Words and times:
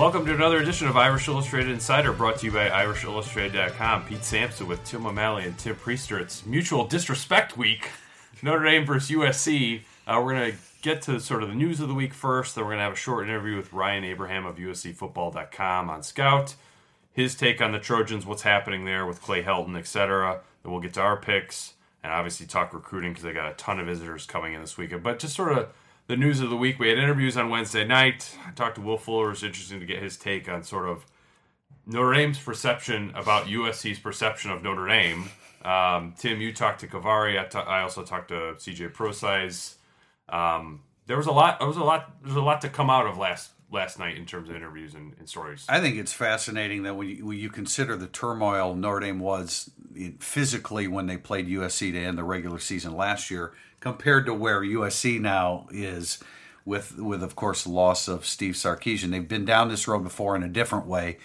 Welcome 0.00 0.24
to 0.24 0.34
another 0.34 0.56
edition 0.56 0.88
of 0.88 0.96
Irish 0.96 1.28
Illustrated 1.28 1.70
Insider, 1.70 2.14
brought 2.14 2.38
to 2.38 2.46
you 2.46 2.52
by 2.52 2.70
IrishIllustrated.com. 2.70 4.06
Pete 4.06 4.24
Sampson 4.24 4.66
with 4.66 4.82
Tim 4.82 5.04
O'Malley 5.04 5.44
and 5.44 5.58
Tim 5.58 5.76
Prister. 5.76 6.18
It's 6.18 6.46
Mutual 6.46 6.86
Disrespect 6.86 7.58
Week. 7.58 7.90
Notre 8.42 8.64
Dame 8.64 8.86
versus 8.86 9.10
USC. 9.10 9.82
Uh, 10.06 10.22
we're 10.24 10.32
going 10.32 10.52
to 10.52 10.58
get 10.80 11.02
to 11.02 11.20
sort 11.20 11.42
of 11.42 11.50
the 11.50 11.54
news 11.54 11.80
of 11.80 11.88
the 11.88 11.94
week 11.94 12.14
first. 12.14 12.54
Then 12.54 12.64
we're 12.64 12.70
going 12.70 12.78
to 12.78 12.84
have 12.84 12.94
a 12.94 12.96
short 12.96 13.28
interview 13.28 13.58
with 13.58 13.74
Ryan 13.74 14.04
Abraham 14.04 14.46
of 14.46 14.56
USCFootball.com 14.56 15.90
on 15.90 16.02
Scout. 16.02 16.54
His 17.12 17.34
take 17.34 17.60
on 17.60 17.72
the 17.72 17.78
Trojans, 17.78 18.24
what's 18.24 18.40
happening 18.40 18.86
there 18.86 19.04
with 19.04 19.20
Clay 19.20 19.42
Helton, 19.42 19.76
etc. 19.76 20.40
Then 20.62 20.72
we'll 20.72 20.80
get 20.80 20.94
to 20.94 21.02
our 21.02 21.18
picks 21.18 21.74
and 22.02 22.10
obviously 22.10 22.46
talk 22.46 22.72
recruiting 22.72 23.10
because 23.10 23.24
they 23.24 23.34
got 23.34 23.50
a 23.50 23.54
ton 23.54 23.78
of 23.78 23.84
visitors 23.84 24.24
coming 24.24 24.54
in 24.54 24.62
this 24.62 24.78
weekend. 24.78 25.02
But 25.02 25.18
just 25.18 25.36
sort 25.36 25.52
of 25.52 25.68
the 26.10 26.16
news 26.16 26.40
of 26.40 26.50
the 26.50 26.56
week. 26.56 26.80
We 26.80 26.88
had 26.88 26.98
interviews 26.98 27.36
on 27.36 27.50
Wednesday 27.50 27.84
night. 27.84 28.36
I 28.44 28.50
talked 28.50 28.74
to 28.74 28.80
Will 28.80 28.98
Fuller. 28.98 29.26
It 29.26 29.30
was 29.30 29.44
interesting 29.44 29.78
to 29.78 29.86
get 29.86 30.02
his 30.02 30.16
take 30.16 30.48
on 30.48 30.64
sort 30.64 30.88
of 30.88 31.06
Notre 31.86 32.12
Dame's 32.14 32.38
perception 32.40 33.12
about 33.14 33.46
USC's 33.46 34.00
perception 34.00 34.50
of 34.50 34.60
Notre 34.60 34.88
Dame. 34.88 35.30
Um, 35.64 36.14
Tim, 36.18 36.40
you 36.40 36.52
talked 36.52 36.80
to 36.80 36.88
KeiVarae. 36.88 37.54
I, 37.54 37.82
also 37.82 38.02
talked 38.02 38.28
to 38.30 38.56
CJ 38.56 38.92
Prosise. 38.92 39.76
Um, 40.28 40.80
there 41.06 41.16
was 41.16 41.28
a 41.28 41.32
lot. 41.32 41.60
There 41.60 41.68
was 41.68 41.76
a 41.76 41.84
lot. 41.84 42.10
There's 42.24 42.34
a 42.34 42.40
lot 42.40 42.60
to 42.62 42.68
come 42.68 42.90
out 42.90 43.06
of 43.06 43.16
last 43.16 43.52
last 43.70 44.00
night 44.00 44.16
in 44.16 44.26
terms 44.26 44.50
of 44.50 44.56
interviews 44.56 44.94
and, 44.94 45.14
and 45.16 45.28
stories. 45.28 45.64
I 45.68 45.78
think 45.78 45.96
it's 45.96 46.12
fascinating 46.12 46.82
that 46.82 46.96
when 46.96 47.08
you, 47.08 47.24
when 47.24 47.38
you 47.38 47.50
consider 47.50 47.96
the 47.96 48.08
turmoil 48.08 48.74
Notre 48.74 48.98
Dame 48.98 49.20
was 49.20 49.70
physically 50.18 50.88
when 50.88 51.06
they 51.06 51.16
played 51.16 51.48
USC 51.48 51.92
to 51.92 51.98
end 51.98 52.18
the 52.18 52.24
regular 52.24 52.58
season 52.58 52.96
last 52.96 53.30
year, 53.30 53.52
compared 53.80 54.26
to 54.26 54.34
where 54.34 54.60
USC 54.60 55.20
now 55.20 55.66
is 55.70 56.18
with 56.64 56.98
with 56.98 57.22
of 57.22 57.34
course 57.36 57.64
the 57.64 57.70
loss 57.70 58.08
of 58.08 58.26
Steve 58.26 58.54
Sarkisian. 58.54 59.10
They've 59.10 59.26
been 59.26 59.44
down 59.44 59.68
this 59.68 59.88
road 59.88 60.02
before 60.02 60.36
in 60.36 60.42
a 60.42 60.48
different 60.48 60.86
way. 60.86 61.18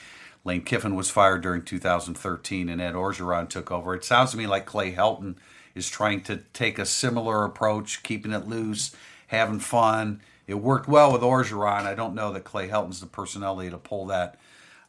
Lane 0.44 0.62
Kiffin 0.62 0.96
was 0.96 1.10
fired 1.10 1.42
during 1.42 1.64
2013 1.64 2.70
and 2.70 2.80
Ed 2.80 2.94
Orgeron 2.94 3.50
took 3.50 3.72
over. 3.72 3.96
It 3.96 4.06
sounds 4.06 4.32
to 4.32 4.38
me 4.38 4.46
like 4.46 4.66
Clay 4.66 4.94
Helton 4.94 5.36
is 5.74 5.90
trying 5.90 6.22
to 6.22 6.38
take 6.54 6.80
a 6.80 6.86
similar 6.86 7.44
approach, 7.44 8.04
keeping 8.04 8.32
it 8.32 8.48
loose, 8.48 8.96
having 9.28 9.60
fun. 9.60 10.22
It 10.48 10.56
worked 10.56 10.88
well 10.88 11.12
with 11.12 11.22
Orgeron. 11.22 11.86
I 11.86 11.96
don't 11.96 12.14
know 12.14 12.32
that 12.32 12.44
Clay 12.44 12.70
Helton's 12.70 13.00
the 13.00 13.08
personality 13.08 13.72
to 13.72 13.78
pull 13.78 14.06
that 14.08 14.40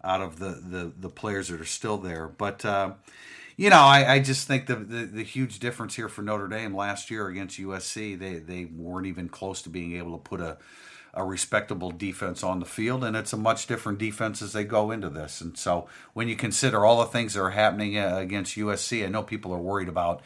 out 0.05 0.21
of 0.21 0.39
the, 0.39 0.61
the, 0.63 0.93
the 1.01 1.09
players 1.09 1.49
that 1.49 1.61
are 1.61 1.65
still 1.65 1.97
there. 1.97 2.29
But 2.29 2.65
uh, 2.65 2.93
you 3.57 3.71
know, 3.71 3.81
I, 3.81 4.15
I 4.15 4.19
just 4.19 4.47
think 4.47 4.67
the, 4.67 4.77
the, 4.77 5.05
the 5.05 5.23
huge 5.23 5.59
difference 5.59 5.97
here 5.97 6.09
for 6.09 6.23
Notre 6.23 6.49
Dame 6.49 6.77
last 6.77 7.11
year 7.11 7.29
against 7.29 7.59
USC, 7.59 8.19
they 8.19 8.35
they 8.37 8.67
weren't 8.67 9.07
even 9.07 9.29
close 9.29 9.63
to 9.63 9.71
being 9.71 9.97
able 9.97 10.13
to 10.13 10.23
put 10.23 10.41
a 10.41 10.59
a 11.15 11.25
respectable 11.25 11.91
defense 11.91 12.43
on 12.45 12.61
the 12.61 12.67
field, 12.67 13.03
and 13.03 13.17
it's 13.17 13.33
a 13.33 13.39
much 13.39 13.67
different 13.67 13.99
defense 13.99 14.43
as 14.43 14.53
they 14.53 14.65
go 14.65 14.91
into 14.91 15.09
this. 15.09 15.41
And 15.41 15.57
so, 15.57 15.89
when 16.13 16.29
you 16.29 16.37
consider 16.37 16.85
all 16.85 16.99
the 16.99 17.07
things 17.07 17.33
that 17.33 17.41
are 17.41 17.51
happening 17.51 17.97
uh, 17.97 18.17
against 18.17 18.57
USC, 18.57 19.05
I 19.05 19.09
know 19.09 19.23
people 19.23 19.53
are 19.55 19.59
worried 19.59 19.89
about 19.89 20.21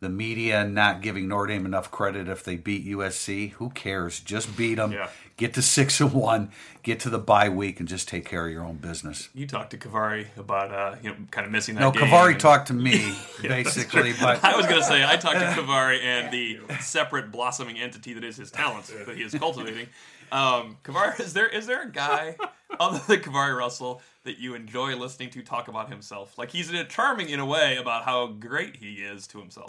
the 0.00 0.08
media 0.08 0.64
not 0.64 1.02
giving 1.02 1.28
Notre 1.28 1.46
Dame 1.48 1.66
enough 1.66 1.90
credit 1.90 2.26
if 2.26 2.42
they 2.42 2.56
beat 2.56 2.86
USC. 2.86 3.52
Who 3.52 3.68
cares? 3.70 4.18
Just 4.18 4.56
beat 4.56 4.76
them. 4.76 4.92
Yeah. 4.92 5.10
Get 5.36 5.52
to 5.54 5.62
six 5.76 6.00
and 6.00 6.12
one. 6.12 6.50
Get 6.82 7.00
to 7.00 7.10
the 7.10 7.18
bye 7.18 7.50
week 7.50 7.80
and 7.80 7.88
just 7.88 8.08
take 8.08 8.24
care 8.24 8.46
of 8.46 8.52
your 8.52 8.64
own 8.64 8.76
business. 8.76 9.28
You 9.34 9.46
talked 9.46 9.70
to 9.72 9.78
KeiVarae 9.78 10.26
about 10.38 10.72
uh, 10.72 10.96
you 11.02 11.10
know 11.10 11.16
kind 11.30 11.44
of 11.46 11.52
missing 11.52 11.74
that. 11.74 11.80
No, 11.82 11.90
game 11.90 12.04
KeiVarae 12.04 12.32
and- 12.32 12.40
talked 12.40 12.68
to 12.68 12.74
me 12.74 13.14
basically, 13.42 14.14
but 14.20 14.42
I 14.42 14.56
was 14.56 14.66
going 14.66 14.80
to 14.80 14.86
say 14.86 15.04
I 15.04 15.16
talked 15.16 15.38
to 15.38 15.44
KeiVarae 15.44 16.00
and 16.02 16.32
the 16.32 16.60
separate 16.80 17.30
blossoming 17.30 17.78
entity 17.78 18.14
that 18.14 18.24
is 18.24 18.36
his 18.38 18.50
talents 18.50 18.90
that 18.90 19.16
he 19.16 19.22
is 19.22 19.34
cultivating. 19.34 19.88
Um, 20.32 20.78
KeiVarae, 20.84 21.20
is 21.20 21.34
there 21.34 21.48
is 21.48 21.66
there 21.66 21.82
a 21.82 21.90
guy 21.90 22.36
other 22.78 23.00
than 23.06 23.18
KeiVarae 23.20 23.56
Russell 23.56 24.00
that 24.24 24.38
you 24.38 24.54
enjoy 24.54 24.96
listening 24.96 25.30
to 25.30 25.42
talk 25.42 25.68
about 25.68 25.88
himself? 25.88 26.36
Like 26.38 26.50
he's 26.50 26.72
charming 26.88 27.28
in 27.30 27.40
a 27.40 27.46
way 27.46 27.76
about 27.76 28.04
how 28.04 28.26
great 28.28 28.76
he 28.76 28.94
is 28.96 29.26
to 29.28 29.38
himself, 29.38 29.68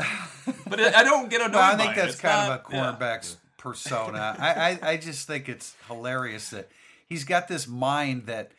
but 0.68 0.80
I 0.80 1.02
I 1.02 1.04
don't 1.04 1.30
get 1.30 1.42
annoyed. 1.42 1.54
Well, 1.56 1.74
I 1.74 1.78
think 1.78 1.92
it. 1.94 1.96
that's 1.96 2.14
It's 2.14 2.22
kind 2.22 2.50
not- 2.50 2.66
of 2.66 2.72
a 2.74 2.76
yeah. 2.76 2.92
cornerback's 2.98 3.38
persona. 3.58 4.36
I, 4.40 4.50
I, 4.84 4.90
I 4.92 4.98
just 4.98 5.28
think 5.28 5.48
it's 5.48 5.76
hilarious 5.88 6.50
that 6.50 6.70
he's 7.08 7.24
got 7.24 7.48
this 7.48 7.68
mind 7.68 8.26
that 8.26 8.52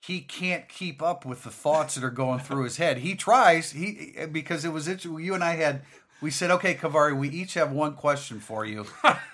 he 0.00 0.20
can't 0.20 0.68
keep 0.68 1.02
up 1.02 1.24
with 1.24 1.42
the 1.42 1.50
thoughts 1.50 1.94
that 1.96 2.04
are 2.04 2.10
going 2.10 2.38
through 2.38 2.64
his 2.64 2.76
head. 2.76 2.98
He 2.98 3.14
tries. 3.16 3.72
He 3.72 4.12
because 4.30 4.64
it 4.64 4.68
was 4.72 4.86
interesting. 4.86 5.18
You 5.24 5.34
and 5.34 5.42
I 5.42 5.56
had. 5.56 5.82
We 6.22 6.30
said, 6.30 6.50
okay, 6.52 6.74
KeiVarae, 6.74 7.16
we 7.16 7.28
each 7.28 7.54
have 7.54 7.72
one 7.72 7.94
question 7.94 8.40
for 8.40 8.64
you. 8.64 8.86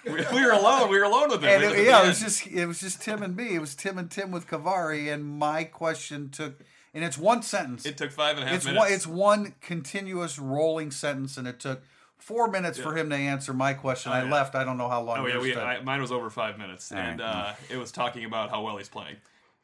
We, 0.05 0.13
we 0.33 0.45
were 0.45 0.51
alone. 0.51 0.91
We 0.91 0.99
were 0.99 1.05
alone 1.05 1.31
with 1.31 1.43
him. 1.43 1.49
And 1.49 1.63
it, 1.63 1.87
yeah, 1.87 2.03
it 2.03 2.09
was 2.09 2.21
just 2.21 2.47
it 2.47 2.67
was 2.67 2.81
just 2.81 3.01
Tim 3.03 3.23
and 3.23 3.37
me. 3.37 3.55
It 3.55 3.61
was 3.61 3.75
Tim 3.75 3.99
and 3.99 4.11
Tim 4.11 4.31
with 4.33 4.49
KeiVarae, 4.49 5.13
and 5.13 5.25
my 5.25 5.65
question 5.65 6.29
took, 6.31 6.61
and 6.93 7.05
it's 7.05 7.17
one 7.17 7.43
sentence. 7.43 7.87
It 7.87 7.97
took 7.97 8.11
five 8.11 8.37
and 8.37 8.45
a 8.45 8.49
half 8.49 8.57
it's 8.57 8.65
minutes. 8.65 8.81
one 8.81 8.93
it's 8.93 9.07
one 9.07 9.55
continuous 9.61 10.39
rolling 10.39 10.91
sentence, 10.91 11.37
and 11.37 11.47
it 11.47 11.61
took 11.61 11.83
four 12.23 12.49
minutes 12.49 12.79
for 12.79 12.97
him 12.97 13.11
to 13.11 13.17
answer 13.17 13.53
my 13.53 13.75
question. 13.75 14.13
I 14.13 14.25
yeah. 14.25 14.31
left. 14.31 14.55
I 14.55 14.65
don't 14.65 14.79
know 14.79 14.89
how 14.89 15.03
long. 15.03 15.19
Oh 15.19 15.27
yeah, 15.27 15.41
we. 15.41 15.55
I, 15.55 15.81
mine 15.83 16.01
was 16.01 16.13
over 16.13 16.31
five 16.31 16.59
minutes, 16.59 16.91
All 16.91 16.99
and 16.99 17.21
right. 17.21 17.27
uh, 17.27 17.55
it 17.69 17.77
was 17.77 17.93
talking 17.93 18.25
about 18.25 18.51
how 18.51 18.63
well 18.63 18.77
he's 18.77 18.89
playing. 18.89 19.17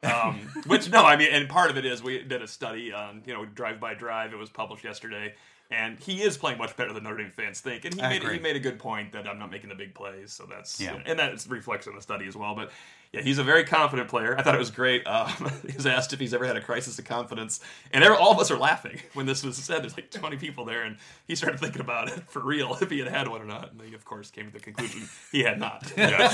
Um, 0.03 0.39
which 0.67 0.89
no, 0.89 1.03
I 1.05 1.15
mean, 1.15 1.29
and 1.31 1.49
part 1.49 1.71
of 1.71 1.77
it 1.77 1.85
is 1.85 2.03
we 2.03 2.23
did 2.23 2.41
a 2.41 2.47
study 2.47 2.93
on 2.93 3.23
you 3.25 3.33
know 3.33 3.45
drive 3.45 3.79
by 3.79 3.93
drive. 3.93 4.33
It 4.33 4.37
was 4.37 4.49
published 4.49 4.83
yesterday, 4.83 5.33
and 5.71 5.99
he 5.99 6.21
is 6.23 6.37
playing 6.37 6.57
much 6.57 6.75
better 6.75 6.93
than 6.93 7.03
Notre 7.03 7.17
Dame 7.17 7.31
fans 7.31 7.61
think. 7.61 7.85
And 7.85 7.93
he 7.93 8.01
I 8.01 8.09
made 8.09 8.21
agree. 8.23 8.35
he 8.37 8.39
made 8.41 8.55
a 8.55 8.59
good 8.59 8.79
point 8.79 9.11
that 9.13 9.27
I'm 9.27 9.37
not 9.39 9.51
making 9.51 9.69
the 9.69 9.75
big 9.75 9.93
plays, 9.93 10.31
so 10.33 10.45
that's 10.49 10.79
Yeah. 10.81 10.99
and 11.05 11.19
that 11.19 11.45
reflects 11.47 11.87
in 11.87 11.95
the 11.95 12.01
study 12.01 12.27
as 12.27 12.35
well. 12.35 12.55
But 12.55 12.71
yeah, 13.11 13.21
he's 13.21 13.39
a 13.39 13.43
very 13.43 13.63
confident 13.63 14.07
player. 14.07 14.37
I 14.37 14.43
thought 14.43 14.53
it 14.53 14.59
was 14.59 14.69
great. 14.69 15.05
Um, 15.07 15.31
he 15.67 15.75
was 15.75 15.87
asked 15.87 16.13
if 16.13 16.19
he's 16.19 16.31
ever 16.33 16.45
had 16.45 16.55
a 16.57 16.61
crisis 16.61 16.99
of 16.99 17.05
confidence, 17.05 17.59
and 17.91 18.03
there- 18.03 18.13
all 18.15 18.31
of 18.31 18.39
us 18.39 18.51
are 18.51 18.57
laughing 18.57 18.99
when 19.13 19.25
this 19.25 19.43
was 19.43 19.57
said. 19.57 19.81
There's 19.83 19.95
like 19.97 20.11
20 20.11 20.37
people 20.37 20.63
there, 20.65 20.83
and 20.83 20.97
he 21.27 21.35
started 21.35 21.59
thinking 21.59 21.81
about 21.81 22.07
it 22.09 22.21
for 22.29 22.39
real 22.39 22.77
if 22.81 22.89
he 22.91 22.99
had 22.99 23.07
had 23.07 23.27
one 23.27 23.41
or 23.41 23.45
not. 23.45 23.71
And 23.71 23.81
he, 23.81 23.95
of 23.95 24.05
course, 24.05 24.29
came 24.29 24.45
to 24.45 24.51
the 24.53 24.59
conclusion 24.59 25.09
he 25.31 25.41
had 25.43 25.59
not. 25.59 25.91
yeah, 25.97 26.29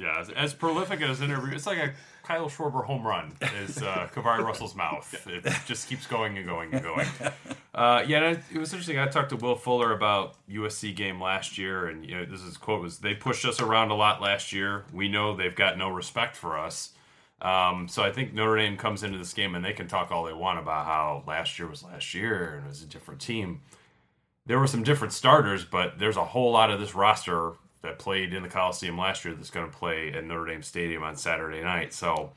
as, 0.18 0.30
as 0.30 0.54
prolific 0.54 1.00
as 1.02 1.20
an 1.20 1.26
interview, 1.26 1.54
it's 1.54 1.66
like 1.66 1.78
a 1.78 1.92
Kyle 2.24 2.48
Schwarber 2.48 2.84
home 2.84 3.06
run 3.06 3.32
is 3.60 3.82
uh, 3.82 4.08
KeiVarae 4.14 4.42
Russell's 4.42 4.74
mouth. 4.74 5.26
It 5.28 5.46
just 5.66 5.88
keeps 5.88 6.06
going 6.06 6.36
and 6.38 6.46
going 6.46 6.72
and 6.72 6.82
going. 6.82 7.06
Uh, 7.74 8.02
yeah, 8.06 8.22
and 8.22 8.42
it 8.52 8.58
was 8.58 8.72
interesting. 8.72 8.98
I 8.98 9.06
talked 9.06 9.30
to 9.30 9.36
Will 9.36 9.56
Fuller 9.56 9.92
about 9.92 10.36
USC 10.48 10.94
game 10.94 11.20
last 11.20 11.58
year, 11.58 11.86
and 11.86 12.04
you 12.04 12.16
know, 12.16 12.24
this 12.24 12.40
is 12.40 12.56
quote 12.56 12.80
was 12.80 12.98
they 12.98 13.14
pushed 13.14 13.44
us 13.44 13.60
around 13.60 13.90
a 13.90 13.94
lot 13.94 14.20
last 14.20 14.52
year. 14.52 14.84
We 14.92 15.08
know 15.08 15.36
they've 15.36 15.54
got 15.54 15.78
no 15.78 15.88
respect 15.88 16.36
for 16.36 16.58
us. 16.58 16.90
Um, 17.42 17.88
so 17.88 18.02
I 18.02 18.10
think 18.10 18.32
Notre 18.32 18.56
Dame 18.56 18.76
comes 18.76 19.02
into 19.02 19.18
this 19.18 19.34
game 19.34 19.54
and 19.54 19.64
they 19.64 19.72
can 19.72 19.86
talk 19.86 20.10
all 20.10 20.24
they 20.24 20.32
want 20.32 20.58
about 20.58 20.86
how 20.86 21.24
last 21.26 21.58
year 21.58 21.68
was 21.68 21.82
last 21.82 22.14
year 22.14 22.54
and 22.54 22.64
it 22.64 22.68
was 22.68 22.82
a 22.82 22.86
different 22.86 23.20
team 23.20 23.60
there 24.46 24.58
were 24.58 24.66
some 24.66 24.82
different 24.82 25.12
starters, 25.12 25.64
but 25.64 25.98
there's 25.98 26.16
a 26.16 26.24
whole 26.24 26.52
lot 26.52 26.70
of 26.70 26.78
this 26.80 26.94
roster 26.94 27.52
that 27.84 27.98
played 27.98 28.34
in 28.34 28.42
the 28.42 28.48
Coliseum 28.48 28.98
last 28.98 29.24
year 29.24 29.34
that's 29.34 29.50
going 29.50 29.70
to 29.70 29.76
play 29.76 30.12
at 30.12 30.24
Notre 30.24 30.46
Dame 30.46 30.62
Stadium 30.62 31.02
on 31.02 31.16
Saturday 31.16 31.62
night. 31.62 31.94
So 31.94 32.32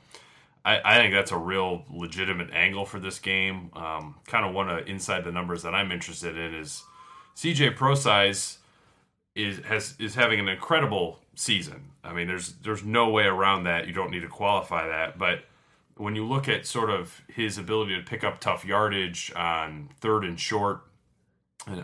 I, 0.64 0.80
I 0.84 0.98
think 0.98 1.12
that's 1.12 1.32
a 1.32 1.36
real 1.36 1.84
legitimate 1.90 2.50
angle 2.52 2.86
for 2.86 3.00
this 3.00 3.18
game. 3.18 3.70
Um, 3.74 4.14
kind 4.26 4.46
of 4.46 4.54
one 4.54 4.68
of 4.68 4.86
inside 4.88 5.24
the 5.24 5.32
numbers 5.32 5.62
that 5.62 5.74
I'm 5.74 5.90
interested 5.90 6.36
in 6.38 6.54
is 6.54 6.84
CJ 7.36 7.76
Prosise 7.76 8.58
is 9.34 9.58
has 9.66 9.94
is 9.98 10.14
having 10.14 10.40
an 10.40 10.48
incredible 10.48 11.20
season. 11.34 11.90
I 12.04 12.12
mean, 12.12 12.26
there's 12.26 12.54
there's 12.62 12.84
no 12.84 13.10
way 13.10 13.24
around 13.24 13.64
that. 13.64 13.86
You 13.86 13.92
don't 13.92 14.10
need 14.10 14.22
to 14.22 14.28
qualify 14.28 14.88
that, 14.88 15.18
but 15.18 15.40
when 15.96 16.14
you 16.14 16.24
look 16.24 16.48
at 16.48 16.66
sort 16.66 16.90
of 16.90 17.22
his 17.28 17.58
ability 17.58 17.96
to 17.96 18.02
pick 18.02 18.22
up 18.22 18.40
tough 18.40 18.64
yardage 18.64 19.32
on 19.34 19.90
third 20.00 20.24
and 20.24 20.38
short 20.38 20.82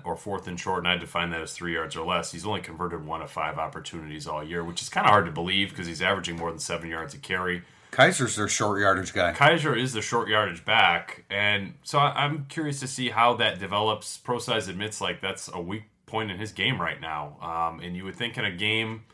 or 0.04 0.16
fourth 0.16 0.46
and 0.46 0.58
short, 0.58 0.78
and 0.78 0.88
I 0.88 0.96
define 0.96 1.30
that 1.30 1.40
as 1.40 1.52
three 1.52 1.74
yards 1.74 1.96
or 1.96 2.06
less. 2.06 2.32
He's 2.32 2.46
only 2.46 2.60
converted 2.60 3.04
one 3.04 3.22
of 3.22 3.30
five 3.30 3.58
opportunities 3.58 4.26
all 4.26 4.42
year, 4.42 4.64
which 4.64 4.82
is 4.82 4.88
kind 4.88 5.06
of 5.06 5.10
hard 5.10 5.26
to 5.26 5.32
believe 5.32 5.70
because 5.70 5.86
he's 5.86 6.02
averaging 6.02 6.36
more 6.36 6.50
than 6.50 6.58
seven 6.58 6.88
yards 6.88 7.14
a 7.14 7.18
carry. 7.18 7.62
Kizer's 7.92 8.34
their 8.34 8.48
short 8.48 8.80
yardage 8.80 9.12
guy. 9.12 9.32
Kizer 9.32 9.78
is 9.78 9.92
the 9.92 10.02
short 10.02 10.28
yardage 10.28 10.64
back, 10.64 11.24
and 11.30 11.74
so 11.84 11.98
I'm 11.98 12.46
curious 12.46 12.80
to 12.80 12.88
see 12.88 13.10
how 13.10 13.34
that 13.34 13.60
develops. 13.60 14.18
Prosise 14.18 14.68
admits 14.68 15.00
like 15.00 15.20
that's 15.20 15.48
a 15.52 15.60
weak 15.60 15.84
point 16.06 16.30
in 16.30 16.38
his 16.38 16.52
game 16.52 16.80
right 16.80 17.00
now, 17.00 17.36
um, 17.40 17.80
and 17.80 17.96
you 17.96 18.04
would 18.04 18.16
think 18.16 18.36
in 18.36 18.44
a 18.44 18.50
game 18.50 19.04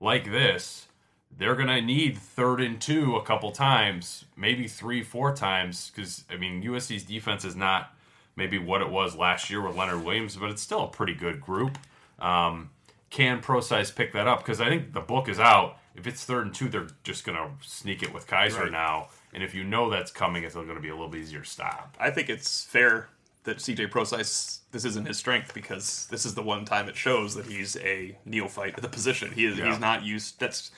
like 0.00 0.24
this, 0.24 0.88
they're 1.36 1.54
going 1.54 1.68
to 1.68 1.80
need 1.80 2.18
third 2.18 2.60
and 2.60 2.80
two 2.80 3.16
a 3.16 3.22
couple 3.22 3.52
times, 3.52 4.24
maybe 4.36 4.66
three, 4.66 5.02
four 5.02 5.34
times. 5.34 5.90
Because, 5.94 6.24
I 6.30 6.36
mean, 6.36 6.62
USC's 6.62 7.04
defense 7.04 7.44
is 7.44 7.56
not 7.56 7.94
maybe 8.36 8.58
what 8.58 8.80
it 8.82 8.90
was 8.90 9.14
last 9.16 9.50
year 9.50 9.60
with 9.60 9.76
Leonard 9.76 10.04
Williams, 10.04 10.36
but 10.36 10.50
it's 10.50 10.62
still 10.62 10.82
a 10.84 10.88
pretty 10.88 11.14
good 11.14 11.40
group. 11.40 11.78
Um, 12.18 12.70
can 13.10 13.40
Prosise 13.40 13.90
pick 13.90 14.12
that 14.12 14.26
up? 14.26 14.40
Because 14.40 14.60
I 14.60 14.68
think 14.68 14.92
the 14.92 15.00
book 15.00 15.28
is 15.28 15.38
out. 15.38 15.78
If 15.94 16.06
it's 16.06 16.24
third 16.24 16.46
and 16.46 16.54
two, 16.54 16.68
they're 16.68 16.88
just 17.04 17.24
going 17.24 17.38
to 17.38 17.50
sneak 17.66 18.02
it 18.02 18.12
with 18.12 18.26
Kizer 18.26 18.62
Right. 18.62 18.72
now. 18.72 19.08
And 19.32 19.42
if 19.42 19.54
you 19.54 19.62
know 19.64 19.88
that's 19.90 20.10
coming, 20.10 20.42
it's 20.44 20.54
going 20.54 20.68
to 20.68 20.80
be 20.80 20.88
a 20.88 20.96
little 20.96 21.14
easier 21.14 21.44
stop. 21.44 21.96
I 22.00 22.10
think 22.10 22.28
it's 22.28 22.64
fair 22.64 23.08
that 23.44 23.58
CJ 23.58 23.90
Prosise 23.90 24.60
this 24.72 24.84
isn't 24.84 25.06
his 25.06 25.18
strength 25.18 25.54
because 25.54 26.06
this 26.10 26.24
is 26.26 26.34
the 26.34 26.42
one 26.42 26.64
time 26.64 26.88
it 26.88 26.96
shows 26.96 27.34
that 27.36 27.46
he's 27.46 27.76
a 27.76 28.16
neophyte 28.24 28.74
at 28.76 28.82
the 28.82 28.88
position. 28.88 29.30
He 29.32 29.44
is 29.44 29.58
Yeah. 29.58 29.70
he's 29.70 29.78
not 29.78 30.02
used. 30.02 30.40
That's 30.40 30.70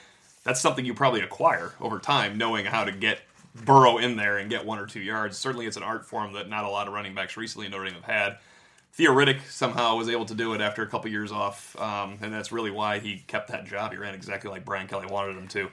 that's 0.45 0.61
something 0.61 0.85
you 0.85 0.93
probably 0.95 1.21
acquire 1.23 1.73
over 1.81 1.99
time, 1.99 2.37
knowing 2.39 2.67
how 2.67 2.85
to 2.85 2.93
get 2.93 3.21
burrow 3.65 3.99
in 3.99 4.17
there 4.17 4.39
and 4.39 4.51
get 4.51 4.65
one 4.65 4.79
or 4.79 4.87
two 4.87 5.01
yards. 5.01 5.37
Certainly, 5.39 5.67
it's 5.67 5.77
an 5.77 5.83
art 5.83 6.05
form 6.05 6.33
that 6.35 6.49
not 6.49 6.65
a 6.65 6.69
lot 6.69 6.87
of 6.87 6.95
running 6.95 7.15
backs 7.15 7.37
recently 7.37 7.67
in 7.67 7.73
Notre 7.73 7.85
Dame 7.85 7.95
have 7.95 8.05
had. 8.05 8.39
Theo 8.93 9.13
Riddick 9.13 9.41
somehow 9.51 9.97
was 9.97 10.09
able 10.09 10.25
to 10.25 10.35
do 10.35 10.55
it 10.55 10.61
after 10.63 10.83
a 10.83 10.87
couple 10.87 11.11
years 11.11 11.31
off, 11.31 11.79
um, 11.79 12.17
and 12.23 12.33
that's 12.33 12.51
really 12.51 12.71
why 12.71 12.99
he 12.99 13.19
kept 13.27 13.49
that 13.49 13.67
job. 13.67 13.93
He 13.93 13.99
ran 13.99 14.15
exactly 14.15 14.51
like 14.51 14.65
Brian 14.65 14.87
Kelly 14.87 15.07
wanted 15.07 15.37
him 15.37 15.49
to. 15.49 15.69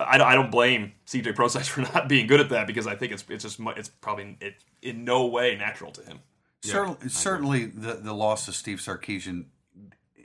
I, 0.00 0.16
don't- 0.18 0.26
I 0.26 0.34
don't 0.34 0.50
blame 0.50 0.92
CJ 1.06 1.34
Prosise 1.34 1.68
for 1.68 1.82
not 1.82 2.08
being 2.08 2.26
good 2.26 2.40
at 2.40 2.48
that 2.50 2.66
because 2.66 2.86
I 2.86 2.96
think 2.96 3.12
it's 3.12 3.24
it's 3.28 3.44
just 3.44 3.60
it's 3.76 3.88
probably 3.88 4.36
it, 4.40 4.54
in 4.82 5.04
no 5.04 5.26
way 5.26 5.56
natural 5.56 5.92
to 5.92 6.02
him. 6.02 6.20
Certainly, 6.62 7.08
certainly 7.10 7.64
the, 7.66 7.94
the 7.94 8.14
loss 8.14 8.48
of 8.48 8.54
Steve 8.54 8.78
Sarkisian. 8.78 9.44
I 10.16 10.22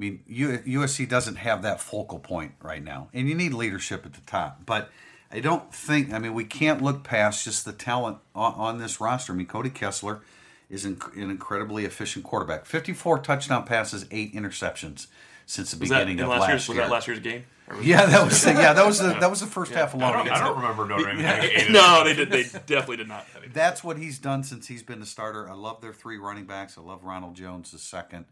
mean, 0.00 0.22
USC 0.28 1.08
doesn't 1.08 1.36
have 1.36 1.62
that 1.62 1.80
focal 1.80 2.18
point 2.18 2.52
right 2.62 2.82
now, 2.82 3.08
and 3.12 3.28
you 3.28 3.34
need 3.34 3.52
leadership 3.54 4.04
at 4.06 4.12
the 4.14 4.20
top. 4.22 4.62
But 4.66 4.90
I 5.30 5.40
don't 5.40 5.72
think. 5.74 6.12
I 6.12 6.18
mean, 6.18 6.34
we 6.34 6.44
can't 6.44 6.82
look 6.82 7.04
past 7.04 7.44
just 7.44 7.64
the 7.64 7.72
talent 7.72 8.18
on, 8.34 8.54
on 8.54 8.78
this 8.78 9.00
roster. 9.00 9.32
I 9.32 9.36
mean, 9.36 9.46
Cody 9.46 9.70
Kessler 9.70 10.22
is 10.70 10.84
an, 10.84 11.00
an 11.16 11.30
incredibly 11.30 11.84
efficient 11.84 12.24
quarterback. 12.24 12.66
Fifty-four 12.66 13.18
touchdown 13.20 13.64
passes, 13.64 14.06
eight 14.10 14.34
interceptions 14.34 15.06
since 15.46 15.70
the 15.72 15.78
Was 15.78 15.88
beginning 15.88 16.18
in 16.18 16.24
of 16.24 16.30
last, 16.30 16.40
last 16.40 16.48
year's? 16.48 16.68
Was 16.68 16.76
that 16.78 16.90
last 16.90 17.06
year's 17.08 17.20
game? 17.20 17.44
Yeah, 17.82 18.06
that 18.06 18.24
was 18.24 18.46
yeah, 18.46 18.72
that 18.72 18.86
was 18.86 18.98
the 18.98 19.08
that 19.08 19.28
was 19.28 19.40
the 19.40 19.46
first 19.46 19.72
half 19.72 19.92
alone. 19.92 20.14
I 20.14 20.24
don't, 20.24 20.32
I 20.32 20.38
don't 20.38 20.56
remember 20.56 20.86
Notre 20.86 21.04
Dame 21.04 21.18
having 21.18 21.50
eight 21.54 21.70
no, 21.70 22.02
they 22.02 22.14
did. 22.14 22.30
They 22.30 22.44
definitely 22.44 22.96
did 22.96 23.08
not. 23.08 23.26
That's 23.52 23.84
what 23.84 23.98
he's 23.98 24.18
done 24.18 24.42
since 24.42 24.68
he's 24.68 24.82
been 24.82 25.00
the 25.00 25.06
starter. 25.06 25.46
I 25.50 25.52
love 25.52 25.82
their 25.82 25.92
three 25.92 26.16
running 26.16 26.46
backs. 26.46 26.78
I 26.78 26.80
love 26.80 27.04
Ronald 27.04 27.34
Jones, 27.34 27.70
the 27.70 27.78
second, 27.78 28.24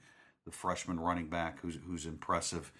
the 0.47 0.53
freshman 0.53 0.99
running 0.99 1.29
back, 1.29 1.61
who's 1.61 1.79
who's 1.87 2.07
impressive. 2.07 2.73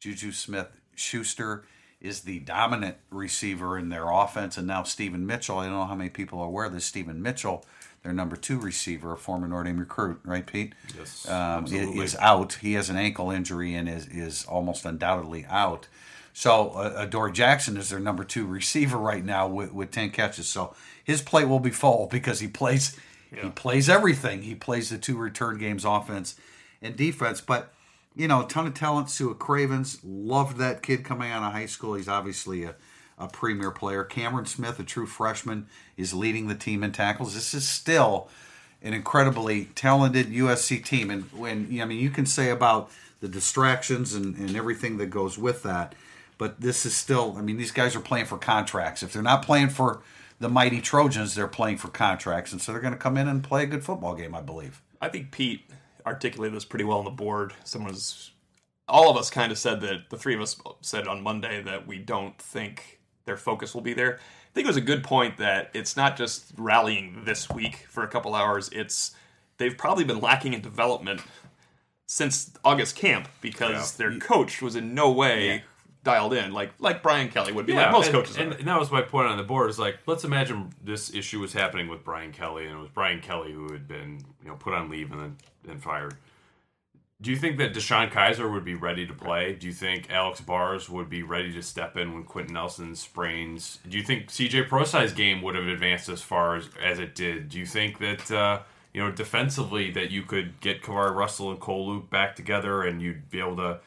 Juju 0.00 0.32
Smith 0.32 0.78
Schuster 0.96 1.64
is 2.02 2.22
the 2.22 2.40
dominant 2.40 2.96
receiver 3.10 3.78
in 3.78 3.88
their 3.88 4.10
offense, 4.10 4.58
and 4.58 4.66
now 4.66 4.82
Steven 4.82 5.24
Mitchell. 5.24 5.58
I 5.58 5.66
don't 5.66 5.74
know 5.74 5.84
how 5.84 5.94
many 5.94 6.10
people 6.10 6.40
are 6.40 6.48
aware 6.48 6.66
of 6.66 6.72
this. 6.72 6.84
Steven 6.84 7.22
Mitchell, 7.22 7.64
their 8.02 8.12
number 8.12 8.34
two 8.34 8.58
receiver, 8.58 9.12
a 9.12 9.16
former 9.16 9.46
Notre 9.46 9.64
Dame 9.64 9.78
recruit, 9.78 10.18
right, 10.24 10.44
Pete? 10.44 10.74
Yes, 10.98 11.28
um, 11.28 11.62
absolutely. 11.64 12.04
is 12.04 12.16
out. 12.16 12.54
He 12.54 12.72
has 12.72 12.90
an 12.90 12.96
ankle 12.96 13.30
injury 13.30 13.74
and 13.74 13.88
is 13.88 14.08
is 14.08 14.44
almost 14.46 14.84
undoubtedly 14.84 15.46
out. 15.48 15.86
So 16.32 16.70
uh, 16.70 16.94
Adoree 16.96 17.32
Jackson 17.32 17.76
is 17.76 17.90
their 17.90 18.00
number 18.00 18.24
two 18.24 18.46
receiver 18.46 18.98
right 18.98 19.24
now 19.24 19.46
with, 19.46 19.72
with 19.72 19.92
ten 19.92 20.10
catches. 20.10 20.48
So 20.48 20.74
his 21.04 21.22
plate 21.22 21.46
will 21.46 21.60
be 21.60 21.70
full 21.70 22.08
because 22.08 22.40
he 22.40 22.48
plays 22.48 22.98
he 23.30 23.48
plays 23.50 23.88
everything. 23.88 24.42
He 24.42 24.56
plays 24.56 24.90
the 24.90 24.98
two 24.98 25.16
return 25.16 25.56
games, 25.58 25.84
offense 25.84 26.34
and 26.82 26.96
defense. 26.96 27.40
But 27.40 27.72
you 28.14 28.28
know, 28.28 28.44
a 28.44 28.48
ton 28.48 28.66
of 28.66 28.74
talent. 28.74 29.10
Sua 29.10 29.34
Cravens 29.34 29.98
loved 30.04 30.58
that 30.58 30.82
kid 30.82 31.04
coming 31.04 31.30
out 31.30 31.42
of 31.42 31.52
high 31.52 31.66
school. 31.66 31.94
He's 31.94 32.08
obviously 32.08 32.64
a 32.64 32.74
a 33.22 33.28
premier 33.28 33.70
player. 33.70 34.04
Cameron 34.04 34.46
Smith, 34.46 34.78
a 34.78 34.84
true 34.84 35.06
freshman, 35.06 35.66
is 35.96 36.12
leading 36.12 36.48
the 36.48 36.54
team 36.54 36.82
in 36.82 36.92
tackles. 36.92 37.34
This 37.34 37.54
is 37.54 37.68
still 37.68 38.28
an 38.82 38.94
incredibly 38.94 39.66
talented 39.76 40.26
USC 40.28 40.84
team. 40.84 41.10
And 41.10 41.24
when 41.32 41.68
I 41.80 41.84
mean, 41.84 42.00
you 42.00 42.10
can 42.10 42.26
say 42.26 42.50
about 42.50 42.90
the 43.20 43.28
distractions 43.28 44.14
and, 44.14 44.36
and 44.36 44.56
everything 44.56 44.96
that 44.96 45.06
goes 45.06 45.38
with 45.38 45.62
that, 45.62 45.94
but 46.36 46.60
this 46.60 46.84
is 46.84 46.96
still. 46.96 47.36
I 47.38 47.42
mean, 47.42 47.56
these 47.56 47.70
guys 47.70 47.94
are 47.94 48.00
playing 48.00 48.26
for 48.26 48.38
contracts. 48.38 49.02
If 49.02 49.12
they're 49.12 49.22
not 49.22 49.44
playing 49.44 49.68
for 49.68 50.00
the 50.40 50.48
mighty 50.48 50.80
Trojans, 50.80 51.36
they're 51.36 51.46
playing 51.46 51.76
for 51.76 51.88
contracts, 51.88 52.50
and 52.52 52.60
so 52.60 52.72
they're 52.72 52.80
going 52.80 52.94
to 52.94 52.98
come 52.98 53.16
in 53.16 53.28
and 53.28 53.44
play 53.44 53.62
a 53.62 53.66
good 53.66 53.84
football 53.84 54.16
game, 54.16 54.34
I 54.34 54.40
believe. 54.40 54.82
I 55.00 55.08
think 55.08 55.30
Pete 55.30 55.64
articulated 56.06 56.56
this 56.56 56.64
pretty 56.64 56.84
well 56.84 56.98
on 56.98 57.04
the 57.04 57.10
board. 57.10 57.54
Someone 57.64 57.92
was, 57.92 58.30
all 58.88 59.10
of 59.10 59.16
us 59.16 59.30
kind 59.30 59.52
of 59.52 59.58
said 59.58 59.80
that 59.82 60.10
the 60.10 60.16
three 60.16 60.34
of 60.34 60.40
us 60.40 60.60
said 60.80 61.06
on 61.06 61.22
Monday 61.22 61.62
that 61.62 61.86
we 61.86 61.98
don't 61.98 62.38
think 62.38 63.00
their 63.24 63.36
focus 63.36 63.74
will 63.74 63.82
be 63.82 63.94
there. 63.94 64.14
I 64.16 64.54
think 64.54 64.66
it 64.66 64.68
was 64.68 64.76
a 64.76 64.82
good 64.82 65.02
point 65.02 65.38
that 65.38 65.70
it's 65.72 65.96
not 65.96 66.16
just 66.16 66.52
rallying 66.58 67.22
this 67.24 67.48
week 67.48 67.86
for 67.88 68.02
a 68.02 68.08
couple 68.08 68.34
hours. 68.34 68.68
It's 68.70 69.12
they've 69.56 69.76
probably 69.76 70.04
been 70.04 70.20
lacking 70.20 70.52
in 70.52 70.60
development 70.60 71.22
since 72.06 72.52
August 72.64 72.96
camp 72.96 73.28
because 73.40 73.92
their 73.96 74.18
coach 74.18 74.60
was 74.60 74.76
in 74.76 74.94
no 74.94 75.10
way 75.10 75.64
dialed 76.04 76.34
in, 76.34 76.52
like 76.52 76.72
like 76.78 77.02
Brian 77.02 77.28
Kelly 77.28 77.52
would 77.52 77.66
be, 77.66 77.74
like 77.74 77.90
most 77.92 78.06
and, 78.06 78.14
coaches. 78.14 78.36
And, 78.36 78.52
and 78.54 78.66
that 78.66 78.78
was 78.78 78.90
my 78.90 79.02
point 79.02 79.28
on 79.28 79.36
the 79.36 79.44
board. 79.44 79.70
Is 79.70 79.78
like, 79.78 79.98
let's 80.06 80.24
imagine 80.24 80.72
this 80.82 81.14
issue 81.14 81.40
was 81.40 81.52
happening 81.52 81.88
with 81.88 82.04
Brian 82.04 82.32
Kelly, 82.32 82.66
and 82.66 82.76
it 82.76 82.80
was 82.80 82.90
Brian 82.90 83.20
Kelly 83.20 83.52
who 83.52 83.72
had 83.72 83.86
been, 83.86 84.20
you 84.42 84.48
know, 84.48 84.56
put 84.56 84.74
on 84.74 84.90
leave 84.90 85.12
and 85.12 85.20
then 85.20 85.36
then 85.64 85.78
fired. 85.78 86.16
Do 87.20 87.30
you 87.30 87.36
think 87.36 87.56
that 87.58 87.72
DeShone 87.72 88.10
Kizer 88.10 88.52
would 88.52 88.64
be 88.64 88.74
ready 88.74 89.06
to 89.06 89.14
play? 89.14 89.52
Do 89.52 89.68
you 89.68 89.72
think 89.72 90.10
Alex 90.10 90.40
Bars 90.40 90.88
would 90.88 91.08
be 91.08 91.22
ready 91.22 91.52
to 91.52 91.62
step 91.62 91.96
in 91.96 92.14
when 92.14 92.24
Quenton 92.24 92.54
Nelson 92.54 92.96
sprains? 92.96 93.78
Do 93.88 93.96
you 93.96 94.02
think 94.02 94.26
CJ 94.26 94.68
Prosise's 94.68 95.12
game 95.12 95.40
would 95.42 95.54
have 95.54 95.68
advanced 95.68 96.08
as 96.08 96.20
far 96.20 96.56
as, 96.56 96.68
as 96.82 96.98
it 96.98 97.14
did? 97.14 97.48
Do 97.48 97.60
you 97.60 97.66
think 97.66 98.00
that 98.00 98.28
uh, 98.32 98.62
you 98.92 99.00
know 99.00 99.12
defensively 99.12 99.92
that 99.92 100.10
you 100.10 100.22
could 100.22 100.60
get 100.60 100.82
KeiVarae 100.82 101.14
Russell 101.14 101.52
and 101.52 101.60
Cole 101.60 101.86
Luke 101.86 102.10
back 102.10 102.34
together 102.34 102.82
and 102.82 103.00
you'd 103.00 103.30
be 103.30 103.38
able 103.38 103.56
to 103.56 103.78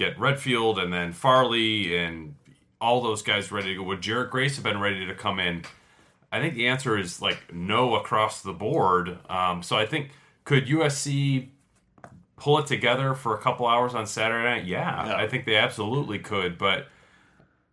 get 0.00 0.18
Redfield 0.18 0.78
and 0.78 0.92
then 0.92 1.12
Farley 1.12 1.96
and 1.96 2.34
all 2.80 3.00
those 3.02 3.22
guys 3.22 3.52
ready 3.52 3.68
to 3.68 3.74
go? 3.76 3.82
Would 3.84 4.00
Jarrett 4.00 4.30
Grace 4.30 4.56
have 4.56 4.64
been 4.64 4.80
ready 4.80 5.06
to 5.06 5.14
come 5.14 5.38
in? 5.38 5.62
I 6.32 6.40
think 6.40 6.54
the 6.54 6.68
answer 6.68 6.98
is 6.98 7.20
like 7.20 7.52
no 7.52 7.94
across 7.94 8.42
the 8.42 8.52
board. 8.52 9.18
Um, 9.28 9.62
so 9.62 9.76
I 9.76 9.86
think 9.86 10.10
could 10.44 10.66
USC 10.66 11.48
pull 12.36 12.58
it 12.58 12.66
together 12.66 13.14
for 13.14 13.34
a 13.34 13.38
couple 13.38 13.66
hours 13.66 13.94
on 13.94 14.06
Saturday 14.06 14.44
night? 14.44 14.64
Yeah, 14.64 15.06
Yeah. 15.06 15.16
I 15.16 15.28
think 15.28 15.44
they 15.44 15.56
absolutely 15.56 16.18
could. 16.18 16.56
But 16.56 16.88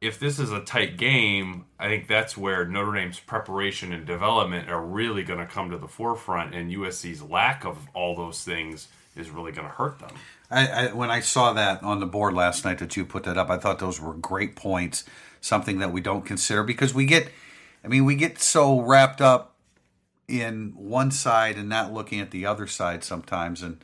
if 0.01 0.19
this 0.19 0.37
is 0.37 0.51
a 0.51 0.59
tight 0.59 0.97
game, 0.97 1.65
I 1.79 1.87
think 1.87 2.07
that's 2.07 2.35
where 2.35 2.65
Notre 2.65 2.93
Dame's 2.93 3.19
preparation 3.19 3.93
and 3.93 4.05
development 4.05 4.69
are 4.69 4.83
really 4.83 5.23
going 5.23 5.39
to 5.39 5.45
come 5.47 5.71
to 5.71 5.77
the 5.77 5.87
forefront, 5.87 6.53
and 6.53 6.71
USC's 6.71 7.23
lack 7.23 7.65
of 7.65 7.77
all 7.93 8.15
those 8.15 8.43
things 8.43 8.89
is 9.15 9.29
really 9.29 9.51
going 9.51 9.67
to 9.67 9.73
hurt 9.73 9.97
them. 9.99 10.11
I, 10.49 10.67
I, 10.67 10.93
when 10.93 11.11
I 11.11 11.19
saw 11.19 11.53
that 11.53 11.83
on 11.83 11.99
the 11.99 12.05
board 12.05 12.33
last 12.33 12.63
night 12.63 12.79
that 12.79 12.95
you 12.95 13.05
put 13.05 13.23
that 13.23 13.37
up, 13.37 13.49
I 13.49 13.57
thought 13.57 13.79
those 13.79 13.99
were 13.99 14.13
great 14.13 14.55
points. 14.55 15.03
Something 15.41 15.79
that 15.79 15.91
we 15.91 16.01
don't 16.01 16.25
consider 16.25 16.63
because 16.63 16.93
we 16.93 17.05
get, 17.05 17.29
I 17.83 17.87
mean, 17.87 18.05
we 18.05 18.15
get 18.15 18.39
so 18.39 18.81
wrapped 18.81 19.21
up 19.21 19.55
in 20.27 20.73
one 20.75 21.11
side 21.11 21.57
and 21.57 21.69
not 21.69 21.93
looking 21.93 22.19
at 22.19 22.31
the 22.31 22.45
other 22.45 22.67
side 22.67 23.03
sometimes, 23.03 23.61
and 23.61 23.83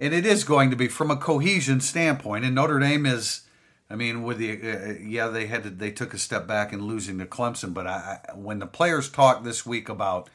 and 0.00 0.12
it 0.14 0.26
is 0.26 0.42
going 0.42 0.70
to 0.70 0.76
be 0.76 0.88
from 0.88 1.10
a 1.10 1.16
cohesion 1.16 1.80
standpoint. 1.80 2.44
And 2.44 2.54
Notre 2.54 2.78
Dame 2.78 3.06
is, 3.06 3.42
I 3.90 3.94
mean, 3.94 4.22
with 4.22 4.38
the 4.38 4.52
uh, 4.52 4.94
yeah, 5.00 5.28
they 5.28 5.46
had 5.46 5.64
to, 5.64 5.70
they 5.70 5.90
took 5.90 6.14
a 6.14 6.18
step 6.18 6.46
back 6.46 6.72
in 6.72 6.86
losing 6.86 7.18
to 7.18 7.26
Clemson, 7.26 7.74
but 7.74 7.86
I, 7.86 8.20
when 8.34 8.58
the 8.58 8.66
players 8.66 9.10
talk 9.10 9.44
this 9.44 9.66
week 9.66 9.88
about 9.88 10.30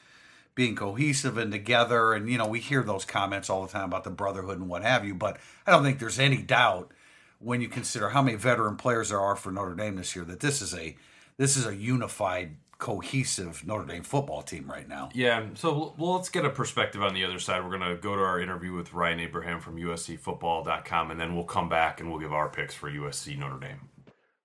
being 0.60 0.76
cohesive 0.76 1.38
and 1.38 1.54
together. 1.54 2.12
And, 2.12 2.30
you 2.30 2.38
know, 2.38 2.46
we 2.46 2.60
hear 2.60 2.84
those 2.84 3.06
comments 3.06 3.50
all 3.50 3.66
the 3.66 3.72
time 3.72 3.86
about 3.86 4.04
the 4.04 4.10
brotherhood 4.10 4.60
and 4.60 4.68
what 4.68 4.84
have 4.84 5.06
you, 5.06 5.16
but 5.16 5.38
I 5.66 5.72
don't 5.72 5.84
think 5.84 6.00
there's 6.00 6.20
any 6.20 6.42
doubt 6.42 6.92
when 7.40 7.62
you 7.62 7.70
consider 7.70 8.10
how 8.10 8.22
many 8.22 8.36
veteran 8.36 8.76
players 8.76 9.08
there 9.08 9.22
are 9.22 9.38
for 9.38 9.54
Notre 9.54 9.74
Dame 9.74 9.96
this 9.96 10.18
year 10.18 10.26
that 10.26 10.42
this 10.42 10.62
is 10.62 10.76
a 10.76 10.98
this 11.38 11.56
is 11.56 11.66
a 11.66 11.74
unified, 11.74 12.58
cohesive 12.78 13.66
Notre 13.66 13.86
Dame 13.86 14.04
football 14.04 14.42
team 14.42 14.70
right 14.70 14.86
now. 14.86 15.08
Yeah, 15.14 15.46
so 15.54 15.96
well, 15.98 16.16
let's 16.16 16.28
get 16.28 16.44
a 16.44 16.50
perspective 16.50 17.02
on 17.02 17.14
the 17.14 17.24
other 17.24 17.40
side. 17.40 17.64
We're 17.64 17.78
going 17.78 17.96
to 17.96 18.02
go 18.02 18.18
to 18.18 18.22
our 18.22 18.42
interview 18.42 18.74
with 18.74 18.94
Ryan 18.94 19.22
Abraham 19.22 19.62
from 19.62 19.78
USCFootball.com, 19.78 21.12
and 21.12 21.18
then 21.18 21.36
we'll 21.36 21.46
come 21.46 21.70
back 21.70 22.02
and 22.02 22.12
we'll 22.12 22.20
give 22.20 22.34
our 22.34 22.50
picks 22.50 22.76
for 22.76 22.92
USC 22.92 23.40
Notre 23.40 23.62
Dame. 23.62 23.80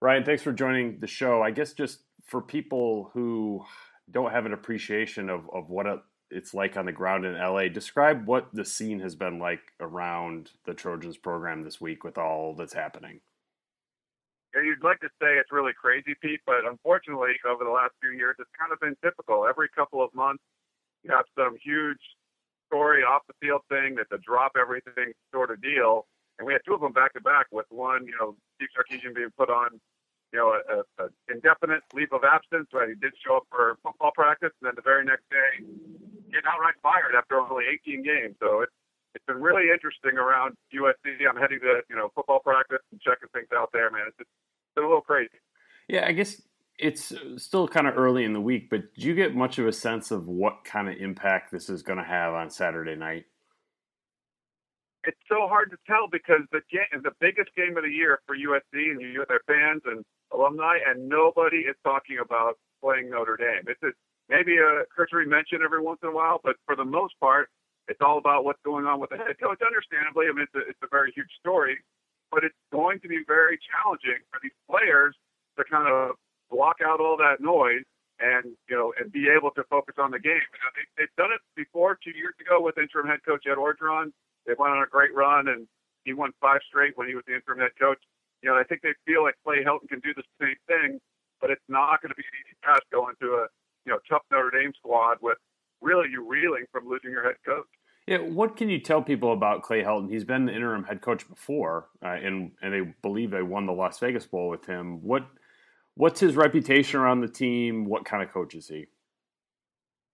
Ryan, 0.00 0.22
thanks 0.22 0.44
for 0.44 0.52
joining 0.52 1.00
the 1.00 1.08
show. 1.08 1.42
I 1.42 1.50
guess 1.50 1.72
just 1.72 2.02
for 2.24 2.40
people 2.40 3.10
who 3.14 3.64
don't 4.10 4.32
have 4.32 4.46
an 4.46 4.52
appreciation 4.52 5.30
of, 5.30 5.48
of 5.52 5.70
what 5.70 5.86
it, 5.86 6.00
it's 6.30 6.54
like 6.54 6.76
on 6.76 6.86
the 6.86 6.92
ground 6.92 7.24
in 7.24 7.34
LA, 7.34 7.68
describe 7.68 8.26
what 8.26 8.48
the 8.52 8.64
scene 8.64 9.00
has 9.00 9.14
been 9.14 9.38
like 9.38 9.60
around 9.80 10.50
the 10.66 10.74
Trojans 10.74 11.16
program 11.16 11.62
this 11.62 11.80
week 11.80 12.04
with 12.04 12.18
all 12.18 12.54
that's 12.54 12.72
happening. 12.72 13.20
Yeah, 14.54 14.62
you'd 14.62 14.84
like 14.84 15.00
to 15.00 15.08
say 15.20 15.34
it's 15.34 15.50
really 15.50 15.72
crazy, 15.72 16.14
Pete, 16.20 16.40
but 16.46 16.64
unfortunately, 16.68 17.32
over 17.48 17.64
the 17.64 17.70
last 17.70 17.92
few 18.00 18.10
years, 18.10 18.36
it's 18.38 18.50
kind 18.58 18.72
of 18.72 18.78
been 18.80 18.96
typical. 19.02 19.46
Every 19.48 19.68
couple 19.74 20.02
of 20.02 20.14
months, 20.14 20.42
you 21.02 21.10
have 21.10 21.24
some 21.36 21.56
huge 21.62 22.00
story 22.66 23.02
off 23.02 23.22
the 23.26 23.34
field 23.40 23.62
thing 23.68 23.94
that's 23.96 24.10
a 24.12 24.18
drop 24.18 24.52
everything 24.58 25.12
sort 25.32 25.50
of 25.50 25.60
deal. 25.60 26.06
and 26.38 26.46
we 26.46 26.52
had 26.52 26.62
two 26.66 26.74
of 26.74 26.80
them 26.80 26.92
back 26.92 27.12
to 27.14 27.20
back. 27.20 27.46
With 27.52 27.66
one, 27.70 28.06
you 28.06 28.14
know, 28.18 28.36
Steve 28.56 28.68
Sarkisian 28.74 29.14
being 29.14 29.30
put 29.36 29.50
on, 29.50 29.80
you 30.34 30.40
know, 30.42 30.50
a, 30.50 30.82
a, 30.82 31.06
a 31.06 31.08
indefinite 31.30 31.86
leave 31.94 32.10
of 32.10 32.26
absence, 32.26 32.66
right? 32.74 32.88
He 32.88 32.96
did 32.98 33.14
show 33.24 33.36
up 33.36 33.46
for 33.48 33.78
football 33.84 34.10
practice, 34.10 34.50
and 34.60 34.66
then 34.66 34.74
the 34.74 34.82
very 34.82 35.04
next 35.04 35.30
day, 35.30 35.62
getting 36.26 36.50
outright 36.50 36.74
fired 36.82 37.14
after 37.16 37.38
only 37.38 37.70
18 37.86 38.02
games. 38.02 38.34
So 38.42 38.62
it's 38.66 38.74
it's 39.14 39.24
been 39.26 39.40
really 39.40 39.70
interesting 39.70 40.18
around 40.18 40.56
USC. 40.74 41.22
I'm 41.22 41.38
heading 41.38 41.60
to 41.60 41.82
you 41.88 41.94
know 41.94 42.10
football 42.16 42.40
practice 42.40 42.82
and 42.90 43.00
checking 43.00 43.28
things 43.32 43.46
out 43.54 43.70
there, 43.72 43.92
man. 43.92 44.06
It's, 44.08 44.18
it's 44.18 44.30
been 44.74 44.82
a 44.82 44.88
little 44.88 45.06
crazy. 45.06 45.38
Yeah, 45.86 46.04
I 46.04 46.10
guess 46.10 46.42
it's 46.80 47.12
still 47.36 47.68
kind 47.68 47.86
of 47.86 47.96
early 47.96 48.24
in 48.24 48.32
the 48.32 48.40
week, 48.40 48.68
but 48.68 48.92
do 48.94 49.06
you 49.06 49.14
get 49.14 49.36
much 49.36 49.60
of 49.60 49.68
a 49.68 49.72
sense 49.72 50.10
of 50.10 50.26
what 50.26 50.64
kind 50.64 50.88
of 50.88 50.96
impact 50.96 51.52
this 51.52 51.70
is 51.70 51.84
going 51.84 51.98
to 51.98 52.04
have 52.04 52.34
on 52.34 52.50
Saturday 52.50 52.96
night? 52.96 53.26
It's 55.06 55.20
so 55.28 55.46
hard 55.46 55.70
to 55.70 55.76
tell 55.86 56.08
because 56.10 56.40
the 56.50 56.62
game, 56.72 57.02
the 57.04 57.12
biggest 57.20 57.54
game 57.54 57.76
of 57.76 57.84
the 57.84 57.90
year 57.90 58.18
for 58.26 58.34
USC 58.34 58.90
and 58.90 59.00
you 59.00 59.24
their 59.28 59.42
fans 59.46 59.82
and 59.84 60.04
alumni, 60.34 60.78
and 60.86 61.08
nobody 61.08 61.58
is 61.70 61.76
talking 61.84 62.18
about 62.18 62.58
playing 62.82 63.10
Notre 63.10 63.36
Dame. 63.36 63.64
It's 63.68 63.82
a, 63.82 63.92
maybe 64.28 64.58
a 64.58 64.84
cursory 64.94 65.26
mention 65.26 65.62
every 65.64 65.80
once 65.80 66.00
in 66.02 66.08
a 66.08 66.12
while, 66.12 66.40
but 66.42 66.56
for 66.66 66.76
the 66.76 66.84
most 66.84 67.14
part, 67.20 67.48
it's 67.88 68.00
all 68.00 68.18
about 68.18 68.44
what's 68.44 68.60
going 68.64 68.86
on 68.86 68.98
with 68.98 69.10
the 69.10 69.16
head 69.16 69.38
coach. 69.40 69.60
Understandably, 69.60 70.26
I 70.28 70.32
mean, 70.32 70.44
it's 70.48 70.54
a, 70.56 70.68
it's 70.68 70.82
a 70.82 70.88
very 70.90 71.12
huge 71.14 71.30
story, 71.38 71.78
but 72.30 72.44
it's 72.44 72.56
going 72.72 73.00
to 73.00 73.08
be 73.08 73.20
very 73.26 73.58
challenging 73.60 74.24
for 74.32 74.40
these 74.42 74.56
players 74.68 75.14
to 75.56 75.64
kind 75.64 75.88
of 75.88 76.16
block 76.50 76.76
out 76.84 77.00
all 77.00 77.16
that 77.16 77.40
noise 77.40 77.84
and 78.20 78.54
you 78.70 78.76
know 78.76 78.94
and 78.98 79.10
be 79.10 79.26
able 79.28 79.50
to 79.50 79.64
focus 79.68 79.96
on 79.98 80.10
the 80.10 80.18
game. 80.18 80.38
You 80.54 80.60
know, 80.62 80.72
they, 80.76 80.84
they've 80.96 81.16
done 81.16 81.32
it 81.34 81.40
before 81.56 81.98
two 82.02 82.14
years 82.16 82.34
ago 82.40 82.62
with 82.62 82.78
interim 82.78 83.06
head 83.06 83.20
coach 83.26 83.44
Ed 83.46 83.58
Orgeron. 83.58 84.12
They 84.46 84.54
went 84.58 84.72
on 84.72 84.82
a 84.82 84.86
great 84.86 85.14
run 85.14 85.48
and 85.48 85.66
he 86.04 86.12
won 86.12 86.32
five 86.40 86.60
straight 86.68 86.96
when 86.96 87.08
he 87.08 87.14
was 87.14 87.24
the 87.26 87.34
interim 87.34 87.58
head 87.58 87.72
coach. 87.80 87.98
You 88.44 88.50
know, 88.50 88.56
I 88.58 88.64
think 88.64 88.82
they 88.82 88.92
feel 89.06 89.22
like 89.22 89.36
Clay 89.42 89.64
Helton 89.64 89.88
can 89.88 90.00
do 90.00 90.12
the 90.14 90.22
same 90.38 90.56
thing, 90.68 91.00
but 91.40 91.48
it's 91.48 91.64
not 91.66 92.02
going 92.02 92.10
to 92.10 92.14
be 92.14 92.24
an 92.24 92.36
easy 92.44 92.56
task 92.62 92.82
going 92.92 93.14
to 93.22 93.26
a 93.26 93.46
you 93.86 93.92
know 93.92 93.98
tough 94.06 94.20
Notre 94.30 94.50
Dame 94.50 94.72
squad 94.76 95.16
with 95.22 95.38
really 95.80 96.10
you 96.10 96.28
reeling 96.28 96.66
from 96.70 96.86
losing 96.86 97.10
your 97.10 97.24
head 97.24 97.36
coach. 97.46 97.64
Yeah, 98.06 98.18
what 98.18 98.54
can 98.54 98.68
you 98.68 98.78
tell 98.80 99.00
people 99.00 99.32
about 99.32 99.62
Clay 99.62 99.82
Helton? 99.82 100.10
He's 100.10 100.24
been 100.24 100.44
the 100.44 100.54
interim 100.54 100.84
head 100.84 101.00
coach 101.00 101.26
before, 101.26 101.86
uh, 102.04 102.08
and 102.08 102.52
and 102.60 102.74
they 102.74 102.82
believe 103.00 103.30
they 103.30 103.40
won 103.40 103.64
the 103.64 103.72
Las 103.72 103.98
Vegas 103.98 104.26
Bowl 104.26 104.50
with 104.50 104.66
him. 104.66 105.02
What 105.02 105.26
what's 105.94 106.20
his 106.20 106.36
reputation 106.36 107.00
around 107.00 107.22
the 107.22 107.28
team? 107.28 107.86
What 107.86 108.04
kind 108.04 108.22
of 108.22 108.30
coach 108.30 108.54
is 108.54 108.68
he? 108.68 108.88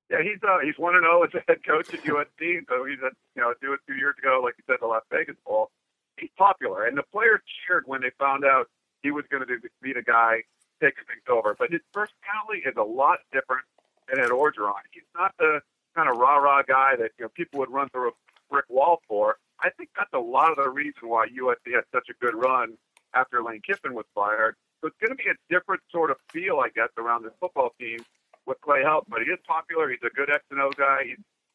Yeah, 0.08 0.22
he's 0.22 0.38
uh, 0.48 0.58
he's 0.62 0.78
one 0.78 0.94
and 0.94 1.02
zero 1.02 1.22
oh 1.22 1.24
as 1.24 1.34
a 1.34 1.42
head 1.48 1.64
coach 1.66 1.92
at 1.92 2.04
USC. 2.04 2.60
So 2.68 2.84
he's 2.84 3.00
a 3.00 3.10
you 3.34 3.42
know 3.42 3.54
do 3.60 3.72
it 3.72 3.80
two 3.88 3.96
years 3.96 4.14
ago, 4.22 4.40
like 4.44 4.54
you 4.56 4.62
said, 4.68 4.76
the 4.80 4.86
Las 4.86 5.02
Vegas 5.10 5.36
Bowl. 5.44 5.72
He's 6.20 6.30
popular, 6.36 6.84
and 6.84 6.96
the 6.96 7.02
players 7.10 7.40
cheered 7.66 7.84
when 7.86 8.02
they 8.02 8.10
found 8.18 8.44
out 8.44 8.66
he 9.02 9.10
was 9.10 9.24
going 9.30 9.42
to 9.46 9.58
be 9.82 9.92
the 9.92 10.02
guy 10.02 10.42
taking 10.80 11.04
things 11.08 11.24
over. 11.28 11.56
But 11.58 11.70
his 11.70 11.80
personality 11.92 12.62
is 12.66 12.76
a 12.76 12.82
lot 12.82 13.18
different 13.32 13.64
than 14.08 14.20
Ed 14.20 14.30
Orgeron. 14.30 14.84
He's 14.92 15.08
not 15.16 15.34
the 15.38 15.60
kind 15.96 16.08
of 16.08 16.16
rah 16.16 16.36
rah 16.36 16.62
guy 16.62 16.96
that 16.96 17.12
you 17.18 17.24
know 17.24 17.30
people 17.34 17.60
would 17.60 17.70
run 17.70 17.88
through 17.88 18.08
a 18.08 18.12
brick 18.50 18.66
wall 18.68 19.00
for. 19.08 19.36
I 19.60 19.70
think 19.70 19.90
that's 19.96 20.12
a 20.12 20.18
lot 20.18 20.50
of 20.50 20.56
the 20.56 20.68
reason 20.68 21.08
why 21.08 21.26
USC 21.28 21.74
had 21.74 21.84
such 21.92 22.08
a 22.08 22.14
good 22.24 22.34
run 22.34 22.76
after 23.14 23.42
Lane 23.42 23.60
Kiffin 23.66 23.94
was 23.94 24.06
fired. 24.14 24.56
So 24.80 24.88
it's 24.88 24.96
going 25.00 25.16
to 25.16 25.22
be 25.22 25.28
a 25.28 25.36
different 25.52 25.82
sort 25.92 26.10
of 26.10 26.16
feel, 26.32 26.60
I 26.60 26.68
guess, 26.74 26.88
around 26.96 27.24
this 27.24 27.36
football 27.40 27.70
team 27.78 27.98
with 28.46 28.60
Clay 28.62 28.80
Helton. 28.80 29.08
But 29.08 29.20
he 29.22 29.28
is 29.30 29.38
popular. 29.46 29.90
He's 29.90 30.00
a 30.04 30.14
good 30.14 30.30
X 30.30 30.44
and 30.50 30.60
O 30.60 30.70
guy. 30.70 31.04
He, 31.04 31.14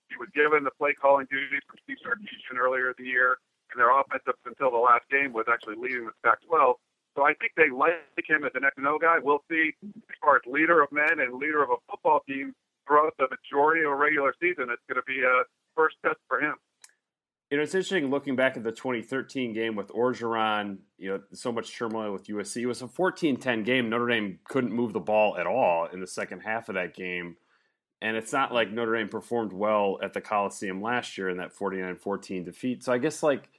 he 0.10 0.16
was 0.20 0.30
given 0.36 0.64
the 0.64 0.72
play 0.72 0.94
calling 0.94 1.26
duties 1.32 1.62
from 1.66 1.78
Steve 1.84 1.98
Sarkisian 2.06 2.60
earlier 2.60 2.90
in 2.90 2.96
the 3.00 3.06
year, 3.06 3.38
and 3.72 3.80
their 3.80 3.92
offense 3.92 4.24
up 4.28 4.40
until 4.46 4.72
the 4.72 4.78
last 4.78 5.10
game 5.10 5.34
was 5.34 5.46
actually 5.52 5.76
leading 5.76 6.06
the 6.06 6.14
Pac-12. 6.24 6.76
So 7.16 7.24
I 7.24 7.34
think 7.40 7.54
they 7.56 7.70
like 7.72 8.04
him 8.28 8.44
as 8.44 8.52
an 8.56 8.66
X 8.66 8.76
and 8.78 8.88
O 8.88 9.00
guy. 9.00 9.18
We'll 9.22 9.44
see 9.50 9.72
as 9.84 10.18
far 10.22 10.36
as 10.36 10.42
leader 10.46 10.84
of 10.84 10.92
men 10.92 11.20
and 11.20 11.40
leader 11.40 11.64
of 11.64 11.70
a 11.70 11.80
football 11.90 12.20
team 12.28 12.54
throughout 12.88 13.14
the 13.18 13.28
majority 13.32 13.86
of 13.86 13.92
a 13.92 13.96
regular 13.96 14.34
season. 14.42 14.68
It's 14.70 14.84
going 14.88 15.00
to 15.00 15.08
be 15.08 15.22
a 15.24 15.44
first 15.76 15.96
test 16.04 16.20
for 16.28 16.40
him. 16.40 16.56
You 17.52 17.58
know, 17.58 17.64
it's 17.64 17.76
interesting 17.76 18.10
looking 18.10 18.36
back 18.36 18.58
at 18.58 18.64
the 18.64 18.72
2013 18.72 19.54
game 19.54 19.76
with 19.76 19.90
Orgeron, 19.90 20.80
you 20.98 21.10
know, 21.10 21.22
so 21.32 21.52
much 21.52 21.78
turmoil 21.78 22.12
with 22.12 22.26
USC. 22.26 22.58
It 22.58 22.66
was 22.66 22.82
a 22.82 22.88
14 22.88 23.38
10 23.38 23.64
game. 23.64 23.90
Notre 23.90 24.08
Dame 24.08 24.40
couldn't 24.46 24.74
move 24.74 24.94
the 24.94 25.00
ball 25.00 25.38
at 25.38 25.46
all 25.46 25.86
in 25.86 26.02
the 26.02 26.08
second 26.08 26.42
half 26.42 26.70
of 26.70 26.76
that 26.76 26.96
game. 26.96 27.38
And 28.02 28.18
it's 28.18 28.34
not 28.34 28.54
like 28.54 28.72
Notre 28.72 28.98
Dame 28.98 29.10
performed 29.10 29.54
well 29.54 29.98
at 30.04 30.14
the 30.14 30.22
Coliseum 30.22 30.82
last 30.82 31.18
year 31.18 31.30
in 31.30 31.38
that 31.38 31.54
49 31.54 31.96
14 31.96 32.44
defeat. 32.44 32.84
So 32.84 32.94
I 32.94 32.98
guess, 32.98 33.24
like, 33.24 33.50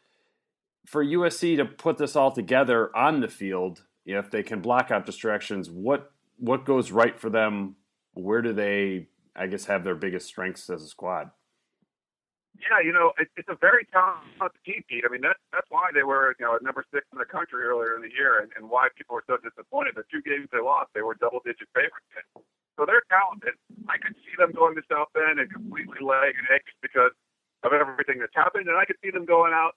for 0.85 1.05
USC 1.05 1.57
to 1.57 1.65
put 1.65 1.99
this 1.99 2.15
all 2.15 2.31
together 2.31 2.95
on 2.97 3.21
the 3.21 3.29
field, 3.29 3.83
if 4.05 4.31
they 4.31 4.43
can 4.43 4.61
block 4.61 4.91
out 4.91 5.07
distractions, 5.07 5.71
what 5.71 6.13
what 6.39 6.65
goes 6.65 6.93
right 6.93 7.19
for 7.19 7.31
them? 7.31 7.77
Where 8.13 8.43
do 8.43 8.53
they 8.53 9.09
I 9.37 9.47
guess, 9.47 9.67
have 9.67 9.85
their 9.85 9.95
biggest 9.95 10.27
strengths 10.27 10.71
as 10.71 10.83
a 10.83 10.89
squad. 10.89 11.31
Yeah, 12.57 12.81
you 12.81 12.93
know, 12.93 13.13
it, 13.21 13.29
it's 13.37 13.49
a 13.53 13.59
very 13.59 13.85
talented 13.93 14.57
team, 14.65 14.83
Pete. 14.89 15.05
I 15.05 15.13
mean, 15.13 15.21
that's 15.21 15.41
that's 15.53 15.69
why 15.69 15.93
they 15.93 16.03
were, 16.03 16.35
you 16.41 16.45
know, 16.47 16.57
at 16.57 16.63
number 16.65 16.85
six 16.89 17.05
in 17.13 17.19
the 17.19 17.29
country 17.29 17.63
earlier 17.63 17.97
in 17.97 18.03
the 18.03 18.13
year, 18.13 18.41
and, 18.41 18.49
and 18.57 18.71
why 18.71 18.89
people 18.97 19.15
were 19.15 19.27
so 19.29 19.37
disappointed. 19.37 19.95
The 19.95 20.09
two 20.09 20.25
games 20.25 20.49
they 20.53 20.63
lost, 20.63 20.91
they 20.97 21.05
were 21.05 21.15
double-digit 21.21 21.69
favorites. 21.77 22.09
So 22.77 22.85
they're 22.85 23.05
talented. 23.09 23.57
I 23.89 23.97
could 23.97 24.17
see 24.25 24.37
them 24.37 24.53
going 24.53 24.77
to 24.77 24.85
South 24.89 25.09
Bend 25.13 25.41
and 25.41 25.49
completely 25.49 26.01
leg 26.01 26.37
and 26.37 26.47
eggs 26.53 26.73
because 26.81 27.13
of 27.65 27.73
everything 27.73 28.21
that's 28.21 28.37
happened, 28.37 28.69
and 28.69 28.77
I 28.77 28.85
could 28.85 29.01
see 29.01 29.13
them 29.13 29.25
going 29.25 29.53
out 29.53 29.77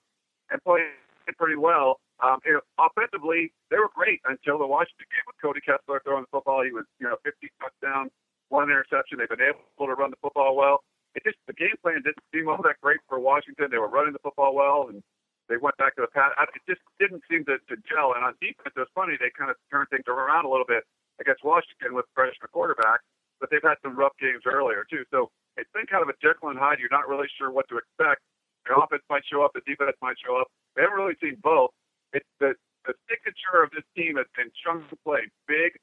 and 0.52 0.60
playing 0.64 0.96
pretty 1.38 1.56
well. 1.56 2.00
Um, 2.20 2.44
you 2.44 2.60
know, 2.60 2.64
offensively, 2.76 3.56
they 3.72 3.80
were 3.80 3.92
great 3.96 4.20
until 4.28 4.60
the 4.60 4.68
Washington 4.68 5.08
game 5.08 5.24
with 5.28 5.40
Cody 5.40 5.64
Kessler 5.64 6.04
throwing 6.04 6.28
the 6.28 6.32
football. 6.32 6.64
He 6.64 6.76
was, 6.76 6.84
you 7.00 7.08
know, 7.08 7.16
50 7.24 7.48
touchdowns 7.60 8.12
one 8.50 8.70
interception. 8.70 9.18
They've 9.18 9.30
been 9.30 9.46
able 9.46 9.62
to 9.80 9.94
run 9.94 10.10
the 10.10 10.20
football 10.22 10.56
well. 10.58 10.84
It 11.16 11.24
just 11.26 11.38
the 11.48 11.58
game 11.58 11.74
plan 11.82 12.02
didn't 12.06 12.22
seem 12.34 12.48
all 12.48 12.62
that 12.64 12.78
great 12.82 13.02
for 13.10 13.20
Washington. 13.20 13.70
They 13.72 13.82
were 13.82 13.90
running 13.90 14.14
the 14.14 14.22
football 14.22 14.54
well, 14.54 14.88
and 14.90 15.02
they 15.50 15.58
went 15.58 15.78
back 15.78 15.96
to 15.98 16.06
the 16.06 16.12
pass. 16.14 16.32
It 16.38 16.62
just 16.70 16.82
didn't 17.02 17.26
seem 17.26 17.46
to, 17.50 17.58
to 17.58 17.76
gel. 17.90 18.14
And 18.14 18.22
on 18.22 18.38
defense, 18.38 18.78
it 18.78 18.80
was 18.80 18.94
funny. 18.94 19.18
They 19.18 19.34
kind 19.34 19.50
of 19.50 19.58
turned 19.74 19.90
things 19.90 20.06
around 20.06 20.46
a 20.46 20.52
little 20.52 20.70
bit 20.70 20.86
against 21.18 21.44
Washington 21.44 21.98
with 21.98 22.06
freshman 22.14 22.54
quarterback, 22.54 23.02
but 23.42 23.50
they've 23.50 23.66
had 23.66 23.82
some 23.82 23.98
rough 23.98 24.14
games 24.22 24.46
earlier 24.46 24.86
too. 24.86 25.04
So 25.10 25.34
it's 25.58 25.70
been 25.74 25.90
kind 25.90 26.06
of 26.06 26.10
a 26.14 26.18
Jekyll 26.22 26.54
and 26.54 26.60
Hyde. 26.62 26.78
You're 26.78 26.94
not 26.94 27.10
really 27.10 27.28
sure 27.38 27.50
what 27.52 27.68
to 27.74 27.82
expect. 27.82 28.22
The 28.70 28.78
offense 28.78 29.04
might 29.10 29.26
show 29.26 29.42
up, 29.42 29.58
the 29.58 29.66
defense 29.66 29.98
might 30.02 30.22
show 30.22 30.38
up. 30.38 30.48
We 30.78 30.86
haven't 30.86 31.00
really 31.00 31.18
seen 31.18 31.42
both. 31.42 31.74
It's 32.14 32.30
the 32.40 32.54
the 32.88 32.94
signature 33.12 33.60
of 33.62 33.70
this 33.76 33.84
team 33.92 34.16
has 34.16 34.26
been 34.38 34.50
chunk 34.64 34.88
play, 35.04 35.28
big 35.48 35.76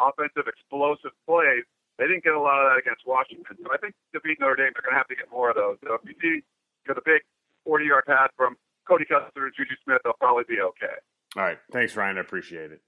offensive 0.00 0.48
explosive 0.48 1.14
plays 1.28 1.64
they 2.00 2.08
didn't 2.08 2.24
get 2.24 2.32
a 2.32 2.40
lot 2.40 2.64
of 2.64 2.72
that 2.72 2.78
against 2.80 3.06
Washington. 3.06 3.60
So 3.62 3.68
I 3.70 3.76
think 3.76 3.94
to 4.14 4.20
beat 4.20 4.40
Notre 4.40 4.56
Dame, 4.56 4.72
they're 4.72 4.80
going 4.80 4.96
to 4.96 4.98
have 4.98 5.08
to 5.08 5.14
get 5.14 5.30
more 5.30 5.50
of 5.50 5.56
those. 5.56 5.76
So 5.84 5.94
if 5.94 6.00
you 6.08 6.16
see 6.16 6.40
you 6.40 6.88
know, 6.88 6.94
the 6.94 7.04
big 7.04 7.20
40 7.64 7.84
yard 7.84 8.04
pass 8.06 8.30
from 8.36 8.56
Cody 8.88 9.04
Kessler 9.04 9.44
and 9.44 9.54
Juju 9.54 9.76
Smith, 9.84 10.00
they'll 10.02 10.14
probably 10.14 10.44
be 10.48 10.60
okay. 10.60 10.96
All 11.36 11.42
right. 11.42 11.58
Thanks, 11.70 11.94
Ryan. 11.94 12.16
I 12.16 12.22
appreciate 12.22 12.72
it. 12.72 12.80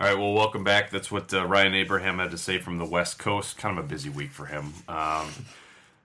All 0.00 0.06
right, 0.06 0.16
well, 0.16 0.32
welcome 0.32 0.62
back. 0.62 0.90
That's 0.90 1.10
what 1.10 1.34
uh, 1.34 1.44
Ryan 1.44 1.74
Abraham 1.74 2.18
had 2.18 2.30
to 2.30 2.38
say 2.38 2.58
from 2.58 2.78
the 2.78 2.84
West 2.84 3.18
Coast. 3.18 3.58
Kind 3.58 3.78
of 3.78 3.84
a 3.84 3.88
busy 3.88 4.08
week 4.08 4.30
for 4.30 4.46
him. 4.46 4.72
Um, 4.88 5.28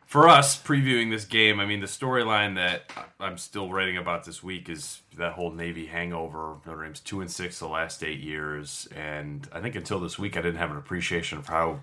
for 0.07 0.27
us, 0.27 0.59
previewing 0.59 1.11
this 1.11 1.25
game, 1.25 1.59
I 1.59 1.65
mean, 1.65 1.79
the 1.79 1.85
storyline 1.85 2.55
that 2.55 2.91
I'm 3.19 3.37
still 3.37 3.71
writing 3.71 3.97
about 3.97 4.25
this 4.25 4.43
week 4.43 4.67
is 4.67 5.01
that 5.17 5.33
whole 5.33 5.51
Navy 5.51 5.85
hangover. 5.85 6.57
Notre 6.65 6.83
Dame's 6.83 6.99
two 6.99 7.21
and 7.21 7.31
six 7.31 7.59
the 7.59 7.67
last 7.67 8.03
eight 8.03 8.19
years, 8.19 8.87
and 8.95 9.47
I 9.53 9.61
think 9.61 9.75
until 9.75 9.99
this 9.99 10.17
week, 10.17 10.37
I 10.37 10.41
didn't 10.41 10.57
have 10.57 10.71
an 10.71 10.77
appreciation 10.77 11.43
for 11.43 11.51
how 11.51 11.79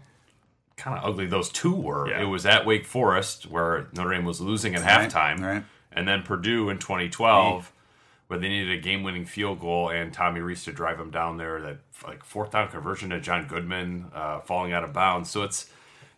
kind 0.80 0.99
of 0.99 1.04
ugly 1.04 1.26
those 1.26 1.50
two 1.50 1.75
were. 1.75 2.08
Yeah. 2.08 2.22
It 2.22 2.25
was 2.25 2.46
at 2.46 2.66
Wake 2.66 2.87
Forest 2.87 3.50
where 3.50 3.88
Notre 3.92 4.10
Dame 4.10 4.25
was 4.25 4.40
losing 4.40 4.75
at 4.75 4.82
right, 4.82 5.10
halftime, 5.10 5.40
right. 5.40 5.64
and 5.92 6.08
then 6.08 6.22
Purdue 6.22 6.70
in 6.70 6.78
2012 6.78 7.72
where 8.26 8.38
they 8.38 8.49
needed 8.49 8.78
a 8.78 8.80
game-winning 8.80 9.25
field 9.25 9.58
goal 9.58 9.90
and 9.90 10.12
Tommy 10.12 10.40
Rees 10.40 10.62
to 10.62 10.70
drive 10.70 10.99
them 10.99 11.10
down 11.10 11.37
there. 11.37 11.60
That 11.60 11.78
like 12.06 12.25
fourth 12.25 12.52
down 12.52 12.68
conversion 12.68 13.10
to 13.10 13.20
John 13.20 13.46
Goodman 13.46 14.06
uh, 14.14 14.38
falling 14.40 14.72
out 14.72 14.84
of 14.84 14.92
bounds. 14.92 15.28
So 15.28 15.42
it's 15.42 15.68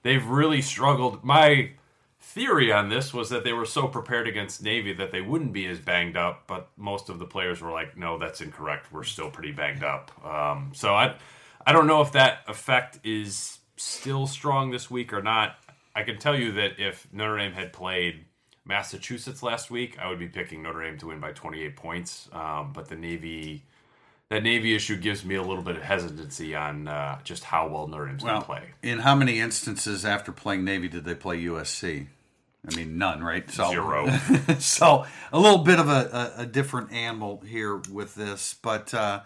they've 0.02 0.24
really 0.24 0.60
struggled. 0.60 1.24
My 1.24 1.70
theory 2.20 2.70
on 2.70 2.90
this 2.90 3.14
was 3.14 3.30
that 3.30 3.44
they 3.44 3.54
were 3.54 3.64
so 3.64 3.88
prepared 3.88 4.28
against 4.28 4.62
Navy 4.62 4.92
that 4.92 5.10
they 5.10 5.22
wouldn't 5.22 5.54
be 5.54 5.66
as 5.66 5.78
banged 5.80 6.18
up, 6.18 6.44
but 6.46 6.68
most 6.76 7.08
of 7.08 7.18
the 7.18 7.24
players 7.24 7.62
were 7.62 7.72
like, 7.72 7.96
"No, 7.96 8.18
that's 8.18 8.42
incorrect. 8.42 8.92
We're 8.92 9.04
still 9.04 9.30
pretty 9.30 9.52
banged 9.52 9.82
up." 9.82 10.10
Um, 10.22 10.72
so 10.74 10.94
I, 10.94 11.16
I 11.66 11.72
don't 11.72 11.86
know 11.86 12.02
if 12.02 12.12
that 12.12 12.40
effect 12.46 13.00
is 13.04 13.58
still 13.82 14.26
strong 14.26 14.70
this 14.70 14.90
week 14.90 15.12
or 15.12 15.22
not, 15.22 15.56
I 15.94 16.02
can 16.02 16.18
tell 16.18 16.38
you 16.38 16.52
that 16.52 16.78
if 16.78 17.06
Notre 17.12 17.38
Dame 17.38 17.52
had 17.52 17.72
played 17.72 18.24
Massachusetts 18.64 19.42
last 19.42 19.70
week, 19.70 19.98
I 19.98 20.08
would 20.08 20.18
be 20.18 20.28
picking 20.28 20.62
Notre 20.62 20.82
Dame 20.84 20.98
to 20.98 21.08
win 21.08 21.20
by 21.20 21.32
28 21.32 21.76
points. 21.76 22.28
Um, 22.32 22.72
but 22.72 22.88
the 22.88 22.96
Navy, 22.96 23.64
that 24.28 24.42
Navy 24.42 24.74
issue 24.74 24.96
gives 24.96 25.24
me 25.24 25.34
a 25.34 25.42
little 25.42 25.62
bit 25.62 25.76
of 25.76 25.82
hesitancy 25.82 26.54
on 26.54 26.88
uh, 26.88 27.18
just 27.24 27.44
how 27.44 27.68
well 27.68 27.86
Notre 27.88 28.06
Dame's 28.06 28.22
well, 28.22 28.34
going 28.34 28.42
to 28.42 28.46
play. 28.46 28.62
In 28.82 29.00
how 29.00 29.14
many 29.14 29.40
instances 29.40 30.04
after 30.04 30.32
playing 30.32 30.64
Navy 30.64 30.88
did 30.88 31.04
they 31.04 31.14
play 31.14 31.42
USC? 31.44 32.06
I 32.70 32.76
mean, 32.76 32.96
none, 32.96 33.24
right? 33.24 33.50
So, 33.50 33.70
Zero. 33.70 34.08
so 34.60 35.04
a 35.32 35.40
little 35.40 35.58
bit 35.58 35.80
of 35.80 35.88
a, 35.88 36.32
a, 36.38 36.42
a 36.42 36.46
different 36.46 36.92
animal 36.92 37.42
here 37.44 37.82
with 37.90 38.14
this, 38.14 38.54
but 38.62 38.94
uh, 38.94 39.22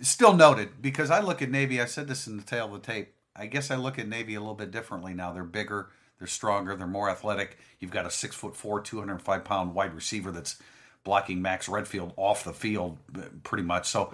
still 0.00 0.34
noted 0.34 0.80
because 0.80 1.10
I 1.10 1.20
look 1.20 1.42
at 1.42 1.50
Navy. 1.50 1.78
I 1.78 1.84
said 1.84 2.08
this 2.08 2.26
in 2.26 2.38
the 2.38 2.42
tail 2.42 2.66
of 2.66 2.72
the 2.72 2.78
tape. 2.92 3.12
I 3.38 3.46
guess 3.46 3.70
I 3.70 3.76
look 3.76 3.98
at 3.98 4.08
Navy 4.08 4.34
a 4.34 4.40
little 4.40 4.54
bit 4.54 4.70
differently 4.70 5.14
now. 5.14 5.32
They're 5.32 5.44
bigger, 5.44 5.88
they're 6.18 6.26
stronger, 6.26 6.74
they're 6.76 6.86
more 6.86 7.08
athletic. 7.10 7.58
You've 7.80 7.90
got 7.90 8.06
a 8.06 8.10
six 8.10 8.34
foot 8.34 8.56
four, 8.56 8.80
two 8.80 8.98
hundred 8.98 9.22
five 9.22 9.44
pound 9.44 9.74
wide 9.74 9.94
receiver 9.94 10.30
that's 10.32 10.56
blocking 11.04 11.40
Max 11.40 11.68
Redfield 11.68 12.12
off 12.16 12.44
the 12.44 12.52
field, 12.52 12.98
uh, 13.16 13.22
pretty 13.44 13.64
much. 13.64 13.88
So, 13.88 14.12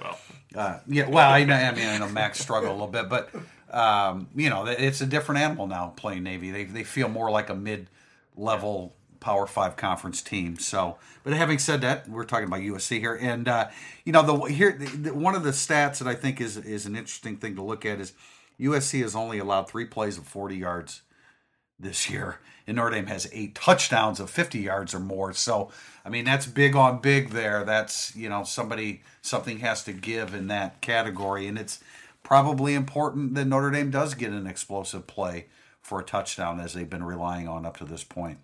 uh, 0.54 0.78
yeah. 0.87 1.09
Well, 1.09 1.28
I, 1.31 1.45
know- 1.45 1.54
I 1.54 1.75
mean, 1.75 1.88
I 1.88 1.99
know 1.99 2.09
Max 2.09 2.38
struggled 2.38 2.71
a 2.71 2.75
little 2.75 2.87
bit, 2.88 3.09
but 3.09 3.31
um, 3.71 4.28
you 4.37 4.50
know, 4.50 4.66
it's 4.66 5.00
a 5.00 5.07
different 5.07 5.40
animal 5.40 5.66
now 5.66 5.93
playing 5.97 6.23
Navy. 6.23 6.50
They 6.50 6.64
they 6.64 6.85
feel 6.85 7.09
more 7.09 7.31
like 7.31 7.49
a 7.50 7.54
mid 7.54 7.88
level 8.37 8.95
Power 9.21 9.47
Five 9.47 9.76
conference 9.76 10.21
team. 10.23 10.59
So, 10.59 10.99
but 11.25 11.33
having 11.33 11.59
said 11.59 11.81
that, 11.81 12.09
we're 12.09 12.25
talking 12.25 12.47
about 12.47 12.61
USC 12.61 12.99
here, 13.00 13.19
and 13.21 13.49
uh, 13.49 13.69
you 14.04 14.12
know, 14.12 14.23
the 14.23 14.45
here 14.52 14.73
the, 14.73 15.14
one 15.14 15.35
of 15.35 15.43
the 15.43 15.50
stats 15.50 15.99
that 15.99 16.07
I 16.07 16.14
think 16.14 16.40
is 16.40 16.57
is 16.59 16.85
an 16.87 16.95
interesting 16.95 17.38
thing 17.38 17.57
to 17.57 17.62
look 17.62 17.87
at 17.87 18.00
is 18.00 18.12
USC 18.61 19.03
has 19.03 19.17
only 19.17 19.39
allowed 19.39 19.69
three 19.69 19.85
plays 19.85 20.19
of 20.19 20.27
forty 20.27 20.57
yards 20.57 21.03
this 21.79 22.09
year, 22.09 22.39
and 22.67 22.77
Notre 22.77 22.95
Dame 22.95 23.07
has 23.07 23.29
eight 23.33 23.55
touchdowns 23.55 24.21
of 24.21 24.31
fifty 24.31 24.61
yards 24.61 24.95
or 24.95 25.01
more. 25.01 25.33
So, 25.33 25.71
I 26.05 26.09
mean, 26.09 26.25
that's 26.25 26.47
big 26.47 26.77
on 26.77 27.01
big 27.01 27.31
there. 27.31 27.65
That's 27.65 28.15
you 28.15 28.29
know 28.29 28.45
somebody 28.45 29.03
something 29.23 29.59
has 29.59 29.85
to 29.85 29.93
give 29.93 30.35
in 30.35 30.49
that 30.49 30.81
category, 30.81 31.47
and 31.47 31.59
it's 31.59 31.83
probably 32.23 32.75
important 32.75 33.35
that 33.35 33.47
Notre 33.47 33.71
Dame 33.71 33.91
does 33.91 34.15
get 34.15 34.33
an 34.33 34.47
explosive 34.47 35.07
play 35.07 35.47
for 35.83 36.01
a 36.01 36.05
touchdown 36.05 36.61
as 36.61 36.73
they've 36.73 36.89
been 36.89 37.05
relying 37.05 37.47
on 37.47 37.67
up 37.67 37.77
to 37.77 37.85
this 37.85 38.03
point. 38.03 38.39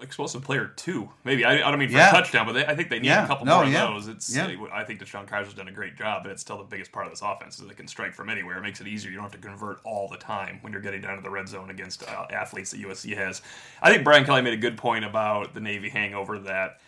Explosive 0.00 0.42
player 0.42 0.66
too. 0.76 1.10
Maybe 1.24 1.44
I, 1.44 1.54
I 1.66 1.70
don't 1.70 1.78
mean 1.78 1.88
for 1.88 1.96
Yeah. 1.96 2.10
a 2.10 2.12
touchdown, 2.12 2.46
but 2.46 2.52
they, 2.52 2.66
I 2.66 2.74
think 2.74 2.90
they 2.90 2.98
need 2.98 3.08
Yeah. 3.08 3.24
a 3.24 3.26
couple 3.26 3.46
No, 3.46 3.56
more 3.56 3.64
of 3.64 3.72
yeah. 3.72 3.86
those. 3.86 4.08
It's 4.08 4.34
Yeah. 4.34 4.54
I 4.72 4.84
think 4.84 5.00
DeShone 5.00 5.26
Kizer's 5.28 5.54
done 5.54 5.68
a 5.68 5.72
great 5.72 5.96
job, 5.96 6.22
but 6.24 6.32
it's 6.32 6.40
still 6.42 6.58
the 6.58 6.64
biggest 6.64 6.92
part 6.92 7.06
of 7.06 7.12
this 7.12 7.22
offense 7.22 7.58
is 7.58 7.66
they 7.66 7.74
can 7.74 7.88
strike 7.88 8.14
from 8.14 8.28
anywhere. 8.30 8.58
It 8.58 8.62
makes 8.62 8.80
it 8.80 8.86
easier. 8.86 9.10
You 9.10 9.16
don't 9.16 9.24
have 9.24 9.40
to 9.40 9.46
convert 9.46 9.80
all 9.84 10.08
the 10.08 10.16
time 10.18 10.58
when 10.62 10.72
you're 10.72 10.82
getting 10.82 11.00
down 11.00 11.16
to 11.16 11.22
the 11.22 11.30
red 11.30 11.48
zone 11.48 11.70
against 11.70 12.02
uh, 12.08 12.26
athletes 12.30 12.70
that 12.72 12.80
USC 12.80 13.14
has. 13.16 13.42
I 13.82 13.90
think 13.90 14.04
Brian 14.04 14.24
Kelly 14.24 14.42
made 14.42 14.54
a 14.54 14.58
good 14.58 14.76
point 14.76 15.04
about 15.04 15.54
the 15.54 15.60
Navy 15.60 15.88
hangover 15.88 16.38
that 16.40 16.80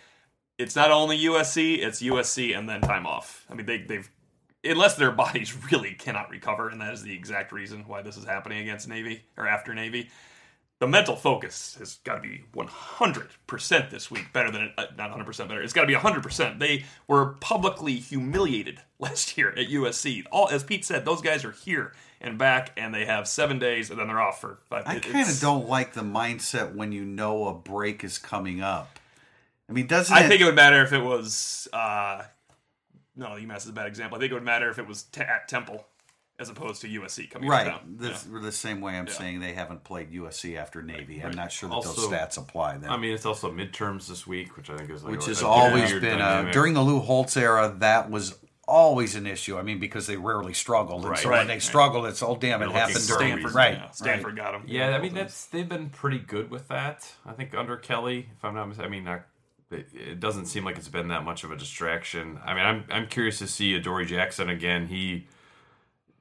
it's 0.59 0.75
not 0.77 0.91
only 0.91 1.19
USC, 1.19 1.79
it's 1.79 2.01
USC 2.03 2.57
and 2.59 2.69
then 2.69 2.81
time 2.81 3.07
off. 3.07 3.45
I 3.51 3.55
mean 3.55 3.67
they 3.67 3.79
they've 3.79 4.09
unless 4.65 4.97
their 4.97 5.13
bodies 5.13 5.57
really 5.71 5.93
cannot 5.93 6.31
recover, 6.31 6.69
and 6.71 6.81
that 6.81 6.93
is 6.95 7.03
the 7.03 7.13
exact 7.15 7.53
reason 7.53 7.85
why 7.87 8.03
this 8.03 8.17
is 8.17 8.25
happening 8.25 8.59
against 8.61 8.89
Navy 8.89 9.23
or 9.37 9.47
after 9.47 9.75
Navy 9.75 10.09
the 10.79 10.87
mental 10.87 11.17
focus 11.17 11.77
has 11.79 11.95
got 12.05 12.17
to 12.17 12.21
be 12.21 12.45
100% 12.55 13.91
this 13.91 14.11
week 14.11 14.33
better 14.33 14.51
than 14.51 14.73
uh, 14.77 14.87
not 14.97 15.11
100% 15.11 15.49
better 15.49 15.63
it's 15.63 15.73
got 15.73 15.83
to 15.83 15.87
be 15.87 15.95
100% 15.95 16.59
they 16.59 16.85
were 17.07 17.35
publicly 17.41 17.95
humiliated 17.95 18.81
last 18.99 19.37
year 19.37 19.51
at 19.51 19.69
usc 19.69 20.25
all 20.31 20.49
as 20.49 20.65
pete 20.65 20.85
said 20.85 21.05
those 21.05 21.21
guys 21.21 21.45
are 21.45 21.53
here 21.53 21.93
and 22.21 22.39
back 22.39 22.73
and 22.77 22.95
they 22.95 23.05
have 23.05 23.29
seven 23.29 23.59
days 23.59 23.91
and 23.91 23.99
then 23.99 24.09
they're 24.09 24.21
off 24.21 24.41
for 24.41 24.59
five 24.69 24.85
I 24.87 24.99
kind 24.99 25.29
of 25.29 25.41
don't 25.41 25.69
like 25.69 25.93
the 25.93 26.03
mindset 26.03 26.75
when 26.75 26.93
you 26.93 27.05
know 27.05 27.47
a 27.49 27.55
break 27.55 28.03
is 28.05 28.17
coming 28.19 28.63
up. 28.63 28.99
I 29.69 29.73
mean, 29.73 29.87
doesn't 29.87 30.15
i 30.17 30.25
it? 30.25 30.29
think 30.29 30.41
it 30.41 30.45
would 30.45 30.55
matter 30.55 30.83
if 30.83 30.93
it 30.93 31.03
was 31.03 31.69
uh 31.73 32.23
no 33.17 33.29
umass 33.31 33.59
is 33.59 33.69
a 33.69 33.73
bad 33.73 33.87
example 33.87 34.17
i 34.17 34.21
think 34.21 34.31
it 34.31 34.35
would 34.35 34.45
matter 34.45 34.71
if 34.71 34.79
it 34.79 34.87
was 34.87 35.03
t- 35.05 35.21
at 35.21 35.49
temple 35.49 35.87
as 36.39 36.51
opposed 36.51 36.83
to 36.83 36.89
usc 36.89 37.31
coming 37.31 37.49
right. 37.49 37.65
down 37.67 37.97
The, 37.97 38.15
the 38.41 38.53
same 38.53 38.81
way 38.81 38.95
I'm 38.99 39.09
saying 39.09 39.41
they 39.41 39.55
haven't 39.55 39.85
played 39.85 40.13
USC 40.13 40.57
after 40.57 40.83
Navy. 40.83 41.23
I'm 41.25 41.33
not 41.33 41.51
sure 41.51 41.69
that 41.71 41.83
those 41.83 41.97
stats 41.97 42.37
apply 42.39 42.79
then. 42.79 42.91
I 42.91 42.97
mean, 42.97 43.13
it's 43.13 43.25
also 43.27 43.51
midterms 43.51 44.07
this 44.09 44.27
week, 44.27 44.57
which 44.57 44.69
I 44.71 44.77
think 44.77 44.91
is 44.91 45.03
like 45.03 45.13
which 45.13 45.25
a- 45.25 45.29
has 45.29 45.43
a 45.43 45.47
always 45.47 45.93
been 45.93 46.21
uh, 46.21 46.29
dynamic. 46.31 46.53
during 46.53 46.75
the 46.75 46.83
Lou 46.83 47.01
Holtz 47.01 47.37
era. 47.37 47.75
That 47.79 48.11
was 48.11 48.39
always 48.69 49.15
an 49.15 49.27
issue. 49.27 49.57
I 49.57 49.63
mean, 49.63 49.79
because 49.79 50.07
they 50.07 50.17
rarely 50.17 50.53
struggled, 50.53 51.05
and 51.07 51.17
so 51.19 51.29
Right. 51.31 51.39
when 51.39 51.47
they 51.47 51.59
struggled, 51.61 52.05
it's 52.07 52.23
oh 52.23 52.37
damn, 52.37 52.61
it 52.63 52.67
They're 52.67 52.77
happened 52.77 53.07
during 53.07 53.29
stanford 53.31 53.55
right. 53.55 53.75
yeah, 53.75 53.91
stanford 53.93 54.37
got 54.37 54.53
them. 54.53 54.65
Yeah, 54.67 54.91
I 54.97 55.01
mean 55.01 55.15
that's 55.15 55.47
they've 55.47 55.69
been 55.69 55.89
pretty 55.89 56.19
good 56.19 56.51
with 56.51 56.69
that. 56.69 57.11
I 57.25 57.33
think 57.33 57.55
under 57.55 57.77
Kelly, 57.77 58.29
if 58.37 58.45
I'm 58.45 58.55
not 58.55 58.67
mistaken, 58.69 58.93
I 58.93 58.95
mean, 58.95 59.05
not, 59.05 59.23
it, 59.71 59.89
it 59.95 60.21
doesn't 60.21 60.47
seem 60.47 60.65
like 60.65 60.77
it's 60.77 60.89
been 60.89 61.09
that 61.09 61.25
much 61.25 61.45
of 61.45 61.51
a 61.51 61.57
distraction. 61.57 62.39
I 62.45 62.55
mean, 62.55 62.65
I'm 62.67 62.85
I'm 62.91 63.07
curious 63.07 63.39
to 63.39 63.47
see 63.47 63.75
Adoree 63.75 64.05
Jackson 64.07 64.49
again. 64.51 64.89
He 64.89 65.29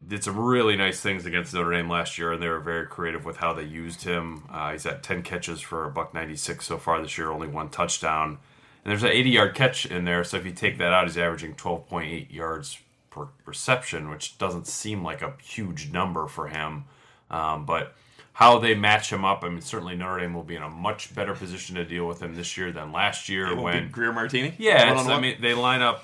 did 0.06 0.24
some 0.24 0.38
really 0.38 0.76
nice 0.76 1.00
things 1.00 1.26
against 1.26 1.54
Notre 1.54 1.72
Dame 1.72 1.90
last 1.90 2.18
year, 2.18 2.34
and 2.34 2.42
they 2.42 2.48
were 2.48 2.60
very 2.60 2.86
creative 2.86 3.26
with 3.26 3.38
how 3.38 3.54
they 3.54 3.64
used 3.64 4.04
him. 4.04 4.44
Uh, 4.52 4.72
he's 4.72 4.86
at 4.86 5.04
10 5.04 5.24
catches 5.24 5.62
for 5.62 5.86
a 5.86 5.90
buck 5.90 6.14
96 6.14 6.66
so 6.66 6.78
far 6.78 7.02
this 7.02 7.18
year, 7.18 7.32
only 7.32 7.48
one 7.48 7.70
touchdown. 7.70 8.38
And 8.84 8.92
there's 8.92 9.04
an 9.04 9.10
80 9.10 9.30
yard 9.30 9.56
catch 9.56 9.86
in 9.86 10.06
there, 10.06 10.24
so 10.24 10.38
if 10.38 10.46
you 10.46 10.52
take 10.52 10.78
that 10.78 10.94
out, 10.94 11.08
he's 11.08 11.18
averaging 11.18 11.56
12.8 11.56 12.32
yards 12.32 12.80
per 13.10 13.28
reception, 13.46 14.10
which 14.10 14.38
doesn't 14.38 14.68
seem 14.68 15.04
like 15.04 15.22
a 15.22 15.34
huge 15.42 15.92
number 15.92 16.28
for 16.28 16.48
him. 16.48 16.86
Um, 17.32 17.66
but 17.66 17.96
how 18.34 18.60
they 18.60 18.76
match 18.76 19.12
him 19.12 19.26
up, 19.26 19.44
I 19.44 19.50
mean, 19.50 19.62
certainly 19.62 19.96
Notre 19.96 20.20
Dame 20.20 20.34
will 20.34 20.44
be 20.44 20.56
in 20.56 20.62
a 20.62 20.70
much 20.70 21.16
better 21.16 21.34
position 21.34 21.78
to 21.78 21.86
deal 21.86 22.06
with 22.06 22.22
him 22.22 22.36
this 22.36 22.58
year 22.58 22.72
than 22.72 22.92
last 22.92 23.30
year 23.30 23.56
when 23.56 23.90
Greer 23.90 24.12
Martini. 24.12 24.54
yeah, 24.60 24.94
it's, 24.94 25.08
I 25.08 25.20
mean, 25.20 25.38
they 25.40 25.54
line 25.54 25.82
up 25.82 26.04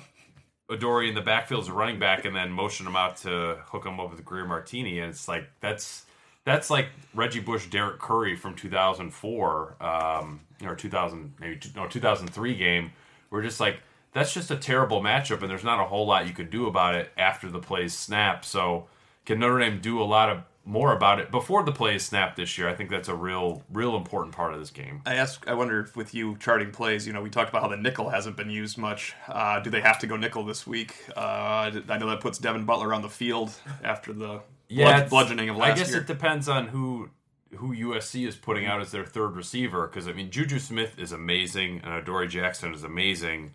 Adoree 0.72 1.08
in 1.08 1.14
the 1.14 1.20
backfield 1.20 1.62
as 1.62 1.68
a 1.68 1.72
running 1.72 1.98
back 1.98 2.24
and 2.24 2.34
then 2.34 2.50
motion 2.50 2.86
him 2.86 2.96
out 2.96 3.16
to 3.18 3.58
hook 3.66 3.86
him 3.86 4.00
up 4.00 4.10
with 4.10 4.24
Greer 4.24 4.44
Martini, 4.44 5.00
and 5.00 5.10
it's 5.10 5.28
like 5.28 5.44
that's 5.60 6.06
that's 6.44 6.70
like 6.70 6.88
Reggie 7.14 7.40
Bush, 7.40 7.66
Derek 7.66 8.00
Curry 8.00 8.36
from 8.36 8.54
2004 8.54 9.76
um, 9.80 10.40
or 10.64 10.74
2000 10.74 11.34
maybe 11.38 11.60
no 11.76 11.86
2003 11.86 12.54
game. 12.56 12.92
We're 13.30 13.42
just 13.42 13.60
like 13.60 13.80
that's 14.12 14.34
just 14.34 14.50
a 14.50 14.56
terrible 14.56 15.00
matchup, 15.00 15.40
and 15.40 15.50
there's 15.50 15.64
not 15.64 15.80
a 15.80 15.84
whole 15.84 16.06
lot 16.06 16.26
you 16.26 16.34
can 16.34 16.50
do 16.50 16.66
about 16.66 16.94
it 16.94 17.10
after 17.16 17.50
the 17.50 17.60
plays 17.60 17.96
snap. 17.96 18.44
So 18.44 18.86
can 19.24 19.38
Notre 19.38 19.58
Dame 19.60 19.80
do 19.80 20.00
a 20.00 20.04
lot 20.04 20.30
of 20.30 20.42
more 20.64 20.94
about 20.94 21.18
it 21.18 21.30
before 21.30 21.62
the 21.64 21.72
plays 21.72 22.04
snap 22.04 22.36
this 22.36 22.56
year? 22.56 22.68
I 22.68 22.74
think 22.74 22.90
that's 22.90 23.08
a 23.08 23.14
real 23.14 23.62
real 23.72 23.96
important 23.96 24.34
part 24.34 24.54
of 24.54 24.60
this 24.60 24.70
game. 24.70 25.02
I 25.06 25.14
ask. 25.14 25.46
I 25.48 25.54
wonder 25.54 25.80
if 25.80 25.96
with 25.96 26.14
you 26.14 26.36
charting 26.38 26.70
plays, 26.70 27.06
you 27.06 27.12
know, 27.12 27.22
we 27.22 27.30
talked 27.30 27.50
about 27.50 27.62
how 27.62 27.68
the 27.68 27.76
nickel 27.76 28.10
hasn't 28.10 28.36
been 28.36 28.50
used 28.50 28.78
much. 28.78 29.14
Uh, 29.28 29.60
do 29.60 29.70
they 29.70 29.80
have 29.80 29.98
to 30.00 30.06
go 30.06 30.16
nickel 30.16 30.44
this 30.44 30.66
week? 30.66 30.94
Uh, 31.16 31.70
I 31.88 31.98
know 31.98 32.08
that 32.10 32.20
puts 32.20 32.38
Devin 32.38 32.64
Butler 32.64 32.94
on 32.94 33.02
the 33.02 33.08
field 33.10 33.52
after 33.82 34.12
the 34.12 34.40
it's- 34.68 35.10
bludgeoning 35.10 35.48
of 35.48 35.56
last 35.56 35.66
year. 35.66 35.74
I 35.74 35.78
guess 35.78 35.90
year. 35.90 36.00
it 36.00 36.06
depends 36.06 36.48
on 36.48 36.68
who 36.68 37.10
who 37.56 37.74
USC 37.74 38.26
is 38.26 38.34
putting 38.36 38.64
out 38.64 38.80
as 38.80 38.92
their 38.92 39.04
third 39.04 39.36
receiver. 39.36 39.86
Because 39.86 40.08
I 40.08 40.12
mean, 40.12 40.30
Juju 40.30 40.58
Smith 40.58 40.98
is 40.98 41.12
amazing, 41.12 41.80
and 41.84 41.92
Adoree 41.92 42.28
Jackson 42.28 42.72
is 42.72 42.82
amazing. 42.84 43.52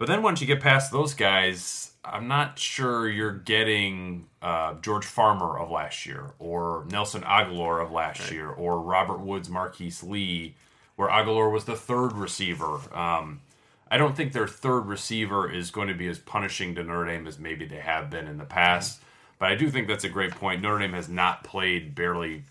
But 0.00 0.08
then 0.08 0.22
once 0.22 0.40
you 0.40 0.46
get 0.46 0.60
past 0.62 0.90
those 0.92 1.12
guys, 1.12 1.92
I'm 2.02 2.26
not 2.26 2.58
sure 2.58 3.06
you're 3.06 3.34
getting 3.34 4.28
uh, 4.40 4.72
George 4.80 5.04
Farmer 5.04 5.58
of 5.58 5.70
last 5.70 6.06
year, 6.06 6.32
or 6.38 6.86
Nelson 6.90 7.20
Agholor 7.20 7.84
of 7.84 7.92
last 7.92 8.30
year, 8.32 8.48
or 8.48 8.80
Robert 8.80 9.20
Woods, 9.20 9.50
Marquise 9.50 10.02
Lee, 10.02 10.54
where 10.96 11.10
Agholor 11.10 11.52
was 11.52 11.66
the 11.66 11.76
third 11.76 12.14
receiver. 12.14 12.80
Um, 12.96 13.42
I 13.90 13.98
don't 13.98 14.16
think 14.16 14.32
their 14.32 14.48
third 14.48 14.86
receiver 14.86 15.52
is 15.52 15.70
going 15.70 15.88
to 15.88 15.94
be 15.94 16.08
as 16.08 16.18
punishing 16.18 16.74
to 16.76 16.82
Notre 16.82 17.04
Dame 17.04 17.26
as 17.26 17.38
maybe 17.38 17.66
they 17.66 17.80
have 17.80 18.08
been 18.08 18.26
in 18.26 18.38
the 18.38 18.46
past. 18.46 19.02
But 19.38 19.50
I 19.50 19.54
do 19.54 19.68
think 19.68 19.86
that's 19.86 20.04
a 20.04 20.08
great 20.08 20.30
point. 20.30 20.62
Notre 20.62 20.78
Dame 20.78 20.94
has 20.94 21.10
not 21.10 21.44
played 21.44 21.94
barely 21.94 22.44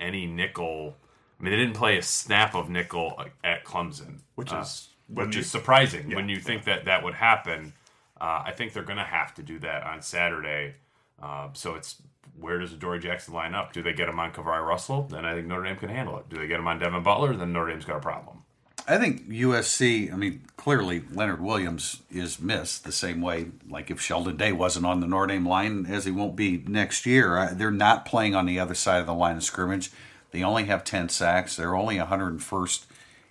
any 0.00 0.26
nickel. 0.26 0.96
I 1.38 1.44
mean, 1.44 1.52
they 1.52 1.56
didn't 1.58 1.76
play 1.76 1.98
a 1.98 2.02
snap 2.02 2.56
of 2.56 2.68
nickel 2.68 3.22
at 3.44 3.64
Clemson, 3.64 4.22
Which 4.34 4.52
uh, 4.52 4.62
is- 4.62 4.88
when 5.08 5.26
which 5.26 5.36
you- 5.36 5.40
is 5.42 5.50
surprising 5.50 6.14
when 6.14 6.28
you 6.28 6.38
think 6.40 6.64
that 6.64 6.84
that 6.86 7.02
would 7.04 7.14
happen. 7.14 7.72
Uh, 8.20 8.42
I 8.46 8.52
think 8.52 8.72
they're 8.72 8.82
going 8.82 8.98
to 8.98 9.04
have 9.04 9.34
to 9.34 9.42
do 9.42 9.58
that 9.60 9.82
on 9.84 10.00
Saturday. 10.02 10.74
Uh, 11.22 11.48
so 11.52 11.74
it's 11.74 11.96
where 12.38 12.58
does 12.58 12.72
Dory 12.72 12.98
Jackson 12.98 13.32
line 13.34 13.54
up? 13.54 13.72
Do 13.72 13.82
they 13.82 13.92
get 13.92 14.08
him 14.08 14.18
on 14.18 14.32
KeiVarae 14.32 14.66
Russell? 14.66 15.02
Then 15.10 15.24
I 15.24 15.34
think 15.34 15.46
Notre 15.46 15.64
Dame 15.64 15.76
can 15.76 15.88
handle 15.88 16.18
it. 16.18 16.28
Do 16.28 16.36
they 16.36 16.46
get 16.46 16.58
him 16.60 16.68
on 16.68 16.78
Devin 16.78 17.02
Butler? 17.02 17.34
Then 17.36 17.52
Notre 17.52 17.70
Dame's 17.70 17.84
got 17.84 17.96
a 17.96 18.00
problem. 18.00 18.42
I 18.88 18.98
think 18.98 19.28
USC. 19.28 20.12
I 20.12 20.16
mean, 20.16 20.42
clearly 20.56 21.02
Leonard 21.12 21.40
Williams 21.40 22.02
is 22.10 22.40
missed 22.40 22.84
the 22.84 22.92
same 22.92 23.20
way. 23.20 23.46
Like 23.68 23.90
if 23.90 24.00
Sheldon 24.00 24.36
Day 24.36 24.52
wasn't 24.52 24.86
on 24.86 25.00
the 25.00 25.06
Notre 25.06 25.26
Dame 25.28 25.46
line, 25.48 25.86
as 25.86 26.04
he 26.04 26.10
won't 26.10 26.36
be 26.36 26.62
next 26.66 27.04
year. 27.06 27.50
They're 27.52 27.70
not 27.70 28.04
playing 28.04 28.34
on 28.34 28.46
the 28.46 28.60
other 28.60 28.74
side 28.74 29.00
of 29.00 29.06
the 29.06 29.14
line 29.14 29.36
of 29.36 29.42
scrimmage. 29.42 29.90
They 30.30 30.42
only 30.42 30.64
have 30.64 30.84
ten 30.84 31.08
sacks. 31.08 31.56
They're 31.56 31.74
only 31.74 31.96
101st 31.96 32.84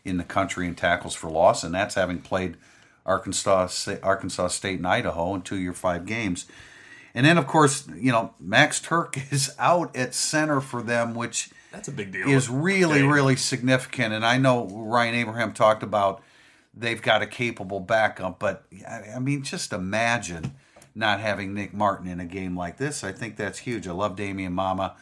in 0.05 0.17
the 0.17 0.23
country 0.23 0.65
in 0.67 0.75
tackles 0.75 1.15
for 1.15 1.29
loss, 1.29 1.63
and 1.63 1.73
that's 1.73 1.95
having 1.95 2.19
played 2.19 2.55
Arkansas, 3.05 3.69
Arkansas 4.01 4.47
State, 4.47 4.77
and 4.77 4.87
Idaho 4.87 5.35
in 5.35 5.41
two 5.41 5.57
year 5.57 5.73
five 5.73 6.05
games. 6.05 6.45
And 7.13 7.25
then, 7.25 7.37
of 7.37 7.47
course, 7.47 7.87
you 7.95 8.11
know 8.11 8.33
Max 8.39 8.79
Tuerk 8.79 9.19
is 9.31 9.53
out 9.59 9.95
at 9.95 10.13
center 10.13 10.61
for 10.61 10.81
them, 10.81 11.15
which 11.15 11.49
That's 11.71 11.87
a 11.87 11.91
big 11.91 12.11
deal. 12.11 12.27
is 12.29 12.49
really, 12.49 13.01
Dave. 13.01 13.09
really 13.11 13.35
significant. 13.35 14.13
And 14.13 14.25
I 14.25 14.37
know 14.37 14.67
Ryan 14.67 15.15
Abraham 15.15 15.53
talked 15.53 15.83
about 15.83 16.21
they've 16.77 17.01
got 17.01 17.21
a 17.21 17.27
capable 17.27 17.79
backup, 17.79 18.37
but 18.39 18.65
I 18.87 19.13
I 19.15 19.19
mean, 19.19 19.43
just 19.43 19.71
imagine 19.73 20.53
not 20.93 21.19
having 21.19 21.53
Nick 21.53 21.73
Martin 21.73 22.07
in 22.07 22.19
a 22.19 22.25
game 22.25 22.57
like 22.57 22.77
this. 22.77 23.03
I 23.03 23.11
think 23.11 23.35
that's 23.35 23.59
huge. 23.59 23.87
I 23.87 23.91
love 23.91 24.15
Damien 24.15 24.53
Mama. 24.53 24.95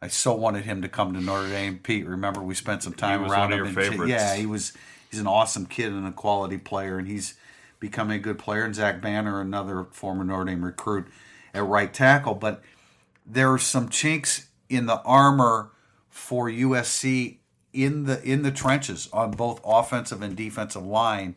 I 0.00 0.08
so 0.08 0.34
wanted 0.34 0.64
him 0.64 0.82
to 0.82 0.88
come 0.88 1.12
to 1.14 1.20
Notre 1.20 1.48
Dame. 1.48 1.78
Pete, 1.82 2.06
remember 2.06 2.40
we 2.40 2.54
spent 2.54 2.82
some 2.82 2.92
time 2.92 3.22
around 3.22 3.50
one 3.50 3.60
of 3.60 3.66
him. 3.66 3.74
favorites. 3.74 4.10
Yeah, 4.10 4.36
he 4.36 4.46
was. 4.46 4.72
He's 5.10 5.20
an 5.20 5.26
awesome 5.26 5.66
kid 5.66 5.92
and 5.92 6.06
a 6.06 6.12
quality 6.12 6.58
player, 6.58 6.98
and 6.98 7.08
he's 7.08 7.34
becoming 7.80 8.16
a 8.16 8.20
good 8.20 8.38
player. 8.38 8.64
And 8.64 8.74
Zach 8.74 9.00
Banner, 9.00 9.40
another 9.40 9.84
former 9.90 10.22
Notre 10.22 10.44
Dame 10.44 10.64
recruit 10.64 11.06
at 11.54 11.64
right 11.64 11.92
tackle. 11.92 12.34
But 12.34 12.62
there 13.26 13.52
are 13.52 13.58
some 13.58 13.88
chinks 13.88 14.48
in 14.68 14.86
the 14.86 15.00
armor 15.02 15.70
for 16.10 16.48
USC 16.48 17.38
in 17.72 18.04
the 18.04 18.22
in 18.22 18.42
the 18.42 18.50
trenches 18.50 19.08
on 19.12 19.32
both 19.32 19.60
offensive 19.64 20.22
and 20.22 20.36
defensive 20.36 20.84
line. 20.84 21.36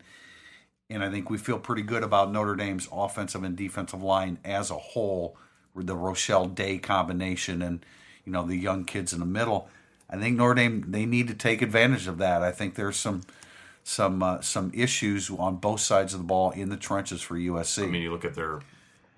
And 0.90 1.02
I 1.02 1.10
think 1.10 1.30
we 1.30 1.38
feel 1.38 1.58
pretty 1.58 1.82
good 1.82 2.02
about 2.02 2.30
Notre 2.30 2.54
Dame's 2.54 2.88
offensive 2.92 3.42
and 3.42 3.56
defensive 3.56 4.02
line 4.02 4.38
as 4.44 4.70
a 4.70 4.74
whole, 4.76 5.36
with 5.72 5.86
the 5.86 5.96
Rochell 5.96 6.54
Day 6.54 6.78
combination 6.78 7.62
and 7.62 7.84
you 8.24 8.32
know 8.32 8.46
the 8.46 8.56
young 8.56 8.84
kids 8.84 9.12
in 9.12 9.20
the 9.20 9.26
middle. 9.26 9.68
I 10.10 10.16
think 10.18 10.36
Notre 10.36 10.54
Dame 10.54 10.84
they 10.88 11.06
need 11.06 11.28
to 11.28 11.34
take 11.34 11.62
advantage 11.62 12.06
of 12.06 12.18
that. 12.18 12.42
I 12.42 12.52
think 12.52 12.74
there's 12.74 12.96
some 12.96 13.22
some 13.84 14.22
uh, 14.22 14.40
some 14.40 14.70
issues 14.74 15.30
on 15.30 15.56
both 15.56 15.80
sides 15.80 16.12
of 16.14 16.20
the 16.20 16.26
ball 16.26 16.50
in 16.50 16.68
the 16.68 16.76
trenches 16.76 17.22
for 17.22 17.34
USC. 17.36 17.84
I 17.84 17.86
mean, 17.86 18.02
you 18.02 18.12
look 18.12 18.24
at 18.24 18.34
their 18.34 18.60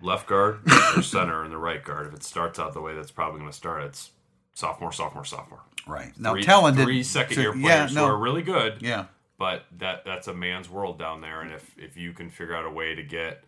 left 0.00 0.26
guard, 0.26 0.60
their 0.64 1.02
center, 1.02 1.42
and 1.42 1.50
their 1.50 1.58
right 1.58 1.82
guard. 1.82 2.06
If 2.06 2.14
it 2.14 2.22
starts 2.22 2.58
out 2.58 2.72
the 2.74 2.80
way 2.80 2.94
that's 2.94 3.10
probably 3.10 3.40
going 3.40 3.50
to 3.50 3.56
start, 3.56 3.82
it's 3.84 4.10
sophomore, 4.54 4.92
sophomore, 4.92 5.24
sophomore. 5.24 5.60
right 5.86 6.12
now, 6.18 6.32
Three, 6.32 6.42
talented 6.44 6.84
three 6.84 7.02
second 7.02 7.36
year 7.38 7.52
players 7.52 7.92
yeah, 7.92 8.00
no, 8.00 8.06
who 8.06 8.12
are 8.12 8.18
really 8.18 8.42
good. 8.42 8.76
yeah. 8.80 9.06
but 9.38 9.64
that 9.78 10.04
that's 10.04 10.28
a 10.28 10.34
man's 10.34 10.70
world 10.70 10.98
down 10.98 11.20
there. 11.20 11.40
And 11.40 11.52
if 11.52 11.74
if 11.76 11.96
you 11.96 12.12
can 12.12 12.30
figure 12.30 12.54
out 12.56 12.64
a 12.64 12.70
way 12.70 12.94
to 12.94 13.02
get 13.02 13.42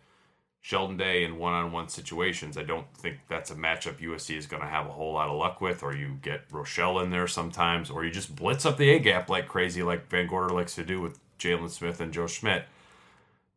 Sheldon 0.61 0.97
Day 0.97 1.23
in 1.23 1.37
one 1.37 1.53
on 1.53 1.71
one 1.71 1.87
situations, 1.87 2.57
I 2.57 2.63
don't 2.63 2.91
think 2.97 3.17
that's 3.29 3.51
a 3.51 3.55
matchup 3.55 3.99
USC 4.01 4.35
is 4.35 4.47
going 4.47 4.61
to 4.61 4.67
have 4.67 4.85
a 4.85 4.91
whole 4.91 5.13
lot 5.13 5.29
of 5.29 5.37
luck 5.37 5.61
with. 5.61 5.81
Or 5.83 5.95
you 5.95 6.17
get 6.21 6.49
Rochell 6.49 7.01
in 7.03 7.09
there 7.09 7.27
sometimes, 7.27 7.89
or 7.89 8.03
you 8.03 8.11
just 8.11 8.35
blitz 8.35 8.65
up 8.65 8.77
the 8.77 8.89
A 8.89 8.99
gap 8.99 9.29
like 9.29 9.47
crazy, 9.47 9.81
like 9.81 10.09
VanGorder 10.09 10.51
likes 10.51 10.75
to 10.75 10.83
do 10.83 10.99
with 10.99 11.19
Jaylon 11.39 11.69
Smith 11.69 12.01
and 12.01 12.11
Joe 12.11 12.27
Schmidt. 12.27 12.65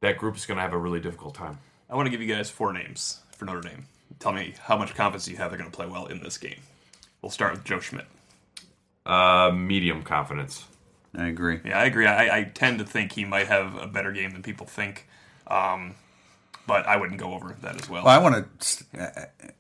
That 0.01 0.19
group 0.19 0.37
is 0.37 0.47
going 0.47 0.57
to 0.57 0.63
have 0.63 0.73
a 0.73 0.79
really 0.79 1.01
difficult 1.01 1.35
time. 1.35 1.59
I 1.89 1.97
want 1.97 2.07
to 2.07 2.11
give 2.11 2.23
you 2.23 2.33
guys 2.33 2.49
four 2.49 2.73
names 2.73 3.21
for 3.33 3.45
Notre 3.45 3.61
Dame. 3.61 3.87
Tell 4.19 4.33
me 4.33 4.55
how 4.63 4.77
much 4.77 4.95
confidence 4.95 5.27
you 5.29 5.37
have 5.39 5.51
they're 5.51 5.59
going 5.59 5.71
to 5.71 5.77
play 5.77 5.87
well 5.87 6.07
in 6.07 6.23
this 6.23 6.39
game. 6.39 6.61
We'll 7.23 7.31
start 7.31 7.53
with 7.53 7.65
Joe 7.65 7.81
Schmidt. 7.81 8.07
Uh, 9.05 9.51
medium 9.53 10.03
confidence. 10.03 10.65
I 11.17 11.27
agree. 11.27 11.61
Yeah, 11.65 11.79
I 11.79 11.85
agree. 11.85 12.07
I, 12.07 12.39
I 12.39 12.45
tend 12.45 12.79
to 12.79 12.85
think 12.85 13.13
he 13.13 13.25
might 13.25 13.49
have 13.49 13.77
a 13.77 13.87
better 13.87 14.13
game 14.13 14.31
than 14.31 14.43
people 14.43 14.67
think, 14.67 15.09
um, 15.49 15.95
but 16.67 16.87
I 16.87 16.97
wouldn't 16.97 17.19
go 17.21 17.35
over 17.35 17.57
that 17.63 17.81
as 17.81 17.89
well. 17.89 18.05
Well, 18.05 18.15
I 18.15 18.23
want 18.23 18.61
to. 18.61 18.85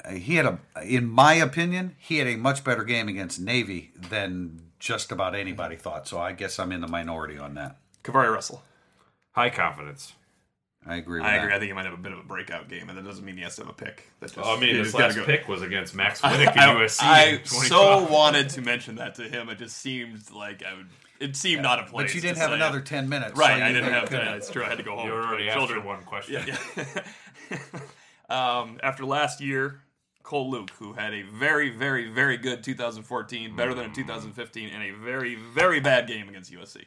Uh, 0.08 0.10
he 0.12 0.36
had 0.36 0.46
a, 0.46 0.58
in 0.82 1.06
my 1.08 1.34
opinion, 1.34 1.96
he 1.98 2.18
had 2.18 2.26
a 2.26 2.36
much 2.36 2.62
better 2.64 2.84
game 2.84 3.08
against 3.08 3.40
Navy 3.40 3.92
than 3.96 4.62
just 4.78 5.12
about 5.12 5.34
anybody 5.34 5.76
thought. 5.76 6.06
So 6.08 6.18
I 6.20 6.32
guess 6.32 6.58
I'm 6.58 6.72
in 6.72 6.80
the 6.80 6.88
minority 6.88 7.38
on 7.38 7.54
that. 7.54 7.76
KeiVarae 8.04 8.32
Russell. 8.32 8.62
High 9.32 9.50
confidence. 9.50 10.14
I 10.86 10.96
agree. 10.96 11.20
With 11.20 11.28
I 11.28 11.32
that. 11.36 11.42
agree. 11.44 11.54
I 11.54 11.58
think 11.58 11.68
he 11.68 11.72
might 11.74 11.84
have 11.84 11.92
a 11.92 11.98
bit 11.98 12.12
of 12.12 12.18
a 12.20 12.22
breakout 12.22 12.68
game, 12.70 12.88
and 12.88 12.96
that 12.96 13.04
doesn't 13.04 13.22
mean 13.24 13.36
he 13.36 13.42
has 13.42 13.54
to 13.56 13.62
have 13.62 13.68
a 13.70 13.74
pick. 13.74 14.08
That 14.20 14.32
just, 14.32 14.38
Oh, 14.38 14.56
I 14.56 14.58
mean, 14.58 14.70
he 14.70 14.78
his 14.78 14.92
gotta 14.92 15.04
last 15.08 15.16
go- 15.16 15.24
pick 15.26 15.46
was 15.46 15.60
against 15.60 15.94
Max 15.94 16.20
Wittek 16.22 16.46
at 16.46 16.56
I, 16.58 16.74
USC. 16.74 17.02
I 17.02 17.24
in 17.36 17.44
so 17.44 18.04
wanted 18.10 18.48
to 18.50 18.62
mention 18.62 18.94
that 18.96 19.14
to 19.16 19.24
him. 19.24 19.50
It 19.50 19.58
just 19.58 19.76
seemed 19.76 20.30
like 20.30 20.62
I 20.64 20.74
would. 20.74 20.86
It 21.20 21.36
seemed 21.36 21.62
not 21.62 21.78
a 21.78 21.82
place. 21.84 22.06
But 22.06 22.14
you 22.14 22.20
didn't 22.22 22.38
have 22.38 22.48
say 22.48 22.52
it. 22.52 22.56
another 22.56 22.80
ten 22.80 23.08
minutes, 23.08 23.36
Right, 23.36 23.58
so 23.58 23.64
I 23.64 23.72
didn't 23.72 23.92
have 23.92 24.08
couldn't- 24.08 24.24
that. 24.24 24.36
It's 24.38 24.50
true. 24.50 24.64
I 24.64 24.68
had 24.68 24.78
to 24.78 24.84
go 24.84 24.96
home. 24.96 25.06
You 25.06 25.14
with 25.14 25.24
already 25.24 25.50
children. 25.50 25.78
answered 25.78 25.84
one 25.84 26.02
question. 26.02 26.42
Yeah. 26.46 27.02
um, 28.60 28.80
after 28.82 29.04
last 29.04 29.40
year, 29.40 29.82
Cole 30.22 30.50
Luke, 30.50 30.70
who 30.78 30.94
had 30.94 31.12
a 31.12 31.22
very, 31.22 31.70
very, 31.70 32.08
very 32.08 32.36
good 32.36 32.64
2014, 32.64 33.54
better 33.54 33.74
than 33.74 33.84
a 33.84 33.88
mm-hmm. 33.88 33.94
2015, 33.94 34.70
and 34.70 34.82
a 34.82 34.90
very, 34.92 35.34
very 35.34 35.80
bad 35.80 36.06
game 36.06 36.28
against 36.28 36.52
USC. 36.52 36.84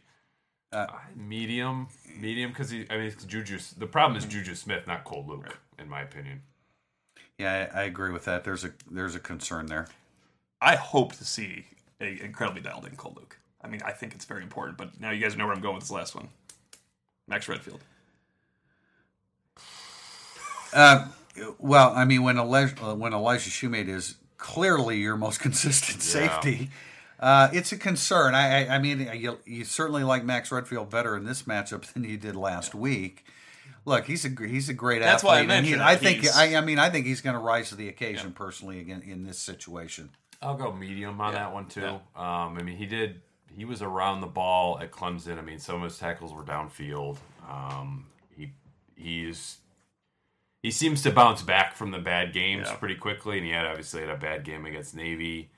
Uh, 0.71 0.75
uh, 0.75 0.87
medium, 1.15 1.87
medium, 2.19 2.49
because 2.49 2.71
he. 2.71 2.87
I 2.89 2.97
mean, 2.97 3.05
it's 3.05 3.23
Juju. 3.23 3.59
The 3.77 3.85
problem 3.85 4.17
is 4.17 4.23
mm-hmm. 4.23 4.39
Juju 4.39 4.55
Smith, 4.55 4.87
not 4.87 5.03
Cole 5.03 5.25
Luke, 5.27 5.59
in 5.77 5.87
my 5.87 6.01
opinion. 6.01 6.41
Yeah, 7.37 7.69
I, 7.73 7.81
I 7.81 7.83
agree 7.83 8.11
with 8.11 8.25
that. 8.25 8.43
There's 8.43 8.63
a 8.63 8.71
there's 8.89 9.13
a 9.13 9.19
concern 9.19 9.67
there. 9.67 9.87
I 10.61 10.75
hope 10.75 11.13
to 11.13 11.25
see 11.25 11.65
a 12.01 12.19
incredibly 12.23 12.61
dialed 12.61 12.85
in 12.85 12.95
Cole 12.95 13.13
Luke. 13.15 13.37
I 13.63 13.67
mean, 13.67 13.81
I 13.85 13.91
think 13.91 14.13
it's 14.15 14.25
very 14.25 14.43
important. 14.43 14.77
But 14.77 14.99
now 14.99 15.11
you 15.11 15.21
guys 15.21 15.35
know 15.37 15.45
where 15.45 15.55
I'm 15.55 15.61
going 15.61 15.75
with 15.75 15.83
this 15.83 15.91
last 15.91 16.15
one. 16.15 16.29
Max 17.27 17.47
Redfield. 17.47 17.79
Uh, 20.73 21.07
well, 21.59 21.93
I 21.95 22.05
mean, 22.05 22.23
when 22.23 22.37
Elijah, 22.37 22.83
uh, 22.83 22.95
when 22.95 23.13
Elijah 23.13 23.49
Shumate 23.49 23.87
is 23.87 24.15
clearly 24.37 24.97
your 24.97 25.15
most 25.15 25.39
consistent 25.41 26.01
safety, 26.01 26.69
uh, 27.19 27.49
it's 27.53 27.71
a 27.71 27.77
concern. 27.77 28.35
I, 28.35 28.65
I, 28.67 28.75
I 28.75 28.79
mean, 28.79 29.09
you, 29.15 29.37
you 29.45 29.63
certainly 29.65 30.03
like 30.03 30.23
Max 30.25 30.51
Redfield 30.51 30.89
better 30.89 31.15
in 31.15 31.25
this 31.25 31.43
matchup 31.43 31.91
than 31.93 32.03
you 32.03 32.17
did 32.17 32.35
last 32.35 32.73
week. 32.75 33.25
Look, 33.85 34.05
he's 34.05 34.23
a 34.25 34.29
he's 34.47 34.69
a 34.69 34.73
great 34.73 35.01
That's 35.01 35.23
why 35.23 35.39
I 35.39 35.41
athlete. 35.41 35.43
he- 35.43 35.47
mentioned 35.71 35.83
I 35.83 35.95
think 35.97 36.25
I, 36.33 36.55
I 36.55 36.61
mean 36.61 36.79
I 36.79 36.89
think 36.89 37.05
he's 37.05 37.19
going 37.19 37.33
to 37.35 37.39
rise 37.41 37.67
to 37.69 37.75
the 37.75 37.89
occasion 37.89 38.31
personally 38.31 38.79
again 38.79 39.01
in 39.05 39.25
this 39.25 39.37
situation. 39.37 40.09
I'll 40.41 40.55
go 40.55 40.71
medium 40.71 41.19
on 41.19 41.33
Yeah. 41.33 41.39
that 41.39 41.53
one 41.53 41.67
too. 41.67 41.81
Yeah. 41.81 41.95
Um, 42.15 42.57
I 42.57 42.63
mean, 42.63 42.77
he 42.77 42.85
did. 42.85 43.21
He 43.55 43.65
was 43.65 43.81
around 43.81 44.21
the 44.21 44.27
ball 44.27 44.79
at 44.79 44.91
Clemson. 44.91 45.37
I 45.37 45.41
mean, 45.41 45.59
some 45.59 45.75
of 45.77 45.83
his 45.83 45.97
tackles 45.99 46.33
were 46.33 46.43
downfield. 46.43 47.17
Um, 47.49 48.07
he 48.35 48.51
he's 48.95 49.57
he 50.61 50.71
seems 50.71 51.01
to 51.03 51.11
bounce 51.11 51.41
back 51.41 51.75
from 51.75 51.91
the 51.91 51.99
bad 51.99 52.33
games 52.33 52.67
Yeah. 52.69 52.75
pretty 52.77 52.95
quickly, 52.95 53.37
and 53.37 53.45
he 53.45 53.51
had 53.51 53.65
obviously 53.65 54.01
had 54.01 54.09
a 54.09 54.15
bad 54.17 54.43
game 54.43 54.65
against 54.65 54.95
Navy. 54.95 55.49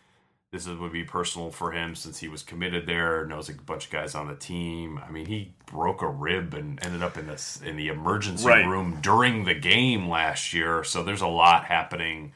This 0.51 0.67
is, 0.67 0.77
would 0.77 0.93
be 0.93 1.03
personal 1.03 1.51
for 1.51 1.71
him 1.71 1.95
since 1.95 2.19
he 2.19 2.27
was 2.29 2.41
committed 2.41 2.87
there. 2.87 3.25
Knows 3.25 3.49
a 3.49 3.53
bunch 3.53 3.85
of 3.85 3.91
guys 3.91 4.15
on 4.15 4.27
the 4.27 4.35
team. 4.35 4.99
I 5.05 5.11
mean, 5.11 5.25
he 5.25 5.53
broke 5.65 6.01
a 6.01 6.07
rib 6.07 6.53
and 6.53 6.81
ended 6.83 7.03
up 7.03 7.17
in 7.17 7.27
this 7.27 7.61
in 7.61 7.75
the 7.75 7.89
emergency 7.89 8.47
Right. 8.47 8.65
room 8.65 8.99
during 9.01 9.43
the 9.43 9.53
game 9.53 10.07
last 10.07 10.53
year. 10.53 10.83
So 10.83 11.03
there's 11.03 11.21
a 11.21 11.27
lot 11.27 11.65
happening 11.65 12.33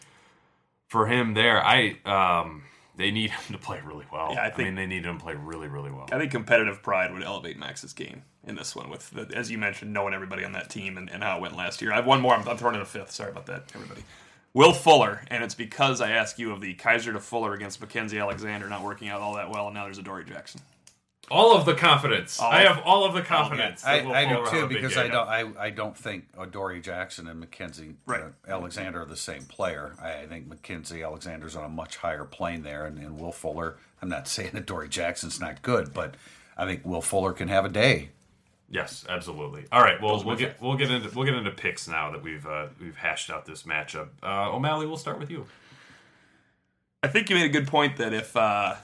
for 0.89 1.07
him 1.07 1.33
there. 1.33 1.63
I 1.65 1.97
um, 2.05 2.63
they 2.99 3.09
need 3.11 3.31
him 3.31 3.53
to 3.53 3.57
play 3.57 3.79
really 3.83 4.05
well. 4.11 4.29
Yeah, 4.33 4.41
I 4.41 4.45
I, 4.47 4.49
think- 4.51 4.67
mean, 4.67 4.75
they 4.75 4.85
need 4.85 5.05
him 5.05 5.17
to 5.17 5.23
play 5.23 5.33
really, 5.35 5.67
really 5.67 5.89
well. 5.91 6.07
I 6.11 6.19
think 6.19 6.31
competitive 6.31 6.83
pride 6.83 7.11
would 7.13 7.23
elevate 7.23 7.57
Max's 7.57 7.93
game 7.93 8.21
in 8.45 8.55
this 8.55 8.75
one, 8.75 8.89
with 8.89 9.09
the, 9.09 9.27
as 9.35 9.49
you 9.49 9.57
mentioned, 9.57 9.91
knowing 9.93 10.13
everybody 10.13 10.43
on 10.45 10.51
that 10.51 10.69
team 10.69 10.97
and, 10.97 11.09
and 11.09 11.23
how 11.23 11.37
it 11.37 11.41
went 11.41 11.55
last 11.55 11.81
year. 11.81 11.91
I 11.91 11.95
have 11.95 12.05
one 12.05 12.21
more. 12.21 12.35
I'm, 12.35 12.47
I'm 12.47 12.57
throwing 12.57 12.75
in 12.75 12.81
a 12.81 12.85
fifth. 12.85 13.11
Sorry 13.11 13.31
about 13.31 13.47
that, 13.47 13.63
everybody. 13.73 14.03
Will 14.53 14.73
Fuller, 14.73 15.21
and 15.27 15.43
it's 15.43 15.53
because 15.55 16.01
I 16.01 16.11
asked 16.11 16.39
you 16.39 16.51
of 16.51 16.59
the 16.59 16.73
Kizer 16.75 17.13
to 17.13 17.19
Fuller 17.19 17.53
against 17.53 17.79
Mackensie 17.81 18.19
Alexander 18.19 18.67
not 18.67 18.83
working 18.83 19.07
out 19.09 19.21
all 19.21 19.35
that 19.35 19.49
well, 19.51 19.67
and 19.67 19.75
now 19.75 19.83
there's 19.83 19.99
a 19.99 20.03
Dory 20.03 20.25
Jackson. 20.25 20.59
All 21.31 21.55
of 21.55 21.65
the 21.65 21.73
confidence. 21.73 22.39
All 22.39 22.51
I 22.51 22.61
have 22.61 22.79
all 22.85 23.05
of 23.05 23.13
the 23.13 23.21
confidence. 23.21 23.85
I, 23.85 23.97
that 23.99 24.05
Will 24.05 24.13
I 24.13 24.25
do 24.25 24.45
too 24.49 24.67
because. 24.67 24.97
I 24.97 25.07
don't 25.07 25.27
I, 25.27 25.45
I 25.59 25.69
don't 25.69 25.95
think 25.95 26.25
Dory 26.51 26.81
Jackson 26.81 27.27
and 27.27 27.43
Mackensie 27.43 27.95
Right. 28.05 28.21
uh, 28.23 28.29
Alexander 28.51 29.01
are 29.01 29.05
the 29.05 29.15
same 29.15 29.43
player. 29.43 29.93
I, 30.01 30.21
I 30.21 30.25
think 30.27 30.49
Mackensie 30.49 31.05
Alexander's 31.05 31.55
on 31.55 31.63
a 31.65 31.69
much 31.69 31.97
higher 31.97 32.25
plane 32.25 32.63
there, 32.63 32.85
and, 32.85 32.97
and 32.97 33.19
Will 33.19 33.31
Fuller. 33.31 33.77
I'm 34.01 34.09
not 34.09 34.27
saying 34.35 34.51
that 34.53 34.65
Dory 34.65 34.89
Jackson's 34.89 35.39
not 35.39 35.61
good, 35.61 35.93
but 35.93 36.15
I 36.57 36.65
think 36.65 36.85
Will 36.85 37.01
Fuller 37.01 37.33
can 37.33 37.47
have 37.47 37.65
a 37.65 37.69
day. 37.69 38.09
Yes, 38.71 39.03
absolutely. 39.09 39.65
All 39.71 39.81
right, 39.81 39.99
well, 39.99 40.17
Those 40.17 40.25
we'll 40.25 40.35
get 40.35 40.61
we'll 40.61 40.77
get 40.77 40.91
into 40.91 41.09
we'll 41.15 41.25
get 41.25 41.33
into 41.33 41.49
picks 41.51 41.87
now 41.87 42.11
that 42.11 42.21
we've 42.21 42.45
uh, 42.45 42.67
we've 42.79 42.95
hashed 42.97 43.29
out 43.31 43.45
this 43.45 43.63
matchup. 43.63 44.09
Uh, 44.21 44.51
O'Malley, 44.51 44.85
we'll 44.85 44.97
start 44.97 45.19
with 45.19 45.31
you. 45.31 45.47
I 47.01 47.07
think 47.07 47.29
you 47.29 47.35
made 47.35 47.45
a 47.45 47.49
good 47.49 47.67
point 47.67 47.97
that 47.97 48.13
if 48.13 48.35
uh, 48.35 48.75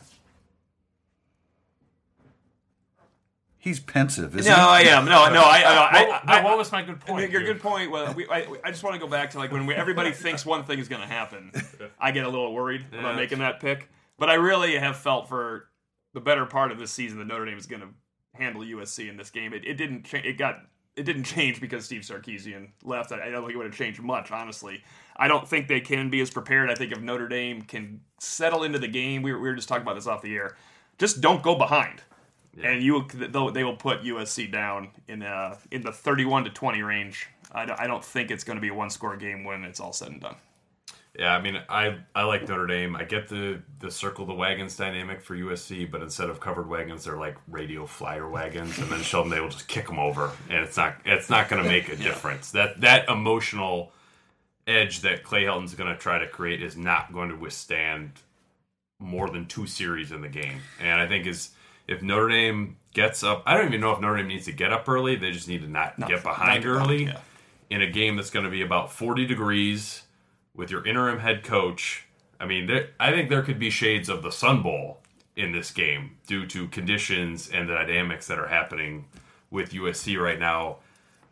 He's 3.66 3.80
pensive, 3.80 4.38
isn't 4.38 4.52
he? 4.52 4.56
no, 4.56 4.64
he? 4.76 4.88
I 4.90 4.96
am 4.96 5.06
no, 5.06 5.28
no, 5.34 5.42
I, 5.42 5.64
I, 5.66 6.04
What- 6.06 6.30
I, 6.30 6.40
I, 6.40 6.44
what 6.44 6.56
was 6.58 6.72
my 6.72 6.84
good 6.84 7.00
point? 7.00 7.32
your 7.32 7.42
here? 7.42 7.54
good 7.54 7.62
point. 7.64 7.90
Well, 7.90 8.14
we, 8.14 8.28
I, 8.30 8.46
I 8.64 8.70
just 8.70 8.84
want 8.84 8.94
to 8.94 9.00
go 9.00 9.08
back 9.08 9.32
to 9.32 9.40
like 9.40 9.52
when 9.52 9.66
we, 9.66 9.74
everybody 9.74 10.12
thinks 10.12 10.46
one 10.46 10.64
thing 10.66 10.78
is 10.78 10.88
going 10.88 11.02
to 11.02 11.08
happen. 11.08 11.52
I 12.00 12.12
get 12.12 12.26
a 12.26 12.30
little 12.30 12.54
worried 12.54 12.86
Yeah, 12.94 13.00
about 13.00 13.16
making 13.16 13.40
that 13.40 13.60
pick, 13.60 13.90
but 14.20 14.30
I 14.30 14.36
really 14.36 14.78
have 14.78 14.98
felt 14.98 15.28
for 15.28 15.68
the 16.14 16.22
better 16.22 16.46
part 16.46 16.72
of 16.72 16.78
this 16.78 16.92
season 16.92 17.18
that 17.18 17.26
Notre 17.26 17.46
Dame 17.46 17.58
is 17.58 17.66
going 17.66 17.82
to 17.82 17.88
handle 18.36 18.62
USC 18.62 19.10
in 19.10 19.18
this 19.18 19.32
game. 19.32 19.52
It, 19.52 19.66
it 19.66 19.74
didn't. 19.78 20.04
Cha- 20.06 20.18
it 20.24 20.38
got. 20.38 20.60
It 20.96 21.04
didn't 21.04 21.24
change 21.24 21.60
because 21.60 21.86
Steve 21.86 22.04
Sarkisian 22.04 22.70
left. 22.84 23.12
I, 23.12 23.26
I 23.28 23.30
don't 23.32 23.42
think 23.42 23.56
it 23.56 23.58
would 23.58 23.66
have 23.66 23.76
changed 23.76 24.00
much, 24.02 24.30
honestly. 24.32 24.82
I 25.18 25.28
don't 25.28 25.46
think 25.48 25.68
they 25.68 25.82
can 25.82 26.10
be 26.12 26.22
as 26.22 26.30
prepared. 26.30 26.70
I 26.70 26.76
think 26.76 26.92
if 26.94 27.02
Notre 27.02 27.28
Dame 27.28 27.64
can 27.64 28.00
settle 28.20 28.64
into 28.64 28.78
the 28.80 28.88
game, 28.88 29.24
we 29.24 29.34
were, 29.34 29.40
we 29.40 29.50
were 29.50 29.56
just 29.56 29.68
talking 29.68 29.82
about 29.82 29.96
this 29.96 30.06
off 30.08 30.22
the 30.22 30.34
air. 30.36 30.56
Just 31.00 31.20
don't 31.20 31.42
go 31.44 31.56
behind 31.56 32.02
and 32.64 32.82
you 32.82 32.94
will- 32.94 33.52
they'll- 33.52 33.76
put 33.76 34.04
USC 34.04 34.52
down 34.52 34.90
in 35.08 35.24
uh, 35.24 35.58
in 35.72 35.82
the 35.84 35.92
31 35.92 36.46
to 36.46 36.50
20 36.50 36.82
range. 36.82 37.28
I 37.52 37.66
don't, 37.66 37.80
I 37.80 37.88
don't 37.88 38.04
think 38.04 38.32
it's 38.32 38.44
going 38.44 38.58
to 38.58 38.62
be 38.62 38.70
a 38.70 38.74
one 38.74 38.90
score 38.90 39.16
game 39.18 39.44
when 39.44 39.64
it's 39.64 39.80
all 39.80 39.94
said 39.94 40.10
and 40.10 40.22
done. 40.22 40.36
Yeah, 41.18 41.34
I 41.34 41.42
mean, 41.42 41.62
I 41.70 41.98
I 42.14 42.24
like 42.24 42.48
Notre 42.50 42.68
Dame. 42.68 42.96
I 42.96 43.06
get 43.06 43.30
the 43.30 43.62
the 43.80 43.90
circle 43.90 44.26
the 44.26 44.34
wagons 44.34 44.76
dynamic 44.76 45.22
for 45.22 45.34
USC, 45.36 45.90
but 45.90 46.02
instead 46.02 46.30
of 46.30 46.42
covered 46.42 46.68
wagons, 46.68 47.06
they're 47.06 47.16
like 47.16 47.38
radio 47.48 47.86
flyer 47.86 48.28
wagons, 48.28 48.78
and 48.80 48.90
then 48.90 49.02
Sheldon 49.02 49.32
they 49.32 49.40
will 49.40 49.48
just 49.50 49.70
kick 49.70 49.88
them 49.88 49.98
over, 49.98 50.32
and 50.50 50.60
it's 50.60 50.76
not 50.76 50.96
it's 51.06 51.30
not 51.30 51.48
going 51.48 51.64
to 51.64 51.70
make 51.70 51.88
a 51.88 51.96
difference. 52.10 52.52
That 52.52 52.82
that 52.82 53.08
emotional 53.08 53.94
edge 54.68 55.02
that 55.02 55.24
Clay 55.24 55.46
Helton's 55.46 55.74
going 55.76 55.90
to 55.94 55.98
try 55.98 56.18
to 56.20 56.28
create 56.28 56.62
is 56.62 56.76
not 56.76 57.14
going 57.14 57.30
to 57.30 57.36
withstand 57.36 58.12
more 59.00 59.30
than 59.30 59.46
two 59.46 59.68
series 59.68 60.12
in 60.12 60.20
the 60.22 60.28
game. 60.28 60.60
And 60.82 61.00
I 61.00 61.08
think 61.08 61.28
is 61.28 61.52
if 61.88 62.02
Notre 62.02 62.30
Dame 62.30 62.78
gets 62.94 63.24
up, 63.24 63.44
I 63.46 63.56
don't 63.56 63.68
even 63.68 63.82
know 63.82 63.92
if 63.92 64.00
Notre 64.00 64.18
Dame 64.18 64.28
needs 64.28 64.46
to 64.46 64.52
get 64.52 64.72
up 64.72 64.88
early. 64.88 65.16
They 65.16 65.32
just 65.32 65.48
need 65.48 65.62
to 65.62 65.68
not 65.68 65.98
get 66.08 66.24
behind 66.24 66.64
not 66.64 66.70
early 66.70 67.06
yeah. 67.06 67.20
in 67.70 67.82
a 67.82 67.90
game 67.90 68.16
that's 68.16 68.30
going 68.30 68.46
to 68.46 68.52
be 68.52 68.62
about 68.62 68.92
40 68.92 69.26
degrees 69.26 70.04
with 70.56 70.72
your 70.72 70.86
interim 70.86 71.20
head 71.20 71.44
coach. 71.44 72.06
I 72.40 72.46
mean, 72.46 72.68
there, 72.68 72.90
I 73.00 73.12
think 73.12 73.30
there 73.30 73.42
could 73.42 73.60
be 73.60 73.70
shades 73.70 74.10
of 74.10 74.24
the 74.24 74.32
Sun 74.32 74.64
Bowl 74.64 75.00
in 75.36 75.52
this 75.52 75.72
game 75.72 76.18
due 76.28 76.46
to 76.48 76.68
conditions 76.68 77.50
and 77.50 77.68
the 77.68 77.74
dynamics 77.74 78.28
that 78.28 78.40
are 78.40 78.48
happening 78.48 79.06
with 79.52 79.72
USC 79.72 80.20
right 80.20 80.40
now. 80.40 80.78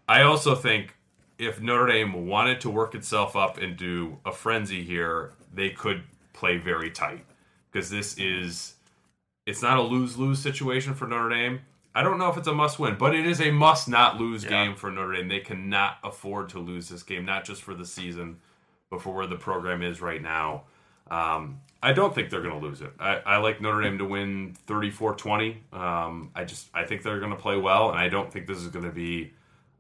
I 0.08 0.22
also 0.24 0.56
think 0.56 0.96
if 1.38 1.62
Notre 1.62 1.88
Dame 1.88 2.28
wanted 2.28 2.62
to 2.62 2.70
work 2.70 2.96
itself 2.96 3.36
up 3.36 3.58
into 3.58 4.18
a 4.26 4.32
frenzy 4.32 4.84
here, 4.84 5.34
they 5.54 5.70
could 5.70 6.04
play 6.34 6.58
very 6.58 6.92
tight 6.92 7.26
because 7.72 7.90
this 7.90 8.18
is 8.18 8.76
it's 9.46 9.62
not 9.62 9.78
a 9.78 9.82
lose 9.82 10.18
lose 10.18 10.40
situation 10.40 10.94
for 10.94 11.08
Notre 11.08 11.30
Dame. 11.30 11.62
I 11.96 12.02
don't 12.02 12.18
know 12.18 12.30
if 12.30 12.38
it's 12.38 12.48
a 12.48 12.54
must 12.54 12.80
win, 12.80 12.96
but 12.98 13.14
it 13.14 13.28
is 13.28 13.40
a 13.40 13.52
must 13.52 13.88
not 13.88 14.20
lose 14.20 14.46
game 14.46 14.76
for 14.76 14.90
Notre 14.90 15.14
Dame. 15.14 15.28
They 15.28 15.42
cannot 15.42 15.98
afford 16.04 16.50
to 16.50 16.60
lose 16.60 16.90
this 16.90 17.04
game, 17.04 17.24
not 17.24 17.46
just 17.46 17.62
for 17.62 17.76
the 17.76 17.86
season, 17.86 18.40
but 18.90 19.02
for 19.02 19.14
where 19.14 19.28
the 19.28 19.36
program 19.36 19.84
is 19.84 20.02
right 20.02 20.22
now. 20.22 20.64
Um, 21.12 21.60
I 21.84 21.94
don't 21.94 22.16
think 22.16 22.30
they're 22.30 22.42
going 22.42 22.60
to 22.60 22.66
lose 22.66 22.82
it. 22.82 22.92
I, 23.00 23.18
I 23.18 23.38
like 23.38 23.62
Notre 23.62 23.82
Dame 23.82 23.98
to 24.00 24.06
win 24.06 24.56
34 24.66 25.16
20. 25.16 25.58
Um, 25.72 26.32
I 26.34 26.46
just 26.46 26.68
I 26.74 26.86
think 26.86 27.04
they're 27.04 27.20
going 27.20 27.32
to 27.32 27.38
play 27.38 27.58
well, 27.58 27.90
and 27.90 28.00
I 28.00 28.10
don't 28.10 28.32
think 28.32 28.48
this 28.48 28.58
is 28.58 28.70
going 28.70 28.86
to 28.86 28.92
be 28.92 29.34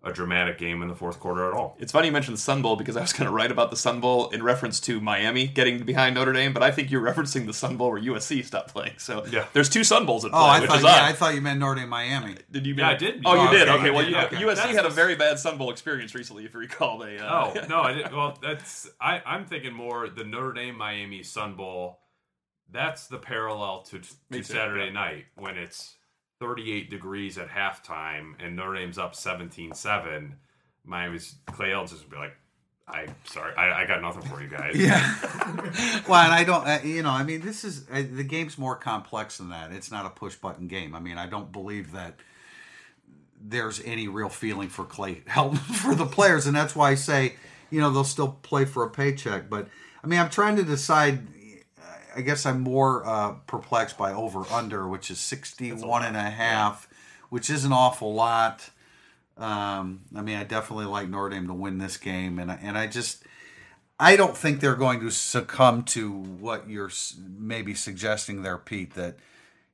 a 0.05 0.11
dramatic 0.11 0.57
game 0.57 0.81
in 0.81 0.89
the 0.89 0.95
fourth 0.95 1.17
quarter 1.19 1.47
at 1.47 1.53
all. 1.53 1.77
It's 1.79 1.93
funny 1.93 2.07
you 2.07 2.11
mentioned 2.11 2.35
the 2.35 2.41
Sun 2.41 2.61
Bowl 2.61 2.75
because 2.75 2.97
I 2.97 3.01
was 3.01 3.13
going 3.13 3.25
to 3.25 3.31
write 3.33 3.51
about 3.51 3.71
the 3.71 3.77
Sun 3.77 4.01
Bowl 4.01 4.29
in 4.31 4.43
reference 4.43 4.81
to 4.81 4.99
Miami 4.99 5.47
getting 5.47 5.83
behind 5.85 6.15
Notre 6.15 6.33
Dame, 6.33 6.51
but 6.51 6.61
I 6.61 6.71
think 6.71 6.91
you're 6.91 7.01
referencing 7.01 7.45
the 7.45 7.53
Sun 7.53 7.77
Bowl 7.77 7.89
where 7.89 8.01
USC 8.01 8.43
stopped 8.43 8.73
playing. 8.73 8.95
So 8.97 9.25
Yeah. 9.27 9.45
there's 9.53 9.69
two 9.69 9.85
Sun 9.85 10.05
Bowls 10.05 10.25
at 10.25 10.31
play, 10.31 10.39
Oh, 10.41 10.43
I 10.43 10.59
which 10.59 10.69
thought 10.69 10.77
is 10.79 10.83
yeah, 10.83 10.89
odd. 10.89 11.01
I 11.03 11.13
thought 11.13 11.35
you 11.35 11.41
meant 11.41 11.59
Notre 11.61 11.79
Dame 11.79 11.87
Miami. 11.89 12.35
did 12.51 12.65
you? 12.67 12.73
Yeah, 12.73 12.87
mean- 12.87 12.95
I 12.95 12.97
did. 12.97 13.21
Oh, 13.25 13.33
you 13.43 13.47
Oh, 13.47 13.51
did. 13.51 13.69
okay, 13.69 13.79
Okay, 13.79 13.89
well, 13.91 14.03
did, 14.05 14.13
okay. 14.15 14.35
USC 14.35 14.55
That's 14.55 14.75
had 14.75 14.85
a 14.85 14.89
very 14.89 15.15
bad 15.15 15.39
Sun 15.39 15.57
Bowl 15.57 15.71
experience 15.71 16.13
recently, 16.13 16.43
if 16.43 16.53
you 16.53 16.59
recall. 16.59 16.97
They, 16.99 17.17
uh, 17.17 17.33
Oh 17.33 17.53
no, 17.69 17.81
I 17.81 17.93
didn't. 17.95 18.13
Well, 18.13 18.37
that's 18.41 18.89
I. 18.99 19.21
I'm 19.25 19.45
thinking 19.45 19.73
more 19.73 20.09
the 20.09 20.25
Notre 20.25 20.51
Dame 20.51 20.77
Miami 20.77 21.23
Sun 21.23 21.55
Bowl. 21.55 21.99
That's 22.69 23.07
the 23.07 23.19
parallel 23.19 23.83
to, 23.83 23.97
Me 23.97 24.01
to 24.31 24.37
too, 24.39 24.43
Saturday 24.43 24.85
yeah. 24.87 24.91
night 24.93 25.25
when 25.35 25.57
it's 25.57 25.95
38 26.43 26.89
degrees 26.89 27.37
at 27.37 27.47
halftime 27.47 28.33
and 28.37 28.57
Notre 28.57 28.75
Dame's 28.75 28.97
up 28.97 29.13
17-7. 29.13 30.33
Miami's 30.83 31.35
Clay 31.45 31.71
Ellis 31.71 31.91
just 31.91 32.09
be 32.09 32.17
like, 32.17 32.35
"I 32.85 33.07
sorry, 33.23 33.55
I, 33.55 33.83
I 33.83 33.85
got 33.85 34.01
nothing 34.01 34.23
for 34.23 34.41
you 34.41 34.49
guys." 34.49 34.75
Yeah. 34.75 34.99
well, 36.09 36.21
and 36.21 36.33
I 36.33 36.43
don't, 36.43 36.67
uh, 36.67 36.79
you 36.83 37.01
know, 37.01 37.11
I 37.11 37.23
mean, 37.23 37.39
this 37.39 37.63
is 37.63 37.85
uh, 37.89 38.03
the 38.11 38.25
game's 38.25 38.57
more 38.57 38.75
complex 38.75 39.37
than 39.37 39.51
that. 39.51 39.71
It's 39.71 39.89
not 39.89 40.05
a 40.05 40.09
push 40.09 40.35
button 40.35 40.67
game. 40.67 40.93
I 40.93 40.99
mean, 40.99 41.17
I 41.17 41.27
don't 41.27 41.49
believe 41.49 41.93
that 41.93 42.15
there's 43.41 43.81
any 43.85 44.09
real 44.09 44.27
feeling 44.27 44.67
for 44.67 44.83
Clay 44.83 45.21
help 45.27 45.57
for 45.57 45.95
the 45.95 46.05
players, 46.05 46.45
and 46.45 46.53
that's 46.53 46.75
why 46.75 46.91
I 46.91 46.95
say, 46.95 47.35
you 47.69 47.79
know, 47.79 47.89
they'll 47.89 48.03
still 48.03 48.37
play 48.41 48.65
for 48.65 48.83
a 48.83 48.89
paycheck. 48.89 49.49
But 49.49 49.69
I 50.03 50.07
mean, 50.07 50.19
I'm 50.19 50.29
trying 50.29 50.57
to 50.57 50.63
decide. 50.63 51.25
I 52.15 52.21
guess 52.21 52.45
I'm 52.45 52.61
more 52.61 53.05
uh, 53.05 53.33
perplexed 53.47 53.97
by 53.97 54.13
over 54.13 54.45
under, 54.51 54.87
which 54.87 55.09
is 55.09 55.19
61 55.19 56.05
and 56.05 56.15
a 56.15 56.21
half, 56.21 56.87
which 57.29 57.49
is 57.49 57.65
an 57.65 57.73
awful 57.73 58.13
lot. 58.13 58.69
Um, 59.37 60.01
I 60.15 60.21
mean, 60.21 60.37
I 60.37 60.43
definitely 60.43 60.85
like 60.85 61.09
Notre 61.09 61.29
Dame 61.29 61.47
to 61.47 61.53
win 61.53 61.79
this 61.79 61.97
game, 61.97 62.37
and 62.37 62.51
I, 62.51 62.59
and 62.61 62.77
I 62.77 62.87
just 62.87 63.23
I 63.99 64.15
don't 64.15 64.37
think 64.37 64.59
they're 64.59 64.75
going 64.75 64.99
to 64.99 65.09
succumb 65.09 65.83
to 65.85 66.11
what 66.11 66.69
you're 66.69 66.91
maybe 67.37 67.73
suggesting 67.73 68.43
there, 68.43 68.57
Pete. 68.57 68.93
That 68.93 69.17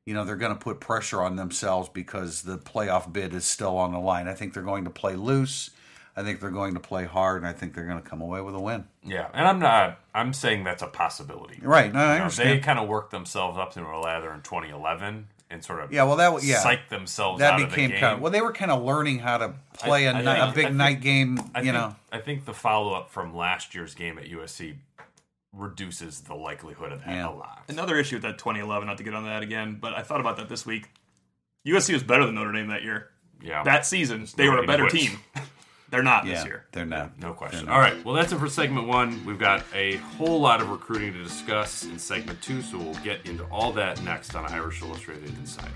you 0.05 0.13
know 0.13 0.23
they're 0.23 0.35
going 0.35 0.53
to 0.53 0.59
put 0.59 0.79
pressure 0.79 1.21
on 1.21 1.35
themselves 1.35 1.89
because 1.89 2.43
the 2.43 2.57
playoff 2.57 3.11
bid 3.11 3.33
is 3.33 3.45
still 3.45 3.77
on 3.77 3.91
the 3.91 3.99
line. 3.99 4.27
I 4.27 4.33
think 4.33 4.53
they're 4.53 4.63
going 4.63 4.85
to 4.85 4.89
play 4.89 5.15
loose. 5.15 5.71
I 6.19 6.23
think 6.23 6.41
they're 6.41 6.49
going 6.51 6.73
to 6.73 6.79
play 6.81 7.05
hard, 7.05 7.37
and 7.41 7.47
I 7.47 7.53
think 7.53 7.73
they're 7.73 7.85
going 7.85 8.01
to 8.01 8.07
come 8.07 8.21
away 8.21 8.41
with 8.41 8.53
a 8.55 8.59
win. 8.59 8.83
Yeah, 9.03 9.29
and 9.33 9.47
I'm 9.47 9.59
not. 9.59 9.99
I'm 10.13 10.33
saying 10.33 10.65
that's 10.65 10.83
a 10.83 10.87
possibility. 10.87 11.59
Right? 11.61 11.93
No, 11.93 11.99
I 11.99 12.13
You 12.17 12.23
know, 12.23 12.29
they 12.29 12.59
kind 12.59 12.77
of 12.77 12.87
worked 12.89 13.11
themselves 13.11 13.57
up 13.57 13.73
to 13.75 13.81
a 13.81 13.99
lather 13.99 14.31
in 14.33 14.41
2011 14.41 15.27
and 15.49 15.63
sort 15.63 15.79
of 15.79 15.91
Yeah, 15.93 16.03
well, 16.03 16.17
that 16.17 16.33
was 16.33 16.47
yeah. 16.47 16.61
psyched 16.61 16.89
themselves 16.89 17.39
that 17.39 17.53
out 17.53 17.57
became 17.59 17.69
of 17.69 17.73
the 17.73 17.87
game. 17.93 17.99
kind 18.01 18.15
of 18.15 18.21
well. 18.21 18.31
They 18.31 18.41
were 18.41 18.51
kind 18.51 18.69
of 18.69 18.83
learning 18.83 19.19
how 19.19 19.37
to 19.37 19.53
play 19.73 20.05
a 20.05 20.11
I 20.11 20.19
ni- 20.19 20.25
think- 20.25 20.37
a 20.37 20.41
I 20.41 20.51
big 20.51 20.65
think- 20.65 20.75
night 20.75 21.01
game. 21.01 21.39
I 21.55 21.59
you 21.59 21.65
think, 21.65 21.73
know, 21.75 21.95
I 22.11 22.17
think 22.19 22.43
the 22.45 22.53
follow 22.53 22.93
up 22.93 23.09
from 23.09 23.33
last 23.35 23.73
year's 23.73 23.95
game 23.95 24.17
at 24.19 24.25
USC 24.29 24.75
reduces 25.53 26.21
the 26.21 26.35
likelihood 26.35 26.91
of 26.91 26.99
that 27.05 27.09
Yeah. 27.09 27.29
a 27.29 27.31
lot. 27.31 27.63
Another 27.69 27.97
issue 27.97 28.17
with 28.17 28.23
that 28.23 28.37
2011, 28.37 28.87
not 28.87 28.97
to 28.97 29.03
get 29.03 29.13
on 29.15 29.23
that 29.25 29.41
again, 29.41 29.77
but 29.81 29.93
I 29.93 30.03
thought 30.03 30.19
about 30.19 30.37
that 30.37 30.49
this 30.49 30.65
week. 30.65 30.89
USC 31.65 31.93
was 31.93 32.03
better 32.03 32.25
than 32.25 32.35
Notre 32.35 32.51
Dame 32.51 32.67
that 32.67 32.83
year. 32.83 33.09
Yeah, 33.41 33.63
That 33.63 33.85
season, 33.85 34.27
they 34.35 34.49
were 34.49 34.57
a 34.59 34.67
better 34.67 34.87
quits. 34.89 35.05
team. 35.07 35.19
They're 35.89 36.03
not 36.03 36.25
yeah, 36.25 36.35
this 36.35 36.45
year. 36.45 36.65
they're 36.71 36.85
not. 36.85 37.19
no 37.19 37.33
question. 37.33 37.65
They're 37.65 37.73
not. 37.73 37.79
right, 37.79 38.05
well 38.05 38.13
that's 38.13 38.31
it 38.31 38.37
for 38.37 38.47
segment 38.47 38.87
one. 38.87 39.25
We've 39.25 39.39
got 39.39 39.63
a 39.73 39.97
whole 39.97 40.39
lot 40.39 40.61
of 40.61 40.69
recruiting 40.69 41.13
to 41.13 41.23
discuss 41.23 41.83
in 41.83 41.97
segment 41.97 42.41
two, 42.41 42.61
so 42.61 42.77
we'll 42.77 42.93
get 42.95 43.25
into 43.25 43.43
all 43.45 43.71
that 43.73 44.01
next 44.03 44.35
on 44.35 44.45
Irish 44.51 44.81
Illustrated 44.81 45.29
Insider. 45.37 45.69